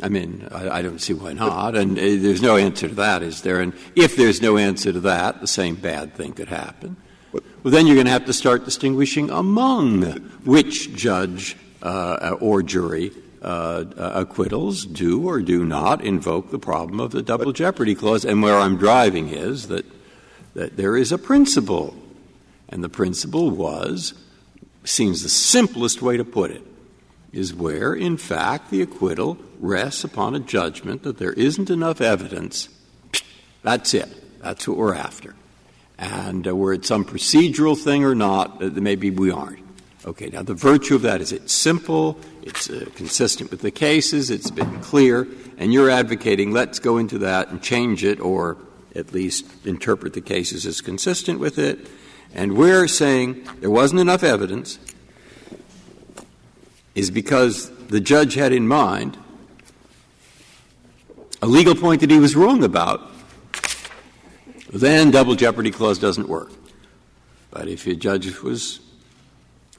I 0.01 0.09
mean, 0.09 0.47
I, 0.51 0.79
I 0.79 0.81
don't 0.81 0.99
see 0.99 1.13
why 1.13 1.33
not, 1.33 1.75
and 1.75 1.97
uh, 1.97 2.01
there's 2.01 2.41
no 2.41 2.57
answer 2.57 2.87
to 2.87 2.95
that, 2.95 3.21
is 3.21 3.41
there? 3.41 3.61
And 3.61 3.73
if 3.95 4.15
there's 4.15 4.41
no 4.41 4.57
answer 4.57 4.91
to 4.91 4.99
that, 5.01 5.39
the 5.39 5.47
same 5.47 5.75
bad 5.75 6.13
thing 6.13 6.33
could 6.33 6.47
happen. 6.47 6.97
Well, 7.31 7.41
then 7.71 7.85
you're 7.85 7.95
going 7.95 8.05
to 8.05 8.11
have 8.11 8.25
to 8.25 8.33
start 8.33 8.65
distinguishing 8.65 9.29
among 9.29 10.03
which 10.45 10.95
judge 10.95 11.55
uh, 11.83 12.35
or 12.39 12.63
jury 12.63 13.11
acquittals 13.41 14.85
do 14.85 15.27
or 15.27 15.41
do 15.41 15.65
not 15.65 16.03
invoke 16.03 16.51
the 16.51 16.59
problem 16.59 16.99
of 16.99 17.11
the 17.11 17.21
double 17.21 17.51
jeopardy 17.51 17.95
clause. 17.95 18.25
And 18.25 18.41
where 18.41 18.57
I'm 18.57 18.77
driving 18.77 19.29
is 19.29 19.67
that, 19.67 19.85
that 20.53 20.77
there 20.77 20.97
is 20.97 21.11
a 21.11 21.17
principle, 21.17 21.95
and 22.67 22.83
the 22.83 22.89
principle 22.89 23.49
was, 23.49 24.13
seems 24.83 25.23
the 25.23 25.29
simplest 25.29 26.01
way 26.01 26.17
to 26.17 26.25
put 26.25 26.51
it, 26.51 26.63
is 27.31 27.53
where, 27.53 27.93
in 27.93 28.17
fact, 28.17 28.71
the 28.71 28.81
acquittal 28.81 29.37
rests 29.59 30.03
upon 30.03 30.35
a 30.35 30.39
judgment 30.39 31.03
that 31.03 31.17
there 31.17 31.33
isn't 31.33 31.69
enough 31.69 32.01
evidence. 32.01 32.69
That's 33.61 33.93
it. 33.93 34.41
That's 34.41 34.67
what 34.67 34.77
we're 34.77 34.95
after. 34.95 35.35
And 35.97 36.47
uh, 36.47 36.55
where 36.55 36.73
it's 36.73 36.87
some 36.87 37.05
procedural 37.05 37.77
thing 37.77 38.05
or 38.05 38.15
not, 38.15 38.63
uh, 38.63 38.69
maybe 38.69 39.11
we 39.11 39.31
aren't. 39.31 39.68
Okay, 40.05 40.29
now 40.29 40.43
the 40.43 40.53
virtue 40.53 40.95
of 40.95 41.01
that 41.01 41.19
is 41.19 41.33
it's 41.33 41.53
simple, 41.53 42.17
it's 42.41 42.69
uh, 42.69 42.85
consistent 42.95 43.51
with 43.51 43.59
the 43.59 43.71
cases, 43.71 44.29
it's 44.29 44.49
been 44.49 44.79
clear, 44.79 45.27
and 45.57 45.73
you're 45.73 45.89
advocating 45.89 46.51
let's 46.51 46.79
go 46.79 46.97
into 46.97 47.17
that 47.19 47.49
and 47.49 47.61
change 47.61 48.05
it 48.05 48.21
or 48.21 48.57
at 48.95 49.13
least 49.13 49.45
interpret 49.65 50.13
the 50.13 50.21
cases 50.21 50.65
as 50.65 50.79
consistent 50.79 51.39
with 51.39 51.59
it. 51.59 51.89
And 52.33 52.55
we're 52.55 52.87
saying 52.87 53.45
there 53.59 53.69
wasn't 53.69 53.99
enough 53.99 54.23
evidence 54.23 54.79
is 56.95 57.11
because 57.11 57.69
the 57.87 57.99
judge 57.99 58.35
had 58.35 58.53
in 58.53 58.67
mind 58.67 59.17
a 61.41 61.47
legal 61.47 61.75
point 61.75 62.01
that 62.01 62.09
he 62.09 62.19
was 62.19 62.35
wrong 62.35 62.63
about, 62.63 63.11
then 64.71 65.11
double 65.11 65.35
jeopardy 65.35 65.71
clause 65.71 65.99
doesn't 65.99 66.29
work. 66.29 66.51
But 67.51 67.67
if 67.67 67.85
your 67.85 67.95
judge 67.95 68.39
was 68.39 68.79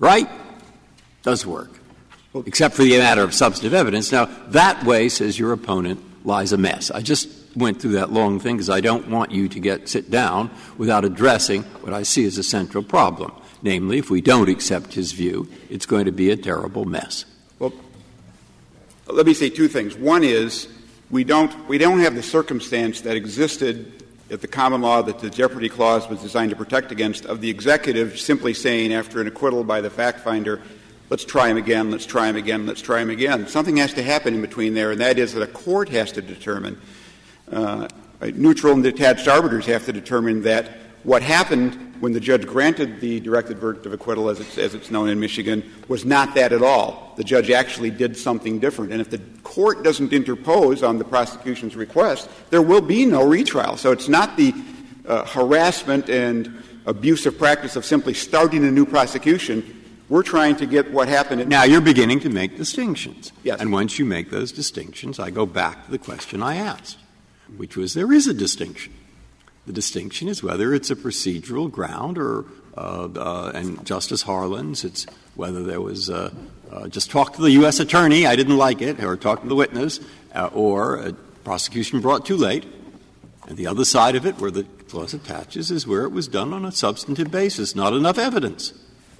right, 0.00 0.28
does 1.22 1.46
work, 1.46 1.70
except 2.46 2.74
for 2.74 2.82
the 2.82 2.98
matter 2.98 3.22
of 3.22 3.32
substantive 3.32 3.74
evidence. 3.74 4.10
Now, 4.10 4.24
that 4.48 4.82
way, 4.84 5.08
says 5.08 5.38
your 5.38 5.52
opponent, 5.52 6.00
lies 6.24 6.52
a 6.52 6.58
mess. 6.58 6.90
I 6.90 7.02
just 7.02 7.28
went 7.56 7.80
through 7.80 7.92
that 7.92 8.12
long 8.12 8.40
thing 8.40 8.56
because 8.56 8.70
I 8.70 8.80
don't 8.80 9.08
want 9.08 9.30
you 9.30 9.48
to 9.48 9.60
get 9.60 9.88
sit 9.88 10.10
down 10.10 10.50
without 10.76 11.04
addressing 11.04 11.62
what 11.82 11.92
I 11.92 12.02
see 12.02 12.24
as 12.24 12.38
a 12.38 12.42
central 12.42 12.82
problem. 12.82 13.32
Namely, 13.62 13.98
if 13.98 14.10
we 14.10 14.20
don't 14.20 14.48
accept 14.48 14.94
his 14.94 15.12
view, 15.12 15.48
it's 15.68 15.86
going 15.86 16.06
to 16.06 16.12
be 16.12 16.30
a 16.30 16.36
terrible 16.36 16.86
mess. 16.86 17.26
Well, 17.58 17.72
let 19.06 19.26
me 19.26 19.34
say 19.34 19.50
two 19.50 19.68
things. 19.68 19.96
One 19.96 20.24
is 20.24 20.68
we 21.10 21.24
don't, 21.24 21.68
we 21.68 21.76
don't 21.76 22.00
have 22.00 22.14
the 22.14 22.22
circumstance 22.22 23.02
that 23.02 23.16
existed 23.16 24.09
at 24.30 24.40
the 24.40 24.48
common 24.48 24.80
law 24.80 25.02
that 25.02 25.18
the 25.18 25.28
Jeopardy 25.28 25.68
Clause 25.68 26.08
was 26.08 26.20
designed 26.22 26.50
to 26.50 26.56
protect 26.56 26.92
against 26.92 27.26
of 27.26 27.40
the 27.40 27.50
executive 27.50 28.18
simply 28.18 28.54
saying 28.54 28.92
after 28.92 29.20
an 29.20 29.26
acquittal 29.26 29.64
by 29.64 29.80
the 29.80 29.90
fact 29.90 30.20
finder, 30.20 30.62
let's 31.08 31.24
try 31.24 31.48
him 31.48 31.56
again, 31.56 31.90
let's 31.90 32.06
try 32.06 32.28
him 32.28 32.36
again, 32.36 32.66
let's 32.66 32.80
try 32.80 33.00
him 33.00 33.10
again. 33.10 33.48
Something 33.48 33.78
has 33.78 33.92
to 33.94 34.02
happen 34.02 34.34
in 34.34 34.40
between 34.40 34.74
there, 34.74 34.92
and 34.92 35.00
that 35.00 35.18
is 35.18 35.34
that 35.34 35.42
a 35.42 35.48
court 35.48 35.88
has 35.88 36.12
to 36.12 36.22
determine, 36.22 36.80
uh, 37.50 37.88
neutral 38.20 38.74
and 38.74 38.84
detached 38.84 39.26
arbiters 39.26 39.66
have 39.66 39.86
to 39.86 39.92
determine 39.92 40.42
that 40.42 40.70
what 41.02 41.22
happened 41.22 41.90
when 42.00 42.12
the 42.12 42.20
judge 42.20 42.46
granted 42.46 43.00
the 43.00 43.20
directed 43.20 43.58
verdict 43.58 43.86
of 43.86 43.92
acquittal, 43.92 44.30
as 44.30 44.40
it's, 44.40 44.58
as 44.58 44.74
it's 44.74 44.90
known 44.90 45.08
in 45.08 45.20
Michigan, 45.20 45.62
was 45.88 46.04
not 46.04 46.34
that 46.34 46.52
at 46.52 46.62
all. 46.62 47.12
The 47.16 47.24
judge 47.24 47.50
actually 47.50 47.90
did 47.90 48.16
something 48.16 48.58
different. 48.58 48.92
And 48.92 49.00
if 49.00 49.10
the 49.10 49.18
court 49.42 49.84
doesn't 49.84 50.12
interpose 50.12 50.82
on 50.82 50.98
the 50.98 51.04
prosecution's 51.04 51.76
request, 51.76 52.30
there 52.48 52.62
will 52.62 52.80
be 52.80 53.04
no 53.04 53.26
retrial. 53.26 53.76
So 53.76 53.92
it's 53.92 54.08
not 54.08 54.36
the 54.36 54.54
uh, 55.06 55.26
harassment 55.26 56.08
and 56.08 56.62
abusive 56.86 57.38
practice 57.38 57.76
of 57.76 57.84
simply 57.84 58.14
starting 58.14 58.64
a 58.64 58.70
new 58.70 58.86
prosecution. 58.86 59.76
We're 60.08 60.22
trying 60.22 60.56
to 60.56 60.66
get 60.66 60.90
what 60.90 61.08
happened. 61.08 61.46
now 61.48 61.64
you're 61.64 61.80
beginning 61.80 62.20
to 62.20 62.30
make 62.30 62.56
distinctions. 62.56 63.32
Yes. 63.44 63.60
And 63.60 63.72
once 63.72 63.98
you 63.98 64.04
make 64.04 64.30
those 64.30 64.52
distinctions, 64.52 65.20
I 65.20 65.30
go 65.30 65.46
back 65.46 65.84
to 65.84 65.90
the 65.90 65.98
question 65.98 66.42
I 66.42 66.56
asked, 66.56 66.98
which 67.56 67.76
was 67.76 67.94
there 67.94 68.12
is 68.12 68.26
a 68.26 68.34
distinction. 68.34 68.94
The 69.70 69.74
distinction 69.74 70.26
is 70.26 70.42
whether 70.42 70.74
it's 70.74 70.90
a 70.90 70.96
procedural 70.96 71.70
ground 71.70 72.18
or, 72.18 72.44
uh, 72.76 73.08
uh, 73.14 73.52
and 73.54 73.86
Justice 73.86 74.20
Harlan's, 74.20 74.82
it's 74.82 75.06
whether 75.36 75.62
there 75.62 75.80
was 75.80 76.10
uh, 76.10 76.32
just 76.88 77.12
talk 77.12 77.34
to 77.34 77.40
the 77.40 77.52
U.S. 77.52 77.78
attorney, 77.78 78.26
I 78.26 78.34
didn't 78.34 78.56
like 78.56 78.82
it, 78.82 79.00
or 79.00 79.16
talk 79.16 79.42
to 79.42 79.48
the 79.48 79.54
witness, 79.54 80.00
or 80.52 80.96
a 80.96 81.12
prosecution 81.44 82.00
brought 82.00 82.26
too 82.26 82.36
late. 82.36 82.66
And 83.46 83.56
the 83.56 83.68
other 83.68 83.84
side 83.84 84.16
of 84.16 84.26
it, 84.26 84.40
where 84.40 84.50
the 84.50 84.64
clause 84.88 85.14
attaches, 85.14 85.70
is 85.70 85.86
where 85.86 86.02
it 86.02 86.10
was 86.10 86.26
done 86.26 86.52
on 86.52 86.64
a 86.64 86.72
substantive 86.72 87.30
basis, 87.30 87.76
not 87.76 87.92
enough 87.92 88.18
evidence. 88.18 88.72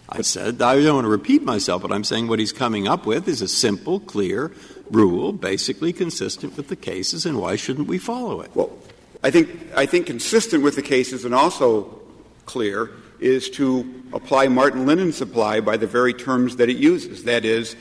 I 0.09 0.23
said, 0.23 0.61
I 0.61 0.83
don't 0.83 0.97
want 0.97 1.05
to 1.05 1.11
repeat 1.11 1.45
myself, 1.45 1.83
but 1.83 1.93
I'm 1.93 2.03
saying 2.03 2.27
what 2.27 2.41
he's 2.41 2.53
coming 2.53 2.89
up 2.89 3.07
with 3.07 3.29
is 3.29 3.41
a 3.41 3.47
simple, 3.47 4.01
clear 4.01 4.51
rule, 4.91 5.33
basically 5.33 5.93
consistent 5.93 6.57
with 6.57 6.67
the 6.67 6.75
cases, 6.75 7.25
and 7.25 7.39
why 7.39 7.55
shouldn't 7.55 7.87
we 7.87 7.99
follow 7.99 8.41
it? 8.41 8.51
Well, 8.57 8.77
I 9.23 9.31
think, 9.31 9.51
I 9.77 9.87
think 9.87 10.07
consistent 10.07 10.63
with 10.63 10.77
the 10.77 10.83
cases 10.83 11.25
and 11.25 11.35
also 11.35 12.01
clear 12.47 12.91
is 13.19 13.51
to 13.51 14.03
apply 14.13 14.49
Martin 14.49 14.87
Linen 14.87 15.13
supply 15.13 15.61
by 15.61 15.77
the 15.77 15.87
very 15.87 16.15
terms 16.15 16.57
that 16.57 16.71
it 16.71 16.79
uses. 16.79 17.25
That 17.25 17.45
is, 17.45 17.77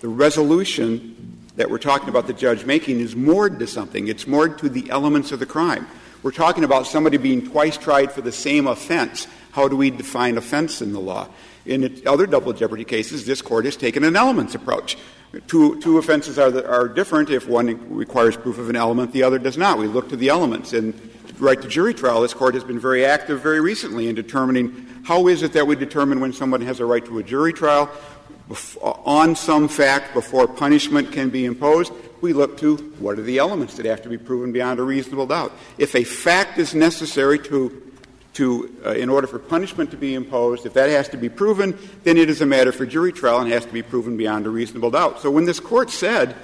the 0.00 0.08
resolution 0.08 1.42
that 1.56 1.70
we're 1.70 1.78
talking 1.78 2.08
about 2.08 2.26
the 2.26 2.32
judge 2.32 2.64
making 2.64 3.00
is 3.00 3.16
moored 3.16 3.58
to 3.58 3.66
something. 3.66 4.08
It's 4.08 4.26
moored 4.26 4.58
to 4.58 4.68
the 4.68 4.88
elements 4.90 5.32
of 5.32 5.40
the 5.40 5.46
crime. 5.46 5.88
We're 6.22 6.30
talking 6.30 6.64
about 6.64 6.86
somebody 6.86 7.16
being 7.16 7.48
twice 7.48 7.76
tried 7.76 8.12
for 8.12 8.20
the 8.20 8.32
same 8.32 8.66
offense. 8.66 9.26
How 9.52 9.68
do 9.68 9.76
we 9.76 9.90
define 9.90 10.38
offense 10.38 10.82
in 10.82 10.92
the 10.92 11.00
law? 11.00 11.28
In 11.64 12.00
other 12.06 12.26
double 12.26 12.52
jeopardy 12.52 12.84
cases, 12.84 13.26
this 13.26 13.42
court 13.42 13.64
has 13.64 13.76
taken 13.76 14.04
an 14.04 14.14
elements 14.14 14.54
approach. 14.54 14.96
Two, 15.46 15.80
two 15.80 15.98
offenses 15.98 16.38
are, 16.38 16.66
are 16.66 16.88
different. 16.88 17.30
If 17.30 17.48
one 17.48 17.94
requires 17.94 18.36
proof 18.36 18.58
of 18.58 18.70
an 18.70 18.76
element, 18.76 19.12
the 19.12 19.22
other 19.22 19.38
does 19.38 19.58
not. 19.58 19.78
We 19.78 19.86
look 19.86 20.08
to 20.10 20.16
the 20.16 20.28
elements. 20.28 20.72
And 20.72 20.98
right 21.38 21.60
to 21.60 21.68
jury 21.68 21.94
trial, 21.94 22.22
this 22.22 22.32
court 22.32 22.54
has 22.54 22.64
been 22.64 22.78
very 22.78 23.04
active 23.04 23.40
very 23.40 23.60
recently 23.60 24.08
in 24.08 24.14
determining 24.14 24.86
how 25.04 25.28
is 25.28 25.42
it 25.42 25.52
that 25.52 25.66
we 25.66 25.76
determine 25.76 26.20
when 26.20 26.32
someone 26.32 26.60
has 26.62 26.80
a 26.80 26.84
right 26.84 27.04
to 27.04 27.18
a 27.18 27.22
jury 27.22 27.52
trial 27.52 27.90
on 28.80 29.34
some 29.34 29.68
fact 29.68 30.14
before 30.14 30.46
punishment 30.46 31.12
can 31.12 31.30
be 31.30 31.44
imposed. 31.44 31.92
We 32.20 32.32
look 32.32 32.56
to 32.58 32.76
what 32.98 33.18
are 33.18 33.22
the 33.22 33.38
elements 33.38 33.76
that 33.76 33.86
have 33.86 34.02
to 34.02 34.08
be 34.08 34.18
proven 34.18 34.52
beyond 34.52 34.80
a 34.80 34.82
reasonable 34.82 35.26
doubt. 35.26 35.52
If 35.78 35.94
a 35.94 36.04
fact 36.04 36.58
is 36.58 36.74
necessary 36.74 37.38
to 37.40 37.85
to, 38.36 38.70
uh, 38.84 38.90
in 38.90 39.08
order 39.08 39.26
for 39.26 39.38
punishment 39.38 39.90
to 39.90 39.96
be 39.96 40.14
imposed, 40.14 40.66
if 40.66 40.74
that 40.74 40.90
has 40.90 41.08
to 41.08 41.16
be 41.16 41.28
proven, 41.30 41.76
then 42.04 42.18
it 42.18 42.28
is 42.28 42.42
a 42.42 42.46
matter 42.46 42.70
for 42.70 42.84
jury 42.84 43.10
trial 43.10 43.40
and 43.40 43.50
has 43.50 43.64
to 43.64 43.72
be 43.72 43.82
proven 43.82 44.16
beyond 44.16 44.44
a 44.46 44.50
reasonable 44.50 44.90
doubt. 44.90 45.20
So 45.20 45.30
when 45.30 45.46
this 45.46 45.58
court 45.58 45.90
said 45.90 46.36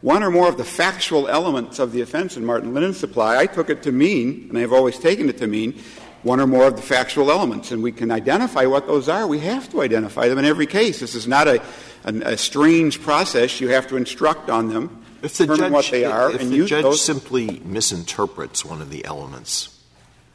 one 0.00 0.22
or 0.22 0.30
more 0.30 0.48
of 0.48 0.56
the 0.56 0.64
factual 0.64 1.28
elements 1.28 1.80
of 1.80 1.90
the 1.90 2.02
offense 2.02 2.36
in 2.36 2.44
Martin 2.44 2.72
Linen 2.72 2.94
Supply, 2.94 3.36
I 3.36 3.46
took 3.46 3.68
it 3.68 3.82
to 3.82 3.90
mean, 3.90 4.46
and 4.48 4.58
I've 4.58 4.72
always 4.72 4.96
taken 4.96 5.28
it 5.28 5.38
to 5.38 5.48
mean, 5.48 5.74
one 6.22 6.38
or 6.38 6.46
more 6.46 6.68
of 6.68 6.76
the 6.76 6.82
factual 6.82 7.32
elements. 7.32 7.72
And 7.72 7.82
we 7.82 7.90
can 7.90 8.12
identify 8.12 8.66
what 8.66 8.86
those 8.86 9.08
are. 9.08 9.26
We 9.26 9.40
have 9.40 9.68
to 9.70 9.82
identify 9.82 10.28
them 10.28 10.38
in 10.38 10.44
every 10.44 10.66
case. 10.66 11.00
This 11.00 11.16
is 11.16 11.26
not 11.26 11.48
a, 11.48 11.60
a, 12.04 12.14
a 12.34 12.36
strange 12.36 13.02
process. 13.02 13.60
You 13.60 13.70
have 13.70 13.88
to 13.88 13.96
instruct 13.96 14.50
on 14.50 14.68
them, 14.68 15.04
if 15.22 15.36
the 15.36 15.46
determine 15.46 15.64
judge, 15.64 15.72
what 15.72 15.90
they 15.90 16.04
are, 16.04 16.30
if 16.30 16.42
and 16.42 16.52
the 16.52 16.64
judge 16.64 16.84
those. 16.84 17.04
simply 17.04 17.60
misinterprets 17.64 18.64
one 18.64 18.80
of 18.80 18.90
the 18.90 19.04
elements 19.04 19.79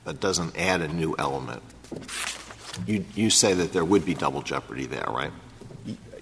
that 0.05 0.19
doesn't 0.19 0.57
add 0.57 0.81
a 0.81 0.87
new 0.87 1.15
element, 1.19 1.61
you, 2.87 3.03
you 3.15 3.29
say 3.29 3.53
that 3.53 3.73
there 3.73 3.85
would 3.85 4.05
be 4.05 4.13
double 4.13 4.41
jeopardy 4.41 4.85
there, 4.85 5.05
right? 5.07 5.31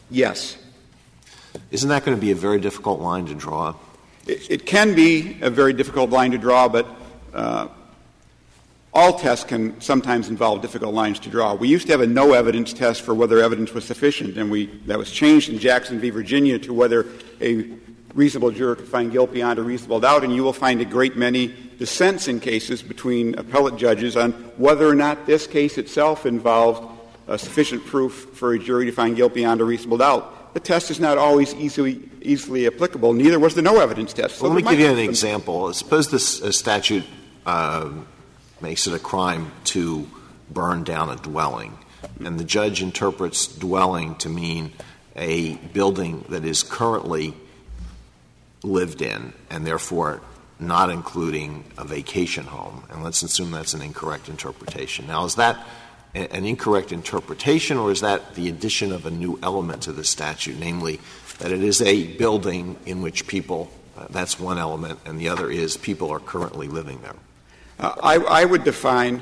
Yes. 0.10 0.58
Isn't 1.72 1.90
that 1.90 2.06
going 2.06 2.18
to 2.18 2.22
be 2.22 2.32
a 2.32 2.36
very 2.36 2.60
difficult 2.60 3.00
line 3.00 3.26
to 3.28 3.36
draw? 3.36 3.76
It, 4.26 4.50
it 4.50 4.66
can 4.66 4.96
be 4.96 5.38
a 5.42 5.50
very 5.50 5.74
difficult 5.74 6.10
line 6.10 6.32
to 6.32 6.38
draw, 6.38 6.68
but 6.68 6.88
uh, 7.34 7.68
all 8.94 9.18
tests 9.18 9.44
can 9.44 9.80
sometimes 9.82 10.30
involve 10.30 10.62
difficult 10.62 10.94
lines 10.94 11.20
to 11.20 11.30
draw. 11.30 11.54
We 11.54 11.68
used 11.68 11.88
to 11.88 11.94
have 11.94 12.02
a 12.02 12.08
no 12.08 12.34
evidence 12.34 12.74
test 12.74 13.02
for 13.02 13.14
whether 13.14 13.40
evidence 13.42 13.74
was 13.74 13.86
sufficient, 13.86 14.38
and 14.38 14.50
we, 14.50 14.68
that 14.86 14.98
was 14.98 15.12
changed 15.12 15.50
in 15.50 15.58
Jackson 15.60 16.00
v. 16.00 16.10
Virginia 16.10 16.60
to 16.60 16.74
whether 16.74 17.08
a 17.42 17.70
reasonable 18.14 18.52
juror 18.52 18.76
could 18.76 18.88
find 18.88 19.12
guilt 19.12 19.34
beyond 19.34 19.60
a 19.60 19.64
reasonable 19.64 20.00
doubt, 20.00 20.24
and 20.24 20.34
you 20.34 20.44
will 20.44 20.54
find 20.54 20.80
a 20.80 20.86
great 20.86 21.18
many 21.18 21.48
dissents 21.78 22.28
in 22.28 22.40
cases 22.40 22.82
between 22.82 23.36
appellate 23.36 23.78
judges 23.78 24.16
on 24.16 24.32
whether 24.58 24.88
or 24.88 24.96
not 24.96 25.26
this 25.26 25.48
case 25.48 25.78
itself 25.78 26.26
involved 26.26 26.90
sufficient 27.38 27.86
proof 27.86 28.30
for 28.34 28.54
a 28.54 28.60
jury 28.60 28.86
to 28.86 28.92
find 28.92 29.16
guilt 29.16 29.34
beyond 29.34 29.62
a 29.62 29.64
reasonable 29.64 29.98
doubt. 29.98 30.54
The 30.54 30.60
test 30.60 30.92
is 30.92 31.00
not 31.00 31.18
always 31.18 31.54
easily, 31.56 32.02
easily 32.22 32.68
applicable. 32.68 33.14
Neither 33.14 33.40
was 33.40 33.56
the 33.56 33.62
no 33.62 33.80
evidence 33.80 34.14
test. 34.14 34.38
So 34.38 34.48
let 34.48 34.56
me 34.56 34.62
give 34.62 34.80
you 34.80 34.90
an 34.90 35.00
example. 35.00 35.74
Suppose 35.74 36.12
this 36.12 36.42
uh, 36.42 36.52
statute 36.52 37.06
uh, 37.46 37.90
makes 38.62 38.86
it 38.86 38.94
a 38.94 39.00
crime 39.00 39.52
to 39.66 40.08
burn 40.52 40.84
down 40.84 41.10
a 41.10 41.16
dwelling, 41.16 41.78
and 42.24 42.40
the 42.40 42.44
judge 42.44 42.84
interprets 42.84 43.48
dwelling 43.48 44.16
to 44.16 44.30
mean 44.30 44.72
a 45.16 45.56
building 45.56 46.26
that 46.30 46.46
is 46.46 46.62
currently 46.62 47.34
lived 48.64 49.02
in 49.02 49.34
and 49.50 49.66
therefore 49.66 50.22
not 50.68 50.89
including 50.89 51.64
a 51.78 51.84
vacation 51.84 52.45
home. 52.45 52.84
And 52.89 53.03
let's 53.03 53.24
assume 53.24 53.51
that's 53.51 53.74
an 53.74 53.82
incorrect 53.82 54.30
interpretation. 54.30 55.07
Now, 55.07 55.26
is 55.26 55.36
that 55.36 55.66
an 56.16 56.45
incorrect 56.45 56.91
interpretation, 56.91 57.78
or 57.78 57.91
is 57.91 58.01
that 58.01 58.36
the 58.36 58.47
addition 58.47 58.91
of 58.91 59.05
a 59.05 59.11
new 59.11 59.39
element 59.41 59.84
to 59.84 59.91
the 59.91 60.03
statute, 60.03 60.59
namely 60.59 60.99
that 61.39 61.51
it 61.51 61.64
is 61.64 61.82
a 61.82 62.16
building 62.18 62.78
in 62.86 63.01
which 63.01 63.26
people, 63.26 63.72
uh, 63.97 64.05
that's 64.11 64.39
one 64.39 64.59
element, 64.59 64.99
and 65.05 65.20
the 65.20 65.28
other 65.30 65.49
is 65.49 65.76
people 65.76 66.11
are 66.11 66.20
currently 66.20 66.68
living 66.68 67.01
there? 67.01 67.16
Uh, 67.80 67.95
I, 68.03 68.16
I 68.18 68.45
would 68.45 68.64
define, 68.64 69.22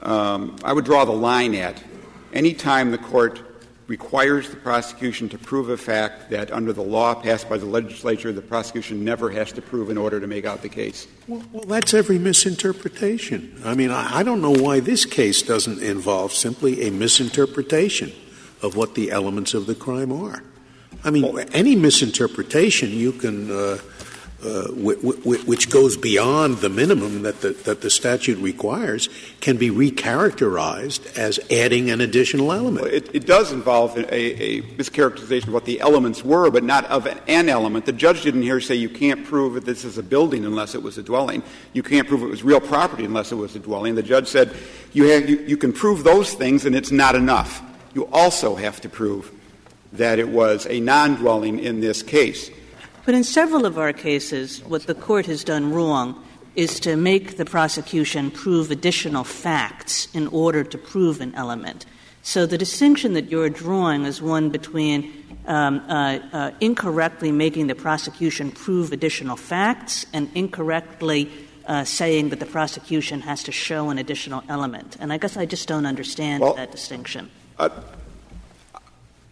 um, 0.00 0.56
I 0.62 0.72
would 0.72 0.84
draw 0.84 1.04
the 1.04 1.12
line 1.12 1.54
at 1.56 1.82
any 2.32 2.54
time 2.54 2.92
the 2.92 2.98
court 2.98 3.40
requires 3.86 4.48
the 4.48 4.56
prosecution 4.56 5.28
to 5.28 5.38
prove 5.38 5.68
a 5.68 5.76
fact 5.76 6.30
that 6.30 6.52
under 6.52 6.72
the 6.72 6.82
law 6.82 7.14
passed 7.14 7.48
by 7.48 7.56
the 7.56 7.66
legislature, 7.66 8.32
the 8.32 8.40
prosecution 8.40 9.04
never 9.04 9.30
has 9.30 9.52
to 9.52 9.62
prove 9.62 9.90
in 9.90 9.98
order 9.98 10.20
to 10.20 10.26
make 10.26 10.44
out 10.44 10.62
the 10.62 10.68
case. 10.68 11.06
Well, 11.26 11.42
well, 11.52 11.64
that's 11.64 11.92
every 11.92 12.18
misinterpretation. 12.18 13.60
I 13.64 13.74
mean, 13.74 13.90
I, 13.90 14.18
I 14.18 14.22
don't 14.22 14.40
know 14.40 14.52
why 14.52 14.80
this 14.80 15.04
case 15.04 15.42
doesn't 15.42 15.82
involve 15.82 16.32
simply 16.32 16.82
a 16.86 16.90
misinterpretation 16.90 18.12
of 18.62 18.76
what 18.76 18.94
the 18.94 19.10
elements 19.10 19.54
of 19.54 19.66
the 19.66 19.74
crime 19.74 20.12
are. 20.12 20.42
I 21.04 21.10
mean, 21.10 21.38
any 21.52 21.74
misinterpretation 21.74 22.90
you 22.90 23.12
can 23.12 23.50
uh, 23.50 23.78
uh, 24.44 24.66
which 24.72 25.70
goes 25.70 25.96
beyond 25.96 26.58
the 26.58 26.68
minimum 26.68 27.22
that 27.22 27.40
the, 27.42 27.50
that 27.50 27.80
the 27.80 27.90
statute 27.90 28.38
requires, 28.38 29.08
can 29.40 29.56
be 29.56 29.70
recharacterized 29.70 31.16
as 31.16 31.38
adding 31.50 31.90
an 31.90 32.00
additional 32.00 32.52
element. 32.52 32.88
It, 32.88 33.14
it, 33.14 33.26
does 33.26 33.52
involve 33.52 33.96
a, 33.96 34.14
a, 34.14 34.62
mischaracterization 34.62 35.48
of 35.48 35.54
what 35.54 35.64
the 35.64 35.80
elements 35.80 36.24
were, 36.24 36.50
but 36.50 36.64
not 36.64 36.84
of 36.86 37.06
an, 37.06 37.20
an, 37.28 37.48
element. 37.48 37.86
The 37.86 37.92
judge 37.92 38.22
didn't 38.22 38.42
here 38.42 38.60
say 38.60 38.74
you 38.74 38.88
can't 38.88 39.24
prove 39.24 39.54
that 39.54 39.64
this 39.64 39.84
is 39.84 39.96
a 39.96 40.02
building 40.02 40.44
unless 40.44 40.74
it 40.74 40.82
was 40.82 40.98
a 40.98 41.04
dwelling. 41.04 41.44
You 41.72 41.84
can't 41.84 42.08
prove 42.08 42.24
it 42.24 42.26
was 42.26 42.42
real 42.42 42.60
property 42.60 43.04
unless 43.04 43.30
it 43.30 43.36
was 43.36 43.54
a 43.54 43.60
dwelling. 43.60 43.94
The 43.94 44.02
judge 44.02 44.26
said 44.26 44.56
you, 44.92 45.04
have, 45.04 45.30
you, 45.30 45.38
you 45.46 45.56
can 45.56 45.72
prove 45.72 46.02
those 46.02 46.34
things 46.34 46.66
and 46.66 46.74
it's 46.74 46.90
not 46.90 47.14
enough. 47.14 47.62
You 47.94 48.06
also 48.06 48.56
have 48.56 48.80
to 48.80 48.88
prove 48.88 49.30
that 49.92 50.18
it 50.18 50.28
was 50.28 50.66
a 50.66 50.80
non 50.80 51.14
dwelling 51.14 51.60
in 51.60 51.80
this 51.80 52.02
case. 52.02 52.50
But 53.04 53.14
in 53.14 53.24
several 53.24 53.66
of 53.66 53.78
our 53.78 53.92
cases, 53.92 54.62
what 54.64 54.86
the 54.86 54.94
court 54.94 55.26
has 55.26 55.42
done 55.42 55.72
wrong 55.72 56.22
is 56.54 56.78
to 56.80 56.96
make 56.96 57.36
the 57.36 57.44
prosecution 57.44 58.30
prove 58.30 58.70
additional 58.70 59.24
facts 59.24 60.08
in 60.14 60.28
order 60.28 60.62
to 60.62 60.78
prove 60.78 61.20
an 61.20 61.34
element. 61.34 61.86
So 62.22 62.46
the 62.46 62.58
distinction 62.58 63.14
that 63.14 63.30
you're 63.30 63.50
drawing 63.50 64.04
is 64.04 64.22
one 64.22 64.50
between 64.50 65.12
um, 65.46 65.80
uh, 65.88 66.18
uh, 66.32 66.50
incorrectly 66.60 67.32
making 67.32 67.66
the 67.66 67.74
prosecution 67.74 68.52
prove 68.52 68.92
additional 68.92 69.36
facts 69.36 70.06
and 70.12 70.30
incorrectly 70.36 71.28
uh, 71.66 71.84
saying 71.84 72.28
that 72.28 72.38
the 72.38 72.46
prosecution 72.46 73.20
has 73.22 73.42
to 73.44 73.52
show 73.52 73.90
an 73.90 73.98
additional 73.98 74.44
element. 74.48 74.96
And 75.00 75.12
I 75.12 75.18
guess 75.18 75.36
I 75.36 75.46
just 75.46 75.66
don't 75.66 75.86
understand 75.86 76.42
well, 76.42 76.54
that 76.54 76.70
distinction. 76.70 77.30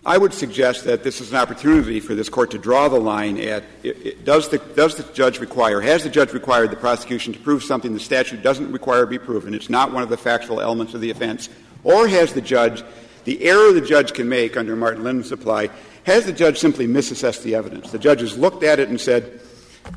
I 0.04 0.16
would 0.16 0.32
suggest 0.32 0.84
that 0.84 1.02
this 1.02 1.20
is 1.20 1.30
an 1.30 1.36
opportunity 1.36 2.00
for 2.00 2.14
this 2.14 2.30
court 2.30 2.52
to 2.52 2.58
draw 2.58 2.88
the 2.88 2.98
line 2.98 3.36
at 3.38 3.64
it, 3.82 4.06
it, 4.06 4.24
does, 4.24 4.48
the, 4.48 4.56
does 4.58 4.94
the 4.94 5.02
judge 5.12 5.38
require, 5.40 5.80
has 5.80 6.04
the 6.04 6.08
judge 6.08 6.32
required 6.32 6.70
the 6.70 6.76
prosecution 6.76 7.34
to 7.34 7.38
prove 7.38 7.62
something 7.62 7.92
the 7.92 8.00
statute 8.00 8.42
doesn't 8.42 8.72
require 8.72 9.04
be 9.04 9.18
proven? 9.18 9.52
It's 9.52 9.68
not 9.68 9.92
one 9.92 10.02
of 10.02 10.08
the 10.08 10.16
factual 10.16 10.60
elements 10.60 10.94
of 10.94 11.02
the 11.02 11.10
offense. 11.10 11.50
Or 11.84 12.08
has 12.08 12.32
the 12.32 12.40
judge, 12.40 12.82
the 13.24 13.42
error 13.42 13.72
the 13.72 13.82
judge 13.82 14.14
can 14.14 14.28
make 14.28 14.56
under 14.56 14.74
Martin 14.74 15.04
Linen 15.04 15.24
Supply, 15.24 15.68
has 16.04 16.24
the 16.24 16.32
judge 16.32 16.58
simply 16.58 16.86
misassessed 16.86 17.42
the 17.42 17.54
evidence? 17.54 17.90
The 17.90 17.98
judge 17.98 18.20
has 18.20 18.38
looked 18.38 18.62
at 18.62 18.80
it 18.80 18.88
and 18.88 18.98
said, 18.98 19.40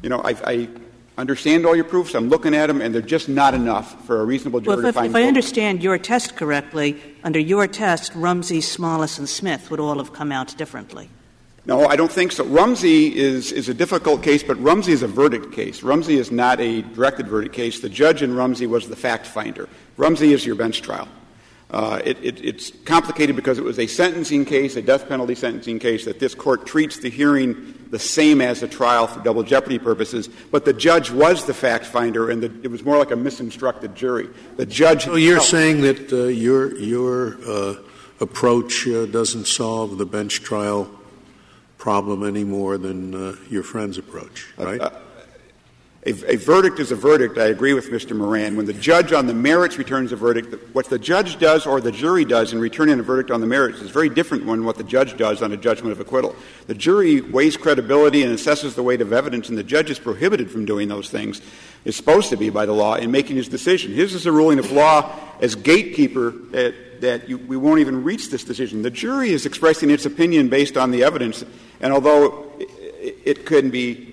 you 0.01 0.09
know, 0.09 0.19
I, 0.19 0.35
I 0.45 0.69
understand 1.17 1.65
all 1.65 1.75
your 1.75 1.85
proofs, 1.85 2.15
I'm 2.15 2.29
looking 2.29 2.55
at 2.55 2.67
them, 2.67 2.81
and 2.81 2.93
they're 2.93 3.01
just 3.01 3.29
not 3.29 3.53
enough 3.53 4.05
for 4.05 4.21
a 4.21 4.25
reasonable 4.25 4.59
jury 4.59 4.77
well, 4.77 4.85
if, 4.85 4.95
to 4.95 4.99
find. 5.01 5.09
If 5.09 5.15
I 5.15 5.23
understand 5.23 5.83
your 5.83 5.97
test 5.97 6.35
correctly, 6.35 7.01
under 7.23 7.39
your 7.39 7.67
test, 7.67 8.13
Rumsey, 8.15 8.59
Smalis, 8.59 9.19
and 9.19 9.29
Smith 9.29 9.69
would 9.71 9.79
all 9.79 9.97
have 9.97 10.13
come 10.13 10.31
out 10.31 10.57
differently. 10.57 11.09
No, 11.65 11.85
I 11.85 11.95
don't 11.95 12.11
think 12.11 12.33
so. 12.33 12.43
Rumsey 12.43 13.15
is, 13.15 13.53
is 13.53 13.69
a 13.69 13.73
difficult 13.73 14.21
case, 14.21 14.43
but 14.43 14.59
Rumsey 14.61 14.91
is 14.91 15.01
a 15.01 15.07
verdict 15.07 15.53
case. 15.53 15.81
Rumsey 15.81 16.17
is 16.17 16.29
not 16.29 16.59
a 16.59 16.81
directed 16.81 17.27
verdict 17.27 17.55
case. 17.55 17.79
The 17.79 17.87
judge 17.87 18.21
in 18.21 18.35
Rumsey 18.35 18.67
was 18.67 18.89
the 18.89 18.97
fact 18.97 19.25
finder. 19.25 19.69
Rumsey 19.95 20.33
is 20.33 20.45
your 20.45 20.55
bench 20.55 20.81
trial. 20.81 21.07
Uh, 21.73 21.99
it, 22.05 22.23
it, 22.23 22.45
it's 22.45 22.71
complicated 22.85 23.35
because 23.35 23.57
it 23.57 23.63
was 23.63 23.79
a 23.79 23.87
sentencing 23.87 24.45
case, 24.45 24.75
a 24.75 24.81
death 24.81 25.09
penalty 25.09 25.33
sentencing 25.33 25.79
case, 25.79 26.05
that 26.05 26.19
this 26.19 26.35
court 26.35 26.67
treats 26.67 26.99
the 26.99 27.09
hearing 27.09 27.73
the 27.89 27.97
same 27.97 28.41
as 28.41 28.61
a 28.61 28.67
trial 28.67 29.07
for 29.07 29.19
double 29.21 29.41
jeopardy 29.41 29.79
purposes. 29.79 30.27
But 30.27 30.65
the 30.65 30.73
judge 30.73 31.09
was 31.09 31.45
the 31.45 31.53
fact 31.53 31.85
finder, 31.85 32.29
and 32.29 32.43
the, 32.43 32.53
it 32.61 32.69
was 32.69 32.83
more 32.83 32.99
like 32.99 33.09
a 33.09 33.15
misinstructed 33.15 33.95
jury. 33.95 34.29
The 34.57 34.67
judge. 34.67 35.05
So 35.05 35.15
you're 35.15 35.39
saying 35.39 35.81
that 35.81 36.13
uh, 36.13 36.25
your 36.25 36.75
your 36.77 37.37
uh, 37.47 37.75
approach 38.19 38.87
uh, 38.87 39.07
doesn't 39.07 39.47
solve 39.47 39.97
the 39.97 40.05
bench 40.05 40.43
trial 40.43 40.91
problem 41.79 42.23
any 42.23 42.43
more 42.43 42.77
than 42.77 43.15
uh, 43.15 43.35
your 43.49 43.63
friend's 43.63 43.97
approach, 43.97 44.53
right? 44.57 44.79
A, 46.05 46.35
verdict 46.35 46.79
is 46.79 46.91
a 46.91 46.97
verdict. 46.97 47.37
I 47.37 47.45
agree 47.45 47.73
with 47.73 47.89
Mr. 47.89 48.13
Moran. 48.13 48.57
When 48.57 48.65
the 48.65 48.73
judge 48.73 49.13
on 49.13 49.25
the 49.25 49.33
merits 49.33 49.77
returns 49.77 50.11
a 50.11 50.17
verdict, 50.17 50.53
what 50.75 50.87
the 50.87 50.99
judge 50.99 51.39
does 51.39 51.65
or 51.65 51.79
the 51.79 51.93
jury 51.93 52.25
does 52.25 52.51
in 52.51 52.59
returning 52.59 52.99
a 52.99 53.03
verdict 53.03 53.31
on 53.31 53.39
the 53.39 53.47
merits 53.47 53.79
is 53.79 53.89
very 53.89 54.09
different 54.09 54.45
than 54.45 54.65
what 54.65 54.75
the 54.75 54.83
judge 54.83 55.15
does 55.15 55.41
on 55.41 55.53
a 55.53 55.57
judgment 55.57 55.93
of 55.93 56.01
acquittal. 56.01 56.35
The 56.67 56.73
jury 56.73 57.21
weighs 57.21 57.55
credibility 57.55 58.21
and 58.23 58.37
assesses 58.37 58.75
the 58.75 58.83
weight 58.83 58.99
of 58.99 59.13
evidence, 59.13 59.47
and 59.47 59.57
the 59.57 59.63
judge 59.63 59.89
is 59.89 59.97
prohibited 59.97 60.51
from 60.51 60.65
doing 60.65 60.89
those 60.89 61.09
things. 61.09 61.41
Is 61.85 61.95
supposed 61.95 62.29
to 62.31 62.37
be 62.37 62.49
by 62.49 62.65
the 62.65 62.73
law 62.73 62.95
in 62.95 63.09
making 63.11 63.37
his 63.37 63.47
decision. 63.47 63.93
His 63.93 64.13
is 64.13 64.25
a 64.25 64.31
ruling 64.31 64.59
of 64.59 64.71
law 64.71 65.09
as 65.39 65.55
gatekeeper 65.55 66.31
that, 66.51 67.01
that 67.01 67.29
you, 67.29 67.37
we 67.37 67.55
won't 67.55 67.79
even 67.79 68.03
reach 68.03 68.29
this 68.29 68.43
decision. 68.43 68.81
The 68.81 68.89
jury 68.89 69.29
is 69.29 69.45
expressing 69.45 69.89
its 69.89 70.05
opinion 70.05 70.49
based 70.49 70.75
on 70.75 70.91
the 70.91 71.03
evidence, 71.05 71.45
and 71.79 71.93
although 71.93 72.51
it, 72.59 73.17
it 73.23 73.45
can 73.45 73.69
be 73.69 74.12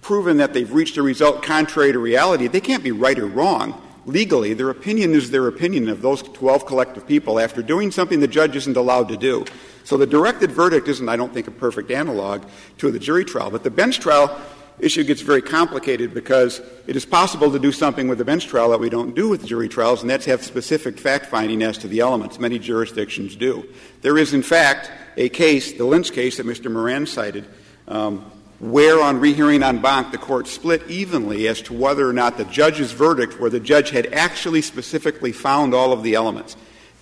proven 0.00 0.38
that 0.38 0.54
they've 0.54 0.72
reached 0.72 0.96
a 0.96 1.02
result 1.02 1.42
contrary 1.42 1.92
to 1.92 1.98
reality, 1.98 2.46
they 2.46 2.60
can't 2.60 2.84
be 2.84 2.92
right 2.92 3.18
or 3.18 3.26
wrong. 3.26 3.80
Legally, 4.06 4.54
their 4.54 4.70
opinion 4.70 5.12
is 5.12 5.30
their 5.30 5.46
opinion 5.48 5.88
of 5.88 6.00
those 6.00 6.22
12 6.22 6.64
collective 6.64 7.06
people 7.06 7.38
after 7.38 7.62
doing 7.62 7.90
something 7.90 8.20
the 8.20 8.28
judge 8.28 8.56
isn't 8.56 8.76
allowed 8.76 9.08
to 9.08 9.16
do. 9.16 9.44
So 9.84 9.96
the 9.96 10.06
directed 10.06 10.50
verdict 10.50 10.88
isn't, 10.88 11.08
I 11.08 11.16
don't 11.16 11.32
think, 11.32 11.46
a 11.46 11.50
perfect 11.50 11.90
analog 11.90 12.44
to 12.78 12.90
the 12.90 12.98
jury 12.98 13.24
trial. 13.24 13.50
But 13.50 13.64
the 13.64 13.70
bench 13.70 14.00
trial 14.00 14.40
issue 14.80 15.04
gets 15.04 15.20
very 15.20 15.42
complicated 15.42 16.14
because 16.14 16.60
it 16.86 16.96
is 16.96 17.04
possible 17.04 17.50
to 17.50 17.58
do 17.58 17.72
something 17.72 18.08
with 18.08 18.18
the 18.18 18.24
bench 18.24 18.46
trial 18.46 18.70
that 18.70 18.80
we 18.80 18.88
don't 18.88 19.14
do 19.14 19.28
with 19.28 19.44
jury 19.46 19.68
trials, 19.68 20.02
and 20.02 20.10
that's 20.10 20.26
have 20.26 20.42
specific 20.42 20.98
fact 20.98 21.26
finding 21.26 21.62
as 21.62 21.78
to 21.78 21.88
the 21.88 22.00
elements. 22.00 22.38
Many 22.38 22.58
jurisdictions 22.58 23.36
do. 23.36 23.68
There 24.02 24.18
is, 24.18 24.34
in 24.34 24.42
fact, 24.42 24.90
a 25.16 25.28
case, 25.28 25.72
the 25.72 25.84
Lynch 25.84 26.12
case 26.12 26.36
that 26.36 26.46
Mr. 26.46 26.70
Moran 26.70 27.06
cited, 27.06 27.46
um, 27.88 28.30
where 28.60 29.00
on 29.00 29.20
rehearing 29.20 29.62
en 29.62 29.80
banc 29.80 30.10
the 30.10 30.18
court 30.18 30.48
split 30.48 30.88
evenly 30.88 31.46
as 31.46 31.62
to 31.62 31.72
whether 31.72 32.08
or 32.08 32.12
not 32.12 32.36
the 32.36 32.44
judge's 32.46 32.92
verdict, 32.92 33.38
where 33.38 33.50
the 33.50 33.60
judge 33.60 33.90
had 33.90 34.06
actually 34.12 34.62
specifically 34.62 35.32
found 35.32 35.74
all 35.74 35.92
of 35.92 36.02
the 36.02 36.14
elements. 36.14 36.56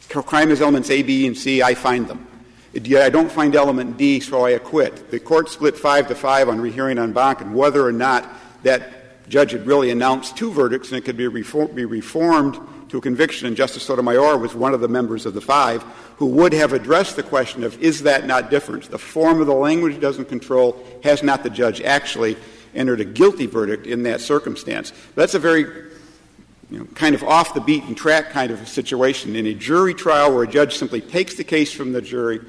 Crime 0.09 0.51
is 0.51 0.61
elements 0.61 0.91
A, 0.91 1.03
B, 1.03 1.27
and 1.27 1.37
C, 1.37 1.63
I 1.63 1.75
find 1.75 2.07
them. 2.07 2.27
I 2.75 3.09
don't 3.09 3.33
find 3.33 3.57
element 3.57 3.97
D, 3.97 4.21
so 4.21 4.45
I 4.45 4.51
acquit. 4.51 5.11
The 5.11 5.19
court 5.19 5.49
split 5.49 5.79
five 5.79 6.09
to 6.09 6.15
five 6.15 6.49
on 6.49 6.61
rehearing 6.61 6.99
en 6.99 7.13
banc 7.13 7.41
and 7.41 7.55
whether 7.55 7.85
or 7.87 7.93
not 7.93 8.29
that 8.63 9.29
judge 9.29 9.53
had 9.53 9.67
really 9.67 9.91
announced 9.91 10.37
two 10.37 10.53
verdicts 10.53 10.91
and 10.91 10.99
it 10.99 11.05
could 11.05 11.17
be, 11.17 11.27
be 11.27 11.85
reformed 11.85 12.59
to 12.89 12.99
a 12.99 13.01
conviction, 13.01 13.47
and 13.47 13.57
Justice 13.57 13.83
Sotomayor 13.83 14.39
was 14.39 14.55
one 14.55 14.75
of 14.75 14.81
the 14.81 14.89
members 14.89 15.27
of 15.27 15.35
the 15.35 15.41
five 15.41 15.83
who 16.17 16.27
would 16.27 16.53
have 16.53 16.73
addressed 16.73 17.17
the 17.17 17.23
question 17.23 17.65
of 17.65 17.81
is 17.83 18.03
that 18.03 18.27
not 18.27 18.51
different? 18.51 18.91
The 18.91 18.99
form 18.99 19.41
of 19.41 19.47
the 19.47 19.55
language 19.55 20.01
doesn't 20.01 20.29
control. 20.29 20.83
Has 21.03 21.23
not 21.23 21.43
the 21.43 21.51
judge 21.51 21.81
actually 21.83 22.37
entered 22.75 23.01
a 23.01 23.05
guilty 23.05 23.47
verdict 23.47 23.87
in 23.87 24.05
that 24.05 24.21
circumstance? 24.21 24.93
That's 25.15 25.35
a 25.35 25.39
very 25.39 25.63
you 26.71 26.79
know, 26.79 26.85
kind 26.95 27.15
of 27.15 27.23
off 27.23 27.55
the 27.55 27.61
beaten 27.61 27.95
track 27.95 28.31
kind 28.31 28.51
of 28.51 28.61
a 28.61 28.67
situation. 28.67 29.37
In 29.37 29.47
a 29.47 29.55
jury 29.55 29.95
trial 29.95 30.35
where 30.35 30.45
a 30.45 30.49
judge 30.49 30.77
simply 30.77 31.01
takes 31.01 31.35
the 31.35 31.45
case 31.45 31.73
from 31.73 31.93
the 31.93 32.03
jury 32.03 32.41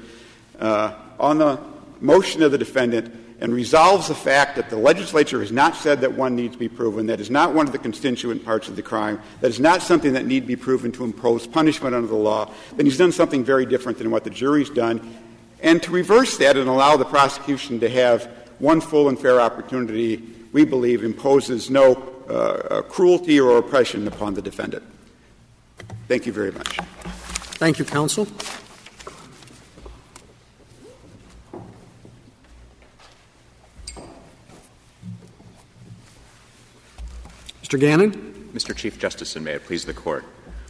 uh, 0.58 0.94
on 1.20 1.38
the 1.38 1.60
motion 2.00 2.42
of 2.42 2.52
the 2.52 2.58
defendant 2.58 3.12
and 3.40 3.54
resolves 3.54 4.08
the 4.08 4.14
fact 4.14 4.56
that 4.56 4.68
the 4.68 4.76
legislature 4.76 5.40
has 5.40 5.52
not 5.52 5.76
said 5.76 6.00
that 6.00 6.12
one 6.12 6.34
needs 6.34 6.54
to 6.54 6.58
be 6.58 6.68
proven, 6.68 7.06
that 7.06 7.20
is 7.20 7.30
not 7.30 7.54
one 7.54 7.66
of 7.66 7.72
the 7.72 7.78
constituent 7.78 8.44
parts 8.44 8.68
of 8.68 8.76
the 8.76 8.82
crime, 8.82 9.20
that 9.40 9.50
is 9.50 9.60
not 9.60 9.80
something 9.80 10.14
that 10.14 10.26
need 10.26 10.46
be 10.46 10.56
proven 10.56 10.90
to 10.90 11.04
impose 11.04 11.46
punishment 11.46 11.94
under 11.94 12.08
the 12.08 12.16
law, 12.16 12.50
then 12.76 12.84
he's 12.84 12.98
done 12.98 13.12
something 13.12 13.44
very 13.44 13.64
different 13.64 13.98
than 13.98 14.10
what 14.10 14.24
the 14.24 14.30
jury's 14.30 14.70
done. 14.70 15.16
And 15.60 15.82
to 15.84 15.90
reverse 15.90 16.36
that 16.38 16.56
and 16.56 16.68
allow 16.68 16.96
the 16.96 17.04
prosecution 17.04 17.80
to 17.80 17.88
have 17.88 18.24
one 18.58 18.80
full 18.80 19.08
and 19.08 19.18
fair 19.18 19.40
opportunity, 19.40 20.22
we 20.52 20.64
believe, 20.64 21.04
imposes 21.04 21.70
no 21.70 21.94
uh, 22.28 22.82
cruelty 22.82 23.40
or 23.40 23.58
oppression 23.58 24.06
upon 24.08 24.34
the 24.34 24.42
defendant. 24.42 24.82
Thank 26.08 26.26
you 26.26 26.32
very 26.32 26.52
much. 26.52 26.78
Thank 27.58 27.78
you, 27.78 27.84
counsel. 27.84 28.26
Mr. 37.68 37.78
Gannon? 37.78 38.12
Mr. 38.54 38.74
Chief 38.74 38.98
Justice, 38.98 39.36
and 39.36 39.44
may 39.44 39.52
it 39.52 39.64
please 39.66 39.84
the 39.84 39.92
Court. 39.92 40.24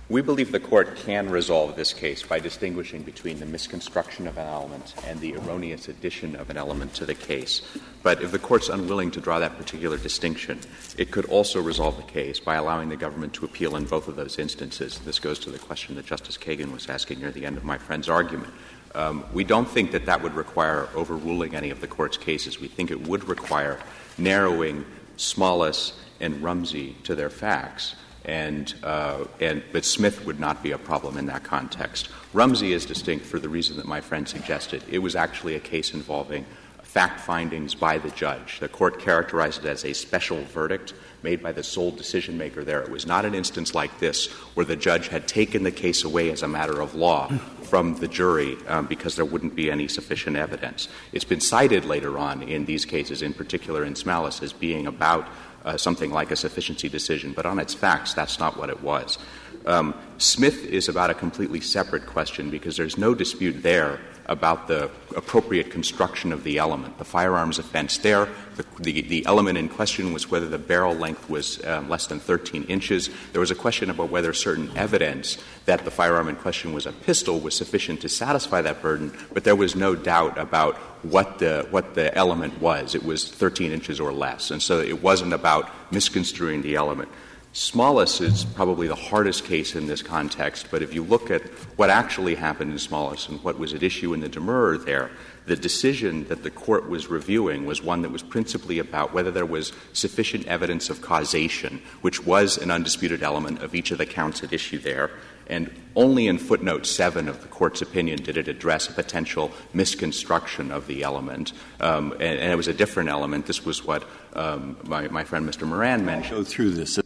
We 0.08 0.20
believe 0.20 0.50
the 0.50 0.58
Court 0.58 0.96
can 0.96 1.30
resolve 1.30 1.76
this 1.76 1.92
case 1.92 2.24
by 2.24 2.40
distinguishing 2.40 3.04
between 3.04 3.38
the 3.38 3.46
misconstruction 3.46 4.26
of 4.26 4.36
an 4.36 4.48
element 4.48 4.96
and 5.06 5.20
the 5.20 5.36
erroneous 5.36 5.86
addition 5.86 6.34
of 6.34 6.50
an 6.50 6.56
element 6.56 6.94
to 6.94 7.06
the 7.06 7.14
case. 7.14 7.62
But 8.02 8.20
if 8.20 8.32
the 8.32 8.40
Court's 8.40 8.68
unwilling 8.68 9.12
to 9.12 9.20
draw 9.20 9.38
that 9.38 9.56
particular 9.56 9.96
distinction, 9.96 10.58
it 10.96 11.12
could 11.12 11.26
also 11.26 11.62
resolve 11.62 11.96
the 11.98 12.02
case 12.02 12.40
by 12.40 12.56
allowing 12.56 12.88
the 12.88 12.96
government 12.96 13.32
to 13.34 13.44
appeal 13.44 13.76
in 13.76 13.84
both 13.84 14.08
of 14.08 14.16
those 14.16 14.36
instances. 14.40 14.98
This 14.98 15.20
goes 15.20 15.38
to 15.38 15.52
the 15.52 15.58
question 15.60 15.94
that 15.94 16.06
Justice 16.06 16.36
Kagan 16.36 16.72
was 16.72 16.88
asking 16.88 17.20
near 17.20 17.30
the 17.30 17.46
end 17.46 17.56
of 17.56 17.62
my 17.62 17.78
friend's 17.78 18.08
argument. 18.08 18.52
Um, 18.96 19.24
we 19.32 19.44
don't 19.44 19.68
think 19.68 19.92
that 19.92 20.06
that 20.06 20.20
would 20.20 20.34
require 20.34 20.88
overruling 20.96 21.54
any 21.54 21.70
of 21.70 21.80
the 21.80 21.86
Court's 21.86 22.16
cases. 22.16 22.58
We 22.58 22.66
think 22.66 22.90
it 22.90 23.06
would 23.06 23.22
require 23.28 23.78
narrowing 24.18 24.84
Smalis 25.16 25.92
and 26.20 26.42
Rumsey 26.42 26.96
to 27.04 27.14
their 27.14 27.30
facts. 27.30 27.94
And, 28.24 28.74
uh, 28.82 29.24
and, 29.40 29.62
but 29.72 29.84
Smith 29.84 30.26
would 30.26 30.38
not 30.38 30.62
be 30.62 30.72
a 30.72 30.78
problem 30.78 31.16
in 31.16 31.26
that 31.26 31.44
context. 31.44 32.10
Rumsey 32.34 32.72
is 32.72 32.84
distinct 32.84 33.24
for 33.24 33.38
the 33.38 33.48
reason 33.48 33.76
that 33.78 33.86
my 33.86 34.00
friend 34.00 34.28
suggested. 34.28 34.82
It 34.90 34.98
was 34.98 35.16
actually 35.16 35.54
a 35.54 35.60
case 35.60 35.94
involving 35.94 36.44
fact 36.88 37.20
findings 37.20 37.74
by 37.74 37.98
the 37.98 38.10
judge. 38.10 38.60
The 38.60 38.68
court 38.68 38.98
characterized 38.98 39.62
it 39.62 39.68
as 39.68 39.84
a 39.84 39.92
special 39.92 40.42
verdict 40.44 40.94
made 41.22 41.42
by 41.42 41.52
the 41.52 41.62
sole 41.62 41.90
decision 41.90 42.38
maker 42.38 42.64
there. 42.64 42.80
It 42.80 42.90
was 42.90 43.06
not 43.06 43.26
an 43.26 43.34
instance 43.34 43.74
like 43.74 43.98
this 43.98 44.28
where 44.54 44.64
the 44.64 44.74
judge 44.74 45.08
had 45.08 45.28
taken 45.28 45.64
the 45.64 45.70
case 45.70 46.02
away 46.02 46.30
as 46.30 46.42
a 46.42 46.48
matter 46.48 46.80
of 46.80 46.94
law 46.94 47.28
from 47.64 47.94
the 47.96 48.08
jury 48.08 48.56
um, 48.68 48.86
because 48.86 49.16
there 49.16 49.26
wouldn't 49.26 49.54
be 49.54 49.70
any 49.70 49.86
sufficient 49.86 50.36
evidence. 50.36 50.88
It's 51.12 51.26
been 51.26 51.40
cited 51.40 51.84
later 51.84 52.16
on 52.16 52.42
in 52.42 52.64
these 52.64 52.86
cases, 52.86 53.20
in 53.20 53.34
particular 53.34 53.84
in 53.84 53.92
Smalis, 53.92 54.42
as 54.42 54.54
being 54.54 54.86
about 54.86 55.28
something 55.76 56.10
like 56.10 56.30
a 56.30 56.36
sufficiency 56.36 56.88
decision, 56.88 57.32
but 57.32 57.46
on 57.46 57.58
its 57.58 57.74
facts, 57.74 58.14
that's 58.14 58.38
not 58.38 58.56
what 58.56 58.70
it 58.70 58.82
was. 58.82 59.18
Um, 59.66 59.94
Smith 60.18 60.64
is 60.64 60.88
about 60.88 61.10
a 61.10 61.14
completely 61.14 61.60
separate 61.60 62.06
question 62.06 62.48
because 62.50 62.76
there's 62.76 62.96
no 62.96 63.14
dispute 63.14 63.62
there 63.62 64.00
about 64.26 64.68
the 64.68 64.90
appropriate 65.16 65.70
construction 65.70 66.32
of 66.32 66.44
the 66.44 66.58
element. 66.58 66.98
The 66.98 67.04
firearms 67.04 67.58
offense 67.58 67.98
there, 67.98 68.28
the, 68.56 68.64
the, 68.78 69.00
the 69.02 69.26
element 69.26 69.56
in 69.56 69.68
question 69.68 70.12
was 70.12 70.30
whether 70.30 70.46
the 70.46 70.58
barrel 70.58 70.94
length 70.94 71.30
was 71.30 71.64
um, 71.64 71.88
less 71.88 72.06
than 72.06 72.20
13 72.20 72.64
inches. 72.64 73.08
There 73.32 73.40
was 73.40 73.50
a 73.50 73.54
question 73.54 73.88
about 73.88 74.10
whether 74.10 74.32
certain 74.34 74.70
evidence 74.76 75.38
that 75.64 75.84
the 75.84 75.90
firearm 75.90 76.28
in 76.28 76.36
question 76.36 76.74
was 76.74 76.84
a 76.84 76.92
pistol 76.92 77.40
was 77.40 77.54
sufficient 77.54 78.02
to 78.02 78.08
satisfy 78.08 78.60
that 78.62 78.82
burden, 78.82 79.16
but 79.32 79.44
there 79.44 79.56
was 79.56 79.74
no 79.74 79.94
doubt 79.94 80.36
about 80.36 80.78
what 81.02 81.38
the, 81.38 81.66
what 81.70 81.94
the 81.94 82.14
element 82.16 82.60
was. 82.60 82.94
It 82.94 83.04
was 83.04 83.28
13 83.28 83.72
inches 83.72 84.00
or 84.00 84.12
less. 84.12 84.50
And 84.50 84.62
so 84.62 84.80
it 84.80 85.02
wasn't 85.02 85.32
about 85.32 85.70
misconstruing 85.92 86.62
the 86.62 86.76
element. 86.76 87.08
Smalis 87.54 88.20
is 88.20 88.44
probably 88.44 88.86
the 88.86 88.94
hardest 88.94 89.44
case 89.44 89.74
in 89.74 89.86
this 89.86 90.02
context, 90.02 90.68
but 90.70 90.82
if 90.82 90.94
you 90.94 91.02
look 91.02 91.30
at 91.30 91.42
what 91.76 91.88
actually 91.88 92.34
happened 92.34 92.70
in 92.70 92.76
Smalis 92.76 93.28
and 93.28 93.42
what 93.42 93.58
was 93.58 93.72
at 93.72 93.82
issue 93.82 94.12
in 94.12 94.20
the 94.20 94.28
demurrer 94.28 94.84
there, 94.84 95.10
the 95.46 95.56
decision 95.56 96.28
that 96.28 96.42
the 96.42 96.50
court 96.50 96.88
was 96.88 97.08
reviewing 97.08 97.64
was 97.64 97.82
one 97.82 98.02
that 98.02 98.12
was 98.12 98.22
principally 98.22 98.78
about 98.78 99.14
whether 99.14 99.30
there 99.30 99.46
was 99.46 99.72
sufficient 99.94 100.46
evidence 100.46 100.90
of 100.90 101.00
causation, 101.00 101.80
which 102.02 102.24
was 102.24 102.58
an 102.58 102.70
undisputed 102.70 103.22
element 103.22 103.62
of 103.62 103.74
each 103.74 103.90
of 103.90 103.98
the 103.98 104.06
counts 104.06 104.44
at 104.44 104.52
issue 104.52 104.78
there. 104.78 105.10
And 105.48 105.70
only 105.96 106.28
in 106.28 106.38
footnote 106.38 106.86
7 106.86 107.28
of 107.28 107.42
the 107.42 107.48
court's 107.48 107.82
opinion 107.82 108.22
did 108.22 108.36
it 108.36 108.48
address 108.48 108.88
a 108.88 108.92
potential 108.92 109.50
misconstruction 109.72 110.70
of 110.70 110.86
the 110.86 111.02
element. 111.02 111.52
Um, 111.80 112.12
and, 112.12 112.38
and, 112.38 112.52
it 112.52 112.56
was 112.56 112.68
a 112.68 112.74
different 112.74 113.08
element. 113.08 113.46
This 113.46 113.64
was 113.64 113.84
what 113.84 114.04
um, 114.34 114.76
my, 114.84 115.08
my 115.08 115.24
friend 115.24 115.48
Mr. 115.48 115.66
Moran 115.66 116.04
mentioned. 116.04 116.46
Through 116.46 116.70
this 116.72 116.98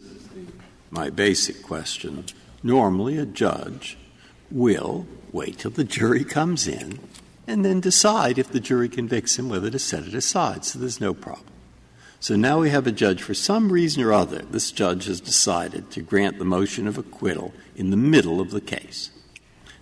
my 0.91 1.09
basic 1.09 1.63
question. 1.63 2.25
Normally, 2.61 3.17
a 3.17 3.25
judge 3.25 3.97
will 4.51 5.07
wait 5.31 5.57
till 5.57 5.71
the 5.71 5.83
jury 5.83 6.23
comes 6.23 6.67
in 6.67 6.99
and 7.47 7.65
then 7.65 7.81
decide 7.81 8.37
if 8.37 8.49
the 8.49 8.59
jury 8.59 8.87
convicts 8.87 9.37
him 9.37 9.49
whether 9.49 9.69
to 9.71 9.79
set 9.79 10.03
it 10.03 10.13
aside. 10.13 10.63
So 10.63 10.79
there's 10.79 11.01
no 11.01 11.13
problem. 11.13 11.52
So 12.23 12.37
now 12.37 12.61
we 12.61 12.69
have 12.69 12.87
a 12.87 12.91
judge, 12.93 13.21
for 13.21 13.33
some 13.33 13.69
reason 13.69 14.01
or 14.01 14.13
other, 14.13 14.43
this 14.43 14.71
judge 14.71 15.07
has 15.07 15.19
decided 15.19 15.91
to 15.91 16.01
grant 16.01 16.39
the 16.39 16.45
motion 16.45 16.87
of 16.87 16.97
acquittal 16.97 17.53
in 17.75 17.89
the 17.89 17.97
middle 17.97 18.39
of 18.39 18.51
the 18.51 18.61
case. 18.61 19.09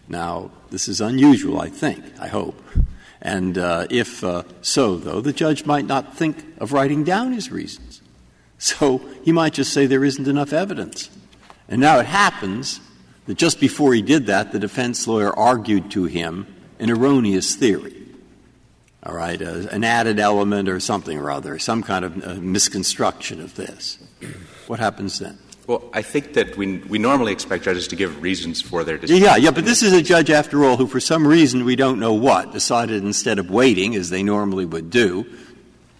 Now, 0.08 0.50
this 0.72 0.88
is 0.88 1.02
unusual, 1.02 1.62
I 1.62 1.70
think, 1.70 2.04
I 2.20 2.30
hope. 2.30 2.60
And 3.22 3.60
uh, 3.60 3.86
if 3.92 4.24
uh, 4.24 4.42
so, 4.64 4.96
though, 4.96 5.22
the 5.22 5.34
judge 5.34 5.68
might 5.68 5.86
not 5.86 6.18
think 6.18 6.44
of 6.58 6.74
writing 6.74 7.04
down 7.04 7.32
his 7.32 7.52
reasons. 7.52 8.02
So 8.58 8.98
he 9.24 9.32
might 9.32 9.54
just 9.54 9.72
say 9.72 9.86
there 9.86 10.04
isn't 10.04 10.28
enough 10.28 10.52
evidence. 10.52 11.12
And 11.70 11.80
now 11.80 12.00
it 12.00 12.08
happens 12.08 12.82
that 13.28 13.38
just 13.38 13.60
before 13.60 13.94
he 13.94 14.02
did 14.02 14.26
that, 14.26 14.52
the 14.52 14.58
defense 14.58 15.06
lawyer 15.06 15.32
argued 15.32 15.92
to 15.92 16.06
him 16.06 16.48
an 16.80 16.89
erroneous 16.89 17.56
theory. 17.56 18.01
All 19.04 19.16
right, 19.16 19.41
uh, 19.41 19.68
an 19.72 19.84
added 19.84 20.20
element 20.20 20.70
or 20.70 20.80
something 20.80 21.18
or 21.18 21.32
other, 21.32 21.58
some 21.58 21.82
kind 21.82 22.06
of 22.06 22.24
uh, 22.24 22.36
misconstruction 22.36 23.41
of 23.41 23.56
this. 23.56 23.97
What 24.68 24.80
happens 24.80 25.18
then? 25.18 25.39
Well, 25.66 25.89
I 25.93 26.04
think 26.04 26.34
that 26.34 26.56
we, 26.56 26.78
we 26.80 26.99
normally 26.99 27.32
expect 27.32 27.64
judges 27.64 27.88
to 27.88 27.95
give 27.95 28.22
reasons 28.22 28.62
for 28.62 28.84
their 28.84 28.97
decision. 28.97 29.24
Yeah, 29.24 29.38
yeah, 29.38 29.52
but 29.52 29.66
this 29.66 29.82
is 29.82 29.93
a 29.93 30.04
judge, 30.04 30.30
after 30.30 30.66
all, 30.66 30.78
who, 30.78 30.86
for 30.86 30.99
some 30.99 31.26
reason 31.26 31.66
we 31.66 31.76
don't 31.76 31.99
know 31.99 32.14
what, 32.14 32.52
decided 32.52 33.04
instead 33.04 33.39
of 33.39 33.49
waiting, 33.49 33.95
as 33.95 34.12
they 34.12 34.22
normally 34.22 34.66
would 34.66 34.89
do, 34.91 35.26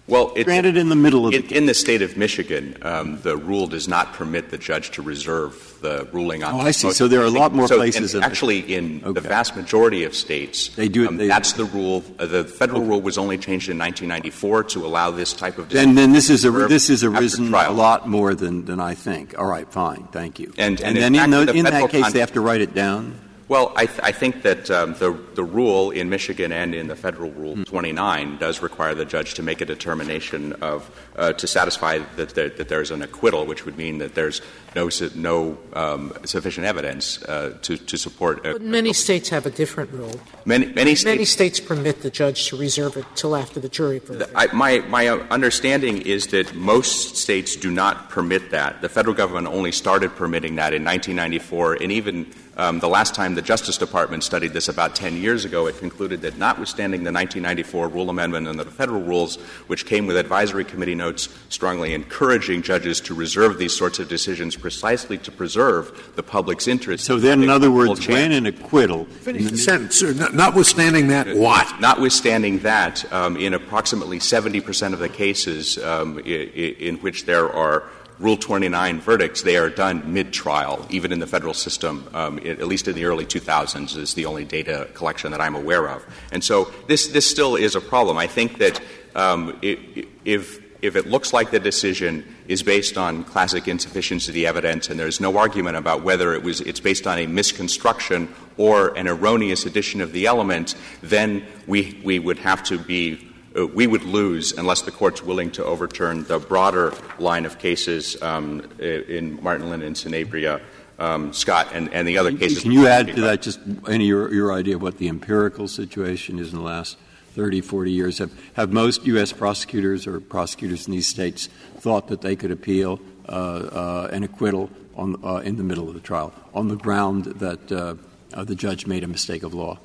well, 0.08 0.32
it, 0.34 0.44
granted 0.44 0.76
in 0.76 0.88
the 0.88 0.96
middle 0.96 1.26
of 1.28 1.34
it, 1.34 1.48
the 1.48 1.56
in 1.56 1.66
the 1.66 1.74
state 1.74 2.02
of 2.02 2.16
Michigan, 2.16 2.76
um, 2.82 3.20
the 3.22 3.36
rule 3.36 3.68
does 3.68 3.86
not 3.86 4.12
permit 4.14 4.50
the 4.50 4.58
judge 4.58 4.90
to 4.92 5.02
reserve 5.02 5.78
the 5.80 6.08
ruling 6.12 6.42
on. 6.42 6.54
Oh, 6.54 6.60
I 6.60 6.72
see. 6.72 6.90
So 6.92 7.06
there 7.06 7.20
are 7.20 7.26
a 7.26 7.30
lot 7.30 7.54
more 7.54 7.68
places. 7.68 8.14
actually, 8.16 8.60
in 8.60 9.00
the 9.00 9.20
vast 9.20 9.54
majority 9.54 10.02
of 10.02 10.14
states, 10.14 10.68
they 10.70 10.88
do. 10.88 11.06
Um, 11.06 11.18
that's 11.18 11.52
the 11.52 11.64
rule. 11.66 12.02
Uh, 12.18 12.26
the 12.26 12.44
federal 12.44 12.82
rule 12.82 13.00
was 13.00 13.16
only 13.16 13.38
changed 13.38 13.68
in 13.68 13.78
1994 13.78 14.64
to 14.64 14.84
allow 14.86 15.12
this 15.12 15.32
type 15.32 15.58
of. 15.58 15.68
Then, 15.68 15.94
then 15.94 16.12
this 16.12 16.30
is 16.30 16.44
a 16.44 16.50
this 16.50 16.90
is 16.90 17.04
arisen 17.04 17.54
a 17.54 17.70
lot 17.70 18.08
more 18.08 18.34
than 18.34 18.64
than 18.64 18.80
I 18.80 18.94
think. 18.94 19.38
All 19.38 19.46
right, 19.46 19.70
fine, 19.70 20.08
thank 20.08 20.40
you. 20.40 20.52
And 20.58 20.78
then 20.78 21.14
in, 21.14 21.30
the, 21.30 21.52
in 21.52 21.64
that 21.64 21.90
case, 21.90 22.12
they 22.12 22.20
have 22.20 22.32
to 22.32 22.40
write 22.40 22.60
it 22.60 22.74
down. 22.74 23.18
Well, 23.52 23.70
I, 23.76 23.84
th- 23.84 24.00
I 24.02 24.12
think 24.12 24.40
that 24.44 24.70
um, 24.70 24.94
the, 24.94 25.12
the 25.34 25.44
rule 25.44 25.90
in 25.90 26.08
Michigan 26.08 26.52
and 26.52 26.74
in 26.74 26.86
the 26.86 26.96
federal 26.96 27.30
rule 27.32 27.54
mm. 27.54 27.66
29 27.66 28.38
does 28.38 28.62
require 28.62 28.94
the 28.94 29.04
judge 29.04 29.34
to 29.34 29.42
make 29.42 29.60
a 29.60 29.66
determination 29.66 30.54
of 30.62 30.90
uh, 31.16 31.34
to 31.34 31.46
satisfy 31.46 31.98
that, 32.16 32.30
there, 32.30 32.48
that 32.48 32.70
there's 32.70 32.90
an 32.90 33.02
acquittal, 33.02 33.44
which 33.44 33.66
would 33.66 33.76
mean 33.76 33.98
that 33.98 34.14
there's 34.14 34.40
no 34.74 34.88
no 35.14 35.58
um, 35.74 36.14
sufficient 36.24 36.64
evidence 36.64 37.22
uh, 37.24 37.58
to 37.60 37.76
to 37.76 37.98
support. 37.98 38.38
A, 38.46 38.52
but 38.52 38.62
many 38.62 38.94
states 38.94 39.28
have 39.28 39.44
a 39.44 39.50
different 39.50 39.92
rule. 39.92 40.18
Many 40.46 40.72
many 40.72 40.94
states, 40.94 41.04
many 41.04 41.26
states 41.26 41.60
permit 41.60 42.00
the 42.00 42.10
judge 42.10 42.48
to 42.48 42.56
reserve 42.56 42.96
it 42.96 43.04
till 43.16 43.36
after 43.36 43.60
the 43.60 43.68
jury 43.68 43.98
verdict. 43.98 44.32
I, 44.34 44.46
my 44.54 44.78
my 44.88 45.08
understanding 45.08 46.00
is 46.00 46.28
that 46.28 46.54
most 46.54 47.16
states 47.16 47.54
do 47.54 47.70
not 47.70 48.08
permit 48.08 48.50
that. 48.50 48.80
The 48.80 48.88
federal 48.88 49.14
government 49.14 49.48
only 49.48 49.72
started 49.72 50.16
permitting 50.16 50.54
that 50.56 50.72
in 50.72 50.82
1994, 50.82 51.82
and 51.82 51.92
even 51.92 52.32
um, 52.56 52.80
the 52.80 52.88
last 52.88 53.14
time 53.14 53.34
the 53.34 53.42
Justice 53.42 53.78
Department 53.78 54.22
studied 54.22 54.52
this 54.52 54.68
about 54.68 54.94
10 54.94 55.16
years 55.16 55.44
ago, 55.44 55.66
it 55.66 55.78
concluded 55.78 56.20
that 56.22 56.36
notwithstanding 56.36 57.02
the 57.02 57.12
1994 57.12 57.88
rule 57.88 58.10
amendment 58.10 58.46
and 58.46 58.60
the 58.60 58.64
federal 58.64 59.00
rules, 59.00 59.36
which 59.68 59.86
came 59.86 60.06
with 60.06 60.16
advisory 60.16 60.64
committee 60.64 60.94
notes 60.94 61.28
strongly 61.48 61.94
encouraging 61.94 62.62
judges 62.62 63.00
to 63.00 63.14
reserve 63.14 63.58
these 63.58 63.74
sorts 63.74 63.98
of 63.98 64.08
decisions 64.08 64.54
precisely 64.54 65.16
to 65.18 65.32
preserve 65.32 66.12
the 66.14 66.22
public's 66.22 66.68
interest. 66.68 67.04
So 67.04 67.18
then, 67.18 67.42
in 67.42 67.48
other 67.48 67.70
words, 67.70 68.06
when 68.06 68.32
an 68.32 68.46
acquittal. 68.46 69.06
Finish 69.06 69.50
the 69.50 69.56
sentence, 69.56 69.96
sir. 69.96 70.12
Notwithstanding 70.32 71.08
that, 71.08 71.34
what? 71.34 71.80
Notwithstanding 71.80 72.58
that, 72.60 73.10
um, 73.12 73.36
in 73.36 73.54
approximately 73.54 74.20
70 74.20 74.60
percent 74.60 74.94
of 74.94 75.00
the 75.00 75.08
cases 75.08 75.78
um, 75.78 76.18
in, 76.20 76.48
in 76.48 76.96
which 76.96 77.24
there 77.24 77.50
are 77.50 77.84
Rule 78.18 78.36
29 78.36 79.00
verdicts, 79.00 79.42
they 79.42 79.56
are 79.56 79.70
done 79.70 80.12
mid-trial, 80.12 80.86
even 80.90 81.12
in 81.12 81.18
the 81.18 81.26
federal 81.26 81.54
system, 81.54 82.08
um, 82.14 82.38
it, 82.38 82.60
at 82.60 82.66
least 82.68 82.86
in 82.86 82.94
the 82.94 83.04
early 83.04 83.26
2000s, 83.26 83.96
is 83.96 84.14
the 84.14 84.26
only 84.26 84.44
data 84.44 84.88
collection 84.94 85.32
that 85.32 85.40
I'm 85.40 85.54
aware 85.54 85.88
of. 85.88 86.04
And 86.30 86.44
so 86.44 86.72
this, 86.86 87.08
this 87.08 87.28
still 87.28 87.56
is 87.56 87.74
a 87.74 87.80
problem. 87.80 88.16
I 88.18 88.26
think 88.26 88.58
that 88.58 88.80
um, 89.14 89.58
it, 89.62 90.06
if, 90.24 90.60
if 90.82 90.96
it 90.96 91.06
looks 91.06 91.32
like 91.32 91.50
the 91.50 91.60
decision 91.60 92.24
is 92.48 92.62
based 92.62 92.98
on 92.98 93.24
classic 93.24 93.66
insufficiency 93.66 94.46
evidence 94.46 94.90
and 94.90 94.98
there's 94.98 95.20
no 95.20 95.36
argument 95.38 95.76
about 95.76 96.02
whether 96.02 96.34
it 96.34 96.42
was, 96.42 96.60
it's 96.60 96.80
based 96.80 97.06
on 97.06 97.18
a 97.18 97.26
misconstruction 97.26 98.32
or 98.56 98.96
an 98.96 99.08
erroneous 99.08 99.64
addition 99.64 100.00
of 100.00 100.12
the 100.12 100.26
element, 100.26 100.74
then 101.02 101.44
we, 101.66 102.00
we 102.04 102.18
would 102.18 102.38
have 102.38 102.62
to 102.64 102.78
be 102.78 103.31
we 103.74 103.86
would 103.86 104.04
lose 104.04 104.52
unless 104.52 104.82
the 104.82 104.90
court's 104.90 105.22
willing 105.22 105.50
to 105.52 105.64
overturn 105.64 106.24
the 106.24 106.38
broader 106.38 106.94
line 107.18 107.44
of 107.44 107.58
cases 107.58 108.20
um, 108.22 108.60
in 108.78 109.42
Martin 109.42 109.68
Linen 109.70 109.86
and 109.86 109.96
Sanabria, 109.96 110.60
um, 110.98 111.32
Scott, 111.32 111.68
and, 111.72 111.92
and 111.92 112.06
the 112.06 112.18
other 112.18 112.32
cases. 112.32 112.62
Can 112.62 112.72
you 112.72 112.86
add 112.86 113.08
to 113.08 113.20
that 113.22 113.42
just 113.42 113.60
any 113.88 114.06
your, 114.06 114.32
your 114.32 114.52
idea 114.52 114.76
of 114.76 114.82
what 114.82 114.98
the 114.98 115.08
empirical 115.08 115.68
situation 115.68 116.38
is 116.38 116.52
in 116.52 116.58
the 116.58 116.64
last 116.64 116.96
30, 117.34 117.60
40 117.60 117.90
years? 117.90 118.18
Have, 118.18 118.32
have 118.54 118.72
most 118.72 119.04
U.S. 119.06 119.32
prosecutors 119.32 120.06
or 120.06 120.20
prosecutors 120.20 120.86
in 120.86 120.92
these 120.92 121.08
states 121.08 121.48
thought 121.78 122.08
that 122.08 122.20
they 122.20 122.36
could 122.36 122.50
appeal 122.50 123.00
uh, 123.28 123.32
uh, 123.32 124.08
an 124.12 124.22
acquittal 124.22 124.70
on, 124.96 125.16
uh, 125.24 125.36
in 125.36 125.56
the 125.56 125.62
middle 125.62 125.88
of 125.88 125.94
the 125.94 126.00
trial 126.00 126.32
on 126.54 126.68
the 126.68 126.76
ground 126.76 127.24
that 127.24 127.72
uh, 127.72 127.94
uh, 128.34 128.44
the 128.44 128.54
judge 128.54 128.86
made 128.86 129.04
a 129.04 129.08
mistake 129.08 129.42
of 129.42 129.54
law? 129.54 129.78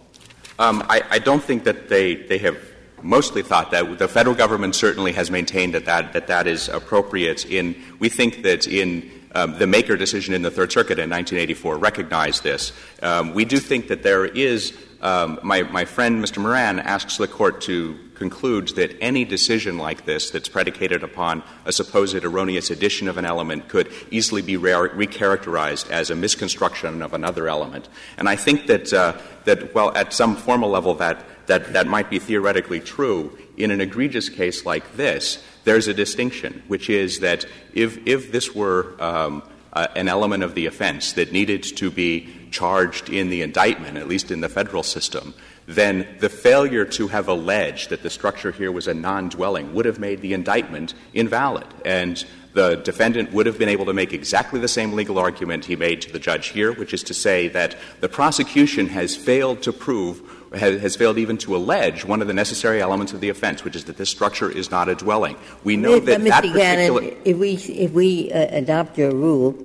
Um, 0.60 0.84
I, 0.90 1.04
I, 1.12 1.20
don't 1.20 1.44
think 1.44 1.66
that 1.66 1.88
they, 1.88 2.16
they 2.16 2.40
have 2.40 2.58
mostly 3.02 3.42
thought 3.42 3.72
that. 3.72 3.98
The 3.98 4.08
federal 4.08 4.36
government 4.36 4.76
certainly 4.76 5.14
has 5.14 5.30
maintained 5.30 5.74
that 5.74 5.86
that, 5.86 6.14
that, 6.14 6.28
that 6.28 6.48
is 6.48 6.70
appropriate. 6.70 7.46
In, 7.46 7.76
we 8.00 8.10
think 8.10 8.44
that 8.44 8.68
in 8.68 9.12
um, 9.36 9.58
the 9.58 9.68
Maker 9.68 9.96
decision 9.98 10.34
in 10.34 10.42
the 10.42 10.52
Third 10.52 10.72
Circuit 10.72 11.00
in 11.00 11.10
1984 11.10 11.78
recognized 11.78 12.44
this. 12.44 12.72
Um, 13.02 13.34
we 13.34 13.46
do 13.46 13.60
think 13.60 13.90
that 13.90 14.04
there 14.04 14.26
is 14.26 14.78
my, 15.02 15.64
my 15.64 15.86
friend, 15.86 16.24
Mr. 16.24 16.40
Moran, 16.42 16.80
asks 16.80 17.18
the 17.18 17.28
court 17.28 17.62
to 17.62 17.98
conclude 18.18 18.70
that 18.70 18.96
any 19.00 19.24
decision 19.24 19.78
like 19.78 20.06
this 20.06 20.32
that's 20.32 20.50
predicated 20.50 21.04
upon 21.04 21.44
a 21.66 21.72
supposed 21.72 22.16
erroneous 22.16 22.72
addition 22.72 23.08
of 23.08 23.18
an 23.18 23.26
element 23.26 23.70
could 23.70 23.92
easily 24.12 24.42
be 24.42 24.58
re- 24.58 24.72
recharacterized 24.72 25.90
as 25.92 26.10
a 26.10 26.16
misconstruction 26.16 27.02
of 27.02 27.14
another 27.14 27.48
element. 27.48 27.88
And 28.18 28.28
I 28.28 28.36
think 28.36 28.68
that, 28.68 28.92
uh, 28.92 29.18
that 29.46 29.74
well, 29.74 29.96
at 29.96 30.14
some 30.14 30.36
formal 30.36 30.70
level, 30.70 30.96
that, 30.96 31.24
that, 31.48 31.74
that 31.74 31.88
might 31.88 32.10
be 32.10 32.20
theoretically 32.20 32.80
true. 32.80 33.38
In 33.56 33.72
an 33.72 33.82
egregious 33.82 34.30
case 34.30 34.66
like 34.66 34.96
this, 34.96 35.44
there's 35.64 35.88
a 35.88 35.94
distinction, 35.94 36.64
which 36.68 36.90
is 36.90 37.20
that 37.20 37.46
if, 37.74 38.06
if 38.08 38.32
this 38.32 38.56
were 38.56 38.96
um, 39.00 39.44
uh, 39.74 39.88
an 39.96 40.08
element 40.08 40.44
of 40.44 40.56
the 40.56 40.66
offense 40.66 41.14
that 41.14 41.32
needed 41.32 41.62
to 41.62 41.92
be 41.92 42.34
charged 42.52 43.10
in 43.10 43.30
the 43.30 43.42
indictment, 43.42 43.98
at 43.98 44.08
least 44.08 44.32
in 44.32 44.42
the 44.42 44.50
federal 44.50 44.84
system, 44.84 45.34
then 45.68 46.08
the 46.20 46.30
failure 46.30 46.86
to 46.86 47.08
have 47.10 47.28
alleged 47.28 47.90
that 47.90 48.02
the 48.02 48.10
structure 48.10 48.52
here 48.52 48.72
was 48.72 48.88
a 48.88 48.94
non 48.94 49.30
dwelling 49.30 49.74
would 49.74 49.86
have 49.86 50.00
made 50.00 50.22
the 50.22 50.34
indictment 50.34 50.94
invalid. 51.14 51.68
And 51.84 52.24
the 52.54 52.78
defendant 52.78 53.34
would 53.34 53.46
have 53.46 53.60
been 53.60 53.70
able 53.70 53.86
to 53.86 53.94
make 53.94 54.14
exactly 54.14 54.60
the 54.60 54.68
same 54.68 54.94
legal 54.94 55.20
argument 55.20 55.66
he 55.66 55.76
made 55.76 56.02
to 56.02 56.12
the 56.12 56.18
judge 56.18 56.48
here, 56.48 56.72
which 56.72 56.94
is 56.94 57.04
to 57.04 57.14
say 57.14 57.50
that 57.50 57.76
the 58.00 58.10
prosecution 58.10 58.88
has 58.88 59.16
failed 59.16 59.62
to 59.62 59.72
prove, 59.74 60.22
has, 60.54 60.96
failed 60.96 61.20
even 61.20 61.38
to 61.38 61.56
allege 61.56 62.04
one 62.04 62.20
of 62.20 62.28
the 62.28 62.34
necessary 62.34 62.82
elements 62.82 63.14
of 63.14 63.20
the 63.20 63.30
offense, 63.30 63.64
which 63.64 63.76
is 63.76 63.84
that 63.84 63.98
this 63.98 64.10
structure 64.10 64.50
is 64.50 64.72
not 64.72 64.90
a 64.90 64.96
dwelling. 64.96 65.36
We 65.64 65.78
know 65.78 66.00
that 66.00 66.22
Mr. 66.22 66.30
that 66.30 66.44
Gannon, 66.44 67.18
if 67.26 67.38
we, 67.38 67.54
if 67.54 67.92
we 67.92 68.32
uh, 68.32 68.48
adopt 68.50 68.98
your 68.98 69.12
rule, 69.12 69.56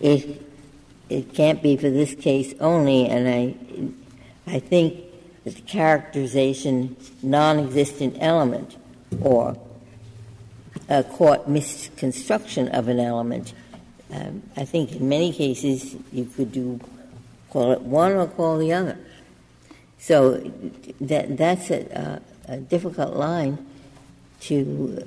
it, 0.00 0.39
it 1.10 1.34
can't 1.34 1.62
be 1.62 1.76
for 1.76 1.90
this 1.90 2.14
case 2.14 2.54
only, 2.60 3.06
and 3.06 3.28
I, 3.28 4.54
I 4.56 4.60
think 4.60 5.04
that 5.44 5.56
the 5.56 5.62
characterization 5.62 6.96
non-existent 7.22 8.16
element 8.20 8.76
or 9.20 9.58
a 10.88 11.02
court 11.02 11.48
misconstruction 11.48 12.68
of 12.68 12.88
an 12.88 13.00
element, 13.00 13.52
um, 14.12 14.42
I 14.56 14.64
think 14.64 14.92
in 14.92 15.08
many 15.08 15.32
cases 15.32 15.96
you 16.12 16.24
could 16.24 16.52
do 16.52 16.80
call 17.50 17.72
it 17.72 17.80
one 17.82 18.12
or 18.12 18.26
call 18.28 18.58
the 18.58 18.72
other. 18.72 18.96
So 19.98 20.38
that 21.00 21.36
that's 21.36 21.70
a, 21.70 22.20
a, 22.48 22.54
a 22.54 22.56
difficult 22.58 23.16
line 23.16 23.66
to 24.42 25.06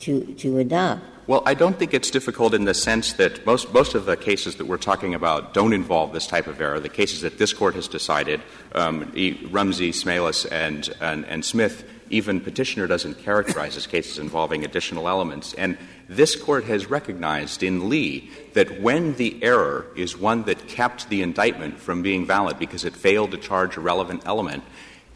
to 0.00 0.34
to 0.34 0.58
adopt. 0.58 1.02
Well, 1.30 1.44
I 1.46 1.54
don't 1.54 1.78
think 1.78 1.94
it's 1.94 2.10
difficult 2.10 2.54
in 2.54 2.64
the 2.64 2.74
sense 2.74 3.12
that 3.12 3.46
most, 3.46 3.72
most 3.72 3.94
of 3.94 4.04
the 4.04 4.16
cases 4.16 4.56
that 4.56 4.64
we're 4.64 4.78
talking 4.78 5.14
about 5.14 5.54
don't 5.54 5.72
involve 5.72 6.12
this 6.12 6.26
type 6.26 6.48
of 6.48 6.60
error. 6.60 6.80
The 6.80 6.88
cases 6.88 7.20
that 7.20 7.38
this 7.38 7.52
Court 7.52 7.76
has 7.76 7.86
decided, 7.86 8.40
um, 8.74 9.12
Rumsey, 9.48 9.92
Smalis, 9.92 10.44
and, 10.50 10.92
and, 11.00 11.24
and 11.26 11.44
Smith, 11.44 11.88
even 12.10 12.40
Petitioner 12.40 12.88
doesn't 12.88 13.20
characterize 13.20 13.76
as 13.76 13.86
cases 13.86 14.18
involving 14.18 14.64
additional 14.64 15.08
elements. 15.08 15.54
And 15.54 15.78
this 16.08 16.34
Court 16.34 16.64
has 16.64 16.90
recognized 16.90 17.62
in 17.62 17.88
Lee 17.88 18.28
that 18.54 18.80
when 18.80 19.14
the 19.14 19.40
error 19.40 19.86
is 19.94 20.16
one 20.16 20.42
that 20.46 20.66
kept 20.66 21.10
the 21.10 21.22
indictment 21.22 21.78
from 21.78 22.02
being 22.02 22.26
valid 22.26 22.58
because 22.58 22.84
it 22.84 22.96
failed 22.96 23.30
to 23.30 23.36
charge 23.38 23.76
a 23.76 23.80
relevant 23.80 24.22
element, 24.26 24.64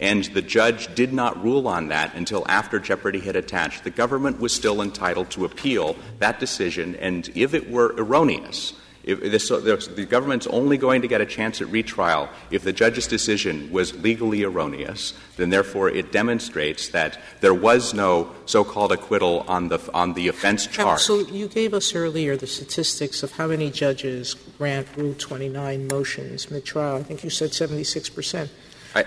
and 0.00 0.24
the 0.24 0.42
judge 0.42 0.94
did 0.94 1.12
not 1.12 1.42
rule 1.42 1.68
on 1.68 1.88
that 1.88 2.14
until 2.14 2.44
after 2.48 2.78
jeopardy 2.78 3.20
had 3.20 3.36
attached. 3.36 3.84
The 3.84 3.90
government 3.90 4.40
was 4.40 4.52
still 4.52 4.82
entitled 4.82 5.30
to 5.30 5.44
appeal 5.44 5.96
that 6.18 6.40
decision, 6.40 6.96
and 6.96 7.30
if 7.34 7.54
it 7.54 7.70
were 7.70 7.94
erroneous, 7.96 8.74
if 9.04 9.20
this, 9.20 9.48
the 9.50 10.06
government's 10.06 10.46
only 10.46 10.78
going 10.78 11.02
to 11.02 11.08
get 11.08 11.20
a 11.20 11.26
chance 11.26 11.60
at 11.60 11.68
retrial 11.68 12.28
if 12.50 12.62
the 12.62 12.72
judge's 12.72 13.06
decision 13.06 13.70
was 13.70 13.94
legally 14.02 14.44
erroneous, 14.44 15.12
then 15.36 15.50
therefore 15.50 15.90
it 15.90 16.10
demonstrates 16.10 16.88
that 16.88 17.20
there 17.40 17.52
was 17.52 17.92
no 17.92 18.30
so-called 18.46 18.92
acquittal 18.92 19.44
on 19.46 19.68
the 19.68 19.78
on 19.92 20.14
the 20.14 20.28
offense 20.28 20.66
charge. 20.66 21.00
So 21.00 21.18
you 21.18 21.48
gave 21.48 21.74
us 21.74 21.94
earlier 21.94 22.36
the 22.36 22.46
statistics 22.46 23.22
of 23.22 23.32
how 23.32 23.48
many 23.48 23.70
judges 23.70 24.34
grant 24.56 24.88
Rule 24.96 25.14
29 25.18 25.86
motions 25.88 26.50
mid-trial. 26.50 26.96
I 26.96 27.02
think 27.02 27.22
you 27.22 27.30
said 27.30 27.52
76 27.52 28.08
percent. 28.08 28.50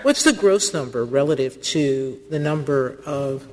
What's 0.02 0.24
the 0.24 0.32
gross 0.32 0.74
number 0.74 1.04
relative 1.04 1.60
to 1.62 2.20
the 2.30 2.38
number 2.38 2.98
of 3.06 3.48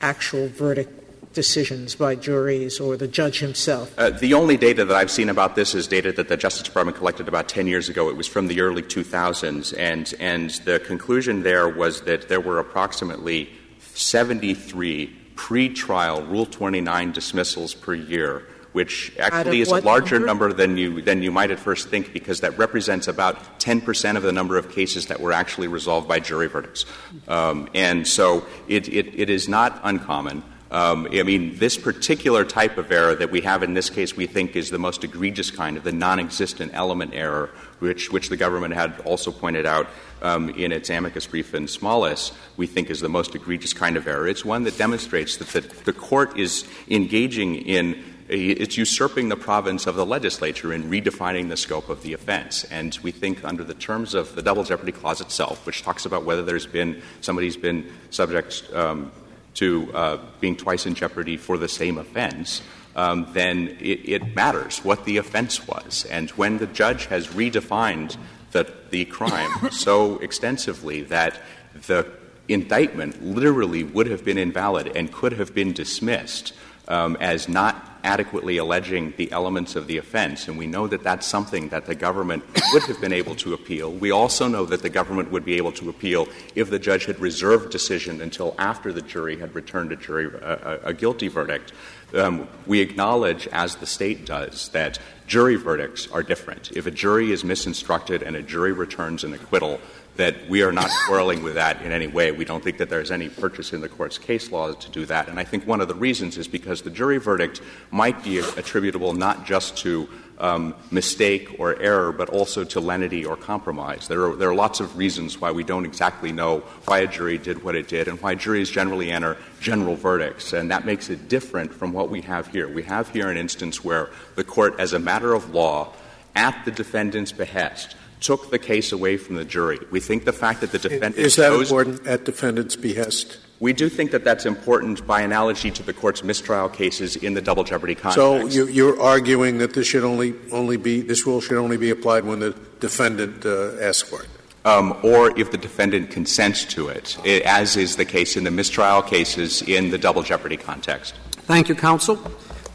actual 0.00 0.48
verdict 0.48 1.32
decisions 1.32 1.94
by 1.94 2.14
juries 2.14 2.80
or 2.80 2.96
the 2.96 3.08
judge 3.08 3.38
himself? 3.38 3.96
Uh, 3.98 4.10
the 4.10 4.34
only 4.34 4.56
data 4.56 4.84
that 4.84 4.96
I've 4.96 5.10
seen 5.10 5.28
about 5.28 5.54
this 5.54 5.74
is 5.74 5.86
data 5.86 6.12
that 6.12 6.28
the 6.28 6.36
Justice 6.36 6.62
Department 6.62 6.96
collected 6.96 7.28
about 7.28 7.48
10 7.48 7.66
years 7.66 7.88
ago. 7.88 8.08
It 8.08 8.16
was 8.16 8.26
from 8.26 8.48
the 8.48 8.60
early 8.60 8.82
2000s, 8.82 9.74
and, 9.78 10.12
and 10.18 10.50
the 10.64 10.80
conclusion 10.80 11.42
there 11.42 11.68
was 11.68 12.02
that 12.02 12.28
there 12.28 12.40
were 12.40 12.58
approximately 12.58 13.50
73 13.94 15.16
pre-trial 15.36 16.22
Rule 16.26 16.46
29 16.46 17.12
dismissals 17.12 17.74
per 17.74 17.94
year 17.94 18.46
which 18.72 19.12
actually 19.18 19.60
is 19.60 19.70
a 19.70 19.80
larger 19.80 20.18
number? 20.18 20.52
than 20.52 20.76
you 20.76 21.02
than 21.02 21.22
you 21.22 21.30
might 21.30 21.50
at 21.50 21.58
first 21.58 21.88
think, 21.88 22.12
because 22.12 22.40
that 22.40 22.56
represents 22.58 23.08
about 23.08 23.60
10 23.60 23.80
percent 23.80 24.16
of 24.16 24.22
the 24.22 24.32
number 24.32 24.56
of 24.56 24.70
cases 24.70 25.06
that 25.06 25.20
were 25.20 25.32
actually 25.32 25.68
resolved 25.68 26.08
by 26.08 26.20
jury 26.20 26.48
verdicts. 26.48 26.84
Um, 27.28 27.68
and 27.74 28.06
so 28.06 28.46
it, 28.68 28.88
it, 28.88 29.18
it 29.18 29.30
is 29.30 29.48
not 29.48 29.80
uncommon. 29.82 30.42
Um, 30.70 31.08
I 31.12 31.24
mean, 31.24 31.56
this 31.56 31.76
particular 31.76 32.44
type 32.44 32.78
of 32.78 32.92
error 32.92 33.16
that 33.16 33.32
we 33.32 33.40
have 33.40 33.64
in 33.64 33.74
this 33.74 33.90
case, 33.90 34.16
we 34.16 34.26
think 34.26 34.54
is 34.54 34.70
the 34.70 34.78
most 34.78 35.02
egregious 35.02 35.50
kind 35.50 35.76
of 35.76 35.82
the 35.82 35.90
non-existent 35.90 36.70
element 36.74 37.12
error, 37.12 37.50
which 37.80 38.12
which 38.12 38.28
the 38.28 38.36
government 38.36 38.74
had 38.74 39.00
also 39.00 39.32
pointed 39.32 39.66
out 39.66 39.88
um, 40.22 40.50
in 40.50 40.70
its 40.70 40.88
amicus 40.88 41.26
brief 41.26 41.54
in 41.54 41.64
Smalis. 41.64 42.32
We 42.56 42.68
think 42.68 42.88
is 42.88 43.00
the 43.00 43.08
most 43.08 43.34
egregious 43.34 43.72
kind 43.72 43.96
of 43.96 44.06
error. 44.06 44.28
It's 44.28 44.44
one 44.44 44.62
that 44.62 44.78
demonstrates 44.78 45.38
that 45.38 45.48
the, 45.48 45.60
the 45.84 45.92
court 45.92 46.38
is 46.38 46.68
engaging 46.88 47.56
in 47.56 48.04
it's 48.30 48.76
usurping 48.76 49.28
the 49.28 49.36
province 49.36 49.86
of 49.86 49.96
the 49.96 50.06
legislature 50.06 50.72
in 50.72 50.84
redefining 50.84 51.48
the 51.48 51.56
scope 51.56 51.88
of 51.88 52.02
the 52.02 52.12
offense. 52.12 52.64
And 52.64 52.96
we 53.02 53.10
think 53.10 53.44
under 53.44 53.64
the 53.64 53.74
terms 53.74 54.14
of 54.14 54.36
the 54.36 54.42
double 54.42 54.62
jeopardy 54.62 54.92
clause 54.92 55.20
itself, 55.20 55.66
which 55.66 55.82
talks 55.82 56.06
about 56.06 56.24
whether 56.24 56.42
there's 56.42 56.66
been 56.66 57.02
somebody's 57.20 57.56
been 57.56 57.90
subject 58.10 58.64
um, 58.72 59.10
to 59.54 59.92
uh, 59.92 60.18
being 60.38 60.56
twice 60.56 60.86
in 60.86 60.94
jeopardy 60.94 61.36
for 61.36 61.58
the 61.58 61.68
same 61.68 61.98
offense, 61.98 62.62
um, 62.94 63.26
then 63.32 63.76
it, 63.80 64.08
it, 64.08 64.36
matters 64.36 64.78
what 64.84 65.04
the 65.04 65.16
offense 65.16 65.66
was. 65.66 66.06
And 66.08 66.30
when 66.30 66.58
the 66.58 66.66
judge 66.68 67.06
has 67.06 67.28
redefined 67.28 68.16
the, 68.52 68.72
the 68.90 69.06
crime 69.06 69.50
so 69.72 70.18
extensively 70.18 71.02
that 71.02 71.40
the 71.86 72.06
indictment 72.48 73.22
literally 73.24 73.82
would 73.82 74.06
have 74.06 74.24
been 74.24 74.38
invalid 74.38 74.88
and 74.96 75.12
could 75.12 75.32
have 75.32 75.54
been 75.54 75.72
dismissed 75.72 76.52
Um, 76.90 77.16
as 77.20 77.48
not 77.48 77.86
adequately 78.02 78.56
alleging 78.56 79.14
the 79.16 79.30
elements 79.30 79.76
of 79.76 79.86
the 79.86 79.98
offense, 79.98 80.48
and 80.48 80.58
we 80.58 80.66
know 80.66 80.88
that 80.88 81.04
that's 81.04 81.24
something 81.24 81.68
that 81.68 81.86
the 81.86 81.94
government 81.94 82.42
would 82.72 82.82
have 82.82 83.00
been 83.00 83.12
able 83.12 83.36
to 83.36 83.54
appeal. 83.54 83.92
We 83.92 84.10
also 84.10 84.48
know 84.48 84.66
that 84.66 84.82
the 84.82 84.90
government 84.90 85.30
would 85.30 85.44
be 85.44 85.54
able 85.54 85.70
to 85.72 85.88
appeal 85.88 86.26
if 86.56 86.68
the 86.68 86.80
judge 86.80 87.04
had 87.06 87.20
reserved 87.20 87.70
decision 87.70 88.20
until 88.20 88.56
after 88.58 88.92
the 88.92 89.02
jury 89.02 89.38
had 89.38 89.54
returned 89.54 89.92
a 89.92 89.96
jury 89.96 90.26
a, 90.34 90.80
a 90.90 90.92
guilty 90.92 91.28
verdict. 91.28 91.72
Um, 92.12 92.48
we 92.66 92.80
acknowledge, 92.80 93.46
as 93.52 93.76
the 93.76 93.86
state 93.86 94.26
does, 94.26 94.68
that 94.70 94.98
jury 95.28 95.54
verdicts 95.54 96.10
are 96.10 96.24
different. 96.24 96.72
If 96.72 96.86
a 96.86 96.90
jury 96.90 97.30
is 97.30 97.44
misinstructed 97.44 98.26
and 98.26 98.34
a 98.34 98.42
jury 98.42 98.72
returns 98.72 99.22
an 99.22 99.32
acquittal, 99.32 99.78
that 100.20 100.48
we 100.48 100.62
are 100.62 100.72
not 100.72 100.90
quarreling 101.06 101.42
with 101.42 101.54
that 101.54 101.82
in 101.82 101.92
any 101.92 102.06
way. 102.06 102.32
We 102.32 102.44
don't 102.44 102.62
think 102.62 102.78
that 102.78 102.88
there's 102.88 103.10
any 103.10 103.28
purchase 103.28 103.72
in 103.72 103.80
the 103.80 103.88
court's 103.88 104.18
case 104.18 104.50
law 104.50 104.72
to 104.72 104.90
do 104.90 105.06
that. 105.06 105.28
And 105.28 105.38
I 105.38 105.44
think 105.44 105.66
one 105.66 105.80
of 105.80 105.88
the 105.88 105.94
reasons 105.94 106.38
is 106.38 106.48
because 106.48 106.82
the 106.82 106.90
jury 106.90 107.18
verdict 107.18 107.60
might 107.90 108.22
be 108.22 108.38
attributable 108.38 109.12
not 109.12 109.46
just 109.46 109.76
to 109.78 110.08
um, 110.40 110.74
mistake 110.90 111.56
or 111.58 111.78
error, 111.80 112.12
but 112.12 112.30
also 112.30 112.64
to 112.64 112.80
lenity 112.80 113.24
or 113.24 113.36
compromise. 113.36 114.08
There 114.08 114.24
are, 114.24 114.36
there 114.36 114.48
are 114.48 114.54
lots 114.54 114.80
of 114.80 114.96
reasons 114.96 115.38
why 115.38 115.52
we 115.52 115.64
don't 115.64 115.84
exactly 115.84 116.32
know 116.32 116.60
why 116.86 117.00
a 117.00 117.06
jury 117.06 117.36
did 117.36 117.62
what 117.62 117.76
it 117.76 117.88
did 117.88 118.08
and 118.08 118.20
why 118.20 118.34
juries 118.34 118.70
generally 118.70 119.10
enter 119.10 119.36
general 119.60 119.96
verdicts. 119.96 120.54
And 120.54 120.70
that 120.70 120.86
makes 120.86 121.10
it 121.10 121.28
different 121.28 121.74
from 121.74 121.92
what 121.92 122.08
we 122.08 122.22
have 122.22 122.48
here. 122.48 122.68
We 122.68 122.82
have 122.84 123.10
here 123.10 123.28
an 123.30 123.36
instance 123.36 123.84
where 123.84 124.10
the 124.34 124.44
court, 124.44 124.80
as 124.80 124.94
a 124.94 124.98
matter 124.98 125.34
of 125.34 125.54
law, 125.54 125.92
at 126.34 126.64
the 126.64 126.70
defendant's 126.70 127.32
behest, 127.32 127.96
took 128.20 128.50
the 128.50 128.58
case 128.58 128.92
away 128.92 129.16
from 129.16 129.36
the 129.36 129.44
jury. 129.44 129.78
We 129.90 130.00
think 130.00 130.24
the 130.24 130.32
fact 130.32 130.60
that 130.60 130.72
the 130.72 130.78
defendant 130.78 131.16
is 131.16 131.36
that 131.36 131.52
important 131.52 132.06
at 132.06 132.24
defendant's 132.24 132.76
behest. 132.76 133.38
We 133.60 133.74
do 133.74 133.90
think 133.90 134.10
that 134.12 134.24
that's 134.24 134.46
important 134.46 135.06
by 135.06 135.20
analogy 135.20 135.70
to 135.72 135.82
the 135.82 135.92
court's 135.92 136.24
mistrial 136.24 136.70
cases 136.70 137.16
in 137.16 137.34
the 137.34 137.42
double 137.42 137.62
jeopardy 137.62 137.94
context. 137.94 138.18
So 138.18 138.46
you, 138.46 138.88
are 138.88 139.00
arguing 139.00 139.58
that 139.58 139.74
this 139.74 139.86
should 139.86 140.04
only 140.04 140.34
only 140.50 140.78
be 140.78 141.02
this 141.02 141.26
rule 141.26 141.40
should 141.40 141.58
only 141.58 141.76
be 141.76 141.90
applied 141.90 142.24
when 142.24 142.40
the 142.40 142.54
defendant 142.80 143.44
uh, 143.44 143.78
asks 143.80 144.08
for 144.08 144.22
it. 144.22 144.28
Um, 144.64 144.98
or 145.02 145.38
if 145.38 145.50
the 145.50 145.58
defendant 145.58 146.10
consents 146.10 146.66
to 146.66 146.88
it, 146.88 147.18
as 147.26 147.76
is 147.76 147.96
the 147.96 148.04
case 148.04 148.36
in 148.36 148.44
the 148.44 148.50
mistrial 148.50 149.00
cases 149.00 149.62
in 149.62 149.90
the 149.90 149.96
double 149.96 150.22
jeopardy 150.22 150.58
context. 150.58 151.14
Thank 151.32 151.70
you, 151.70 151.74
counsel. 151.74 152.18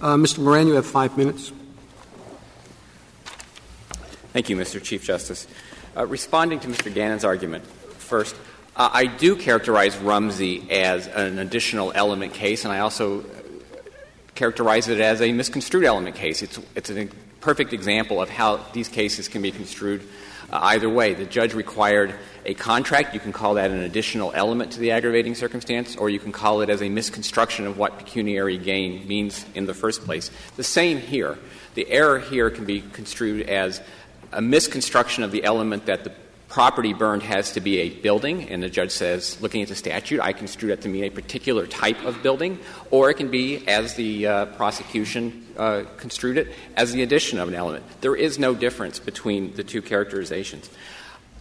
Uh, 0.02 0.16
Mr. 0.16 0.40
Moran, 0.40 0.68
you 0.68 0.74
have 0.74 0.86
five 0.86 1.16
minutes. 1.16 1.52
Thank 4.36 4.50
you, 4.50 4.58
Mr. 4.58 4.84
Chief 4.84 5.02
Justice. 5.02 5.48
Uh, 5.96 6.06
responding 6.06 6.60
to 6.60 6.68
Mr. 6.68 6.94
Gannon's 6.94 7.24
argument, 7.24 7.66
first, 7.66 8.36
uh, 8.76 8.90
I 8.92 9.06
do 9.06 9.38
characterize 9.38 9.98
Rumsey 9.98 10.70
as 10.70 11.08
an 11.08 11.40
additional 11.40 11.94
element 11.96 12.34
case, 12.34 12.66
and 12.66 12.74
I 12.74 12.80
also 12.80 13.24
characterize 14.36 14.90
it 14.90 15.00
as 15.00 15.22
a 15.22 15.32
misconstrued 15.32 15.86
element 15.86 16.18
case. 16.18 16.44
It's, 16.44 16.60
it's 16.76 16.90
a 16.90 17.08
perfect 17.40 17.72
example 17.72 18.22
of 18.22 18.30
how 18.30 18.58
these 18.74 18.90
cases 18.90 19.30
can 19.30 19.42
be 19.42 19.52
construed 19.52 20.02
uh, 20.52 20.60
either 20.64 20.90
way. 20.90 21.14
The 21.14 21.24
judge 21.24 21.54
required 21.54 22.14
a 22.46 22.56
contract. 22.56 23.14
You 23.14 23.22
can 23.22 23.32
call 23.32 23.54
that 23.54 23.72
an 23.72 23.84
additional 23.84 24.34
element 24.36 24.74
to 24.74 24.82
the 24.82 24.92
aggravating 24.92 25.36
circumstance, 25.36 25.96
or 25.96 26.10
you 26.10 26.20
can 26.20 26.34
call 26.34 26.60
it 26.60 26.70
as 26.70 26.82
a 26.82 26.90
misconstruction 26.90 27.68
of 27.68 27.78
what 27.78 28.00
pecuniary 28.00 28.58
gain 28.58 29.08
means 29.08 29.46
in 29.56 29.66
the 29.66 29.74
first 29.74 30.04
place. 30.04 30.30
The 30.58 30.64
same 30.66 30.98
here. 30.98 31.38
The 31.76 31.90
error 31.90 32.20
here 32.20 32.50
can 32.50 32.66
be 32.66 32.82
construed 32.82 33.50
as 33.50 33.82
a 34.32 34.42
misconstruction 34.42 35.24
of 35.24 35.32
the 35.32 35.44
element 35.44 35.86
that 35.86 36.04
the 36.04 36.12
property 36.48 36.94
burned 36.94 37.24
has 37.24 37.52
to 37.54 37.60
be 37.60 37.80
a 37.80 37.90
building, 37.90 38.50
and 38.50 38.64
the 38.64 38.70
judge 38.70 38.92
says, 38.92 39.42
looking 39.42 39.62
at 39.62 39.68
the 39.68 39.76
statute, 39.76 40.22
I 40.22 40.32
construe 40.32 40.70
that 40.70 40.82
to 40.82 40.90
mean 40.90 41.04
a 41.04 41.10
particular 41.10 41.68
type 41.68 42.04
of 42.06 42.22
building, 42.24 42.60
or 42.92 43.10
it 43.10 43.16
can 43.16 43.30
be, 43.30 43.68
as 43.68 43.96
the 43.96 44.28
uh, 44.28 44.46
prosecution 44.46 45.46
uh, 45.58 45.84
construed 45.98 46.38
it, 46.38 46.48
as 46.78 46.94
the 46.94 47.04
addition 47.04 47.40
of 47.40 47.48
an 47.48 47.56
element. 47.56 47.84
There 48.02 48.16
is 48.16 48.40
no 48.40 48.54
difference 48.56 49.00
between 49.00 49.54
the 49.56 49.64
two 49.64 49.82
characterizations. 49.82 50.70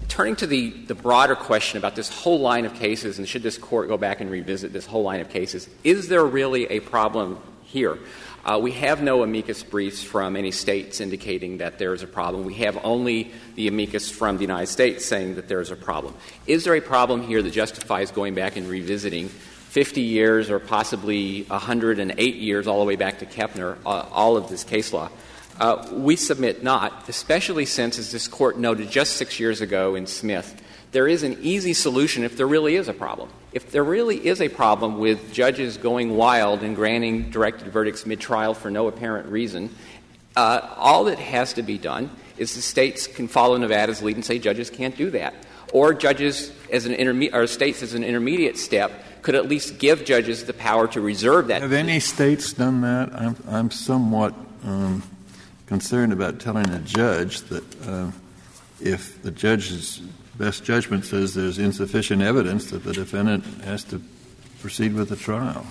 Turning 0.09 0.37
to 0.37 0.47
the, 0.47 0.71
the 0.71 0.95
broader 0.95 1.37
question 1.37 1.79
about 1.79 1.95
this 1.95 2.11
whole 2.11 2.41
line 2.41 2.65
of 2.65 2.75
cases, 2.75 3.19
and 3.19 3.29
should 3.29 3.43
this 3.43 3.57
court 3.57 3.89
go 3.89 3.97
back 3.97 4.21
and 4.21 4.31
revisit 4.31 4.73
this 4.73 4.87
whole 4.87 5.03
line 5.03 5.21
of 5.21 5.31
cases, 5.31 5.69
is 5.85 6.09
there 6.09 6.25
really 6.25 6.65
a 6.67 6.81
problem 6.81 7.39
here? 7.63 7.99
Uh, 8.45 8.59
we 8.61 8.73
have 8.73 9.03
no 9.03 9.23
amicus 9.23 9.63
briefs 9.63 10.03
from 10.03 10.37
any 10.37 10.51
states 10.51 11.01
indicating 11.01 11.59
that 11.59 11.79
there 11.79 11.95
is 11.95 12.03
a 12.03 12.07
problem. 12.07 12.45
We 12.45 12.55
have 12.55 12.79
only 12.85 13.33
the 13.55 13.69
amicus 13.69 14.11
from 14.11 14.37
the 14.37 14.43
United 14.43 14.67
States 14.67 15.07
saying 15.07 15.37
that 15.37 15.49
there 15.49 15.63
is 15.63 15.71
a 15.71 15.77
problem. 15.77 16.15
Is 16.47 16.65
there 16.65 16.75
a 16.75 16.83
problem 16.83 17.23
here 17.23 17.41
that 17.41 17.51
justifies 17.53 18.11
going 18.11 18.35
back 18.35 18.57
and 18.57 18.69
revisiting 18.69 19.31
50 19.31 20.03
years 20.03 20.51
or 20.51 20.59
possibly 20.59 21.45
108 21.45 22.35
years, 22.35 22.67
all 22.67 22.81
the 22.81 22.85
way 22.85 22.97
back 22.97 23.21
to 23.21 23.27
Kepner, 23.27 23.79
uh, 23.87 24.07
all 24.13 24.37
of 24.37 24.51
this 24.51 24.63
case 24.63 24.93
law? 24.93 25.09
Uh, 25.59 25.89
we 25.93 26.15
submit 26.15 26.63
not, 26.63 27.09
especially 27.09 27.65
since, 27.65 27.99
as 27.99 28.13
this 28.13 28.29
court 28.29 28.59
noted 28.59 28.91
just 28.91 29.15
six 29.15 29.41
years 29.41 29.63
ago 29.63 29.95
in 29.95 30.07
Smith, 30.07 30.61
there 30.95 31.09
is 31.09 31.25
an 31.25 31.37
easy 31.43 31.75
solution 31.75 32.23
if 32.23 32.37
there 32.37 32.47
really 32.47 32.77
is 32.77 32.87
a 32.87 32.95
problem. 32.95 33.29
If 33.53 33.73
there 33.73 33.83
really 33.83 34.25
is 34.25 34.41
a 34.41 34.49
problem 34.49 35.01
with 35.01 35.33
judges 35.33 35.77
going 35.77 36.17
wild 36.17 36.63
and 36.63 36.77
granting 36.77 37.31
directed 37.31 37.67
verdicts 37.73 38.07
mid 38.07 38.21
trial 38.21 38.55
for 38.55 38.71
no 38.71 38.87
apparent 38.87 39.29
reason, 39.29 39.75
uh, 40.37 40.61
all 40.77 41.05
that 41.05 41.19
has 41.19 41.53
to 41.55 41.65
be 41.65 41.79
done 41.79 42.11
is 42.39 42.55
the 42.55 42.63
states 42.63 43.09
can 43.09 43.27
follow 43.27 43.57
Nevada's 43.57 44.03
lead 44.03 44.15
and 44.15 44.25
say 44.25 44.39
judges 44.39 44.71
can't 44.71 44.97
do 44.97 45.11
that. 45.11 45.35
Or 45.73 45.95
judges, 45.95 46.53
as 46.71 46.87
an 46.87 46.95
intermediate, 46.95 47.35
or 47.35 47.49
states 47.49 47.83
as 47.83 47.95
an 47.95 48.05
intermediate 48.05 48.57
step, 48.57 48.93
could 49.23 49.35
at 49.35 49.49
least 49.49 49.79
give 49.79 50.05
judges 50.05 50.45
the 50.45 50.53
power 50.53 50.87
to 50.89 51.01
reserve 51.01 51.49
that. 51.49 51.63
Have 51.63 51.73
any 51.73 51.99
states 51.99 52.53
done 52.53 52.83
that? 52.83 53.13
I'm, 53.13 53.37
I'm 53.49 53.71
somewhat 53.73 54.33
um, 54.63 55.03
concerned 55.67 56.13
about 56.13 56.39
telling 56.39 56.69
a 56.71 56.79
judge 56.79 57.41
that 57.43 57.65
uh, 57.85 58.13
if 58.81 59.21
the 59.23 59.33
judge's 59.33 60.01
best 60.39 60.65
judgment 60.65 61.05
says 61.05 61.35
there's 61.35 61.59
insufficient 61.59 62.23
evidence 62.23 62.71
that 62.71 62.85
the 62.85 62.93
defendant 62.93 63.45
has 63.65 63.85
to 63.85 64.01
proceed 64.61 64.95
with 64.95 65.09
the 65.09 65.17
trial. 65.17 65.67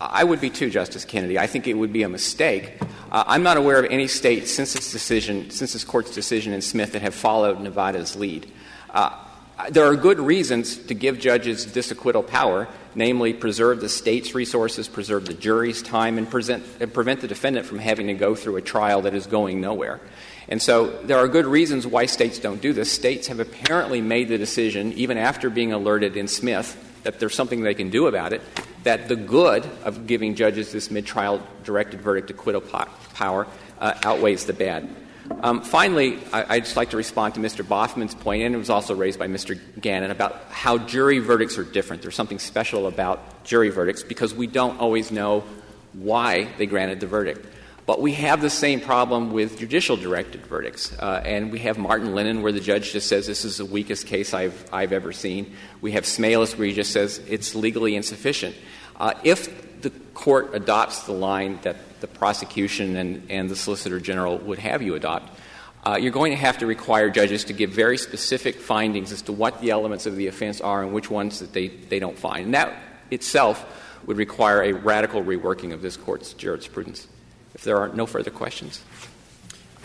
I 0.00 0.24
would 0.24 0.40
be 0.40 0.50
too, 0.50 0.68
Justice 0.68 1.04
Kennedy. 1.04 1.38
I 1.38 1.46
think 1.46 1.66
it 1.66 1.74
would 1.74 1.92
be 1.92 2.02
a 2.02 2.08
mistake. 2.08 2.74
Uh, 3.10 3.24
I'm 3.26 3.42
not 3.42 3.56
aware 3.56 3.78
of 3.78 3.90
any 3.90 4.08
state 4.08 4.46
since 4.46 4.74
this 4.74 4.92
decision, 4.92 5.50
since 5.50 5.72
this 5.72 5.84
court's 5.84 6.14
decision 6.14 6.52
in 6.52 6.60
Smith, 6.60 6.92
that 6.92 7.02
have 7.02 7.14
followed 7.14 7.60
Nevada's 7.60 8.14
lead. 8.14 8.50
Uh, 8.90 9.10
there 9.70 9.86
are 9.86 9.96
good 9.96 10.20
reasons 10.20 10.76
to 10.76 10.94
give 10.94 11.18
judges 11.18 11.72
this 11.72 11.90
acquittal 11.90 12.22
power, 12.22 12.68
namely 12.94 13.32
preserve 13.32 13.80
the 13.80 13.88
state's 13.88 14.34
resources, 14.34 14.86
preserve 14.86 15.24
the 15.24 15.34
jury's 15.34 15.80
time, 15.80 16.18
and, 16.18 16.30
present, 16.30 16.62
and 16.78 16.92
prevent 16.92 17.22
the 17.22 17.28
defendant 17.28 17.64
from 17.64 17.78
having 17.78 18.08
to 18.08 18.14
go 18.14 18.34
through 18.34 18.56
a 18.56 18.62
trial 18.62 19.02
that 19.02 19.14
is 19.14 19.26
going 19.26 19.62
nowhere. 19.62 19.98
And 20.48 20.62
so 20.62 21.02
there 21.02 21.18
are 21.18 21.28
good 21.28 21.46
reasons 21.46 21.86
why 21.86 22.06
states 22.06 22.38
don't 22.38 22.60
do 22.60 22.72
this. 22.72 22.90
States 22.90 23.26
have 23.28 23.40
apparently 23.40 24.00
made 24.00 24.28
the 24.28 24.38
decision, 24.38 24.92
even 24.92 25.18
after 25.18 25.50
being 25.50 25.72
alerted 25.72 26.16
in 26.16 26.28
Smith, 26.28 26.76
that 27.02 27.18
there's 27.18 27.34
something 27.34 27.62
they 27.62 27.74
can 27.74 27.90
do 27.90 28.06
about 28.06 28.32
it, 28.32 28.42
that 28.84 29.08
the 29.08 29.16
good 29.16 29.68
of 29.84 30.06
giving 30.06 30.34
judges 30.34 30.72
this 30.72 30.90
mid 30.90 31.06
trial 31.06 31.44
directed 31.64 32.00
verdict 32.00 32.30
acquittal 32.30 32.60
power 32.60 33.46
uh, 33.80 33.94
outweighs 34.04 34.46
the 34.46 34.52
bad. 34.52 34.88
Um, 35.42 35.62
finally, 35.62 36.18
I, 36.32 36.56
would 36.56 36.64
just 36.64 36.76
like 36.76 36.90
to 36.90 36.96
respond 36.96 37.34
to 37.34 37.40
Mr. 37.40 37.64
Baughman's 37.64 38.14
point, 38.14 38.42
and 38.42 38.54
it 38.54 38.58
was 38.58 38.70
also 38.70 38.94
raised 38.94 39.18
by 39.18 39.26
Mr. 39.26 39.58
Gannon, 39.80 40.12
about 40.12 40.40
how 40.50 40.78
jury 40.78 41.18
verdicts 41.18 41.58
are 41.58 41.64
different. 41.64 42.02
There's 42.02 42.14
something 42.14 42.38
special 42.38 42.86
about 42.86 43.44
jury 43.44 43.70
verdicts 43.70 44.04
because 44.04 44.34
we 44.34 44.46
don't 44.46 44.78
always 44.78 45.10
know 45.10 45.44
why 45.92 46.48
they 46.58 46.66
granted 46.66 47.00
the 47.00 47.06
verdict. 47.06 47.44
But 47.86 48.00
we 48.00 48.14
have 48.14 48.40
the 48.40 48.50
same 48.50 48.80
problem 48.80 49.32
with 49.32 49.60
judicial 49.60 49.96
directed 49.96 50.44
verdicts. 50.44 50.92
Uh, 50.92 51.22
and 51.24 51.52
we 51.52 51.60
have 51.60 51.78
Martin 51.78 52.16
Linen, 52.16 52.42
where 52.42 52.50
the 52.50 52.60
judge 52.60 52.92
just 52.92 53.08
says 53.08 53.28
this 53.28 53.44
is 53.44 53.58
the 53.58 53.64
weakest 53.64 54.08
case 54.08 54.34
I've, 54.34 54.68
I've 54.72 54.92
ever 54.92 55.12
seen. 55.12 55.54
We 55.80 55.92
have 55.92 56.02
Smalis, 56.04 56.58
where 56.58 56.66
he 56.66 56.74
just 56.74 56.92
says 56.92 57.20
it's 57.28 57.54
legally 57.54 57.94
insufficient. 57.94 58.56
Uh, 58.96 59.14
if 59.22 59.80
the 59.82 59.90
court 60.14 60.50
adopts 60.52 61.04
the 61.04 61.12
line 61.12 61.60
that 61.62 61.76
the 62.00 62.08
prosecution 62.08 62.96
and, 62.96 63.30
and 63.30 63.48
the 63.48 63.56
Solicitor 63.56 64.00
General 64.00 64.38
would 64.38 64.58
have 64.58 64.82
you 64.82 64.96
adopt, 64.96 65.38
uh, 65.86 65.96
you're 65.96 66.10
going 66.10 66.32
to 66.32 66.36
have 66.36 66.58
to 66.58 66.66
require 66.66 67.08
judges 67.08 67.44
to 67.44 67.52
give 67.52 67.70
very 67.70 67.96
specific 67.96 68.56
findings 68.56 69.12
as 69.12 69.22
to 69.22 69.32
what 69.32 69.60
the 69.60 69.70
elements 69.70 70.06
of 70.06 70.16
the 70.16 70.26
offense 70.26 70.60
are 70.60 70.82
and 70.82 70.92
which 70.92 71.08
ones 71.08 71.38
that 71.38 71.52
they, 71.52 71.68
they 71.68 72.00
don't 72.00 72.18
find. 72.18 72.46
And 72.46 72.54
that 72.54 72.76
itself 73.12 73.64
would 74.06 74.16
require 74.16 74.62
a 74.62 74.72
radical 74.72 75.22
reworking 75.22 75.72
of 75.72 75.82
this 75.82 75.96
court's 75.96 76.32
jurisprudence. 76.32 77.06
If 77.56 77.64
there 77.64 77.78
are 77.78 77.88
no 77.88 78.04
further 78.04 78.30
questions. 78.30 78.82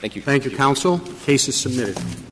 Thank 0.01 0.17
you. 0.17 0.22
Thank 0.22 0.43
you, 0.43 0.51
counsel. 0.51 0.99
Case 1.24 1.47
is 1.47 1.55
submitted. 1.55 1.97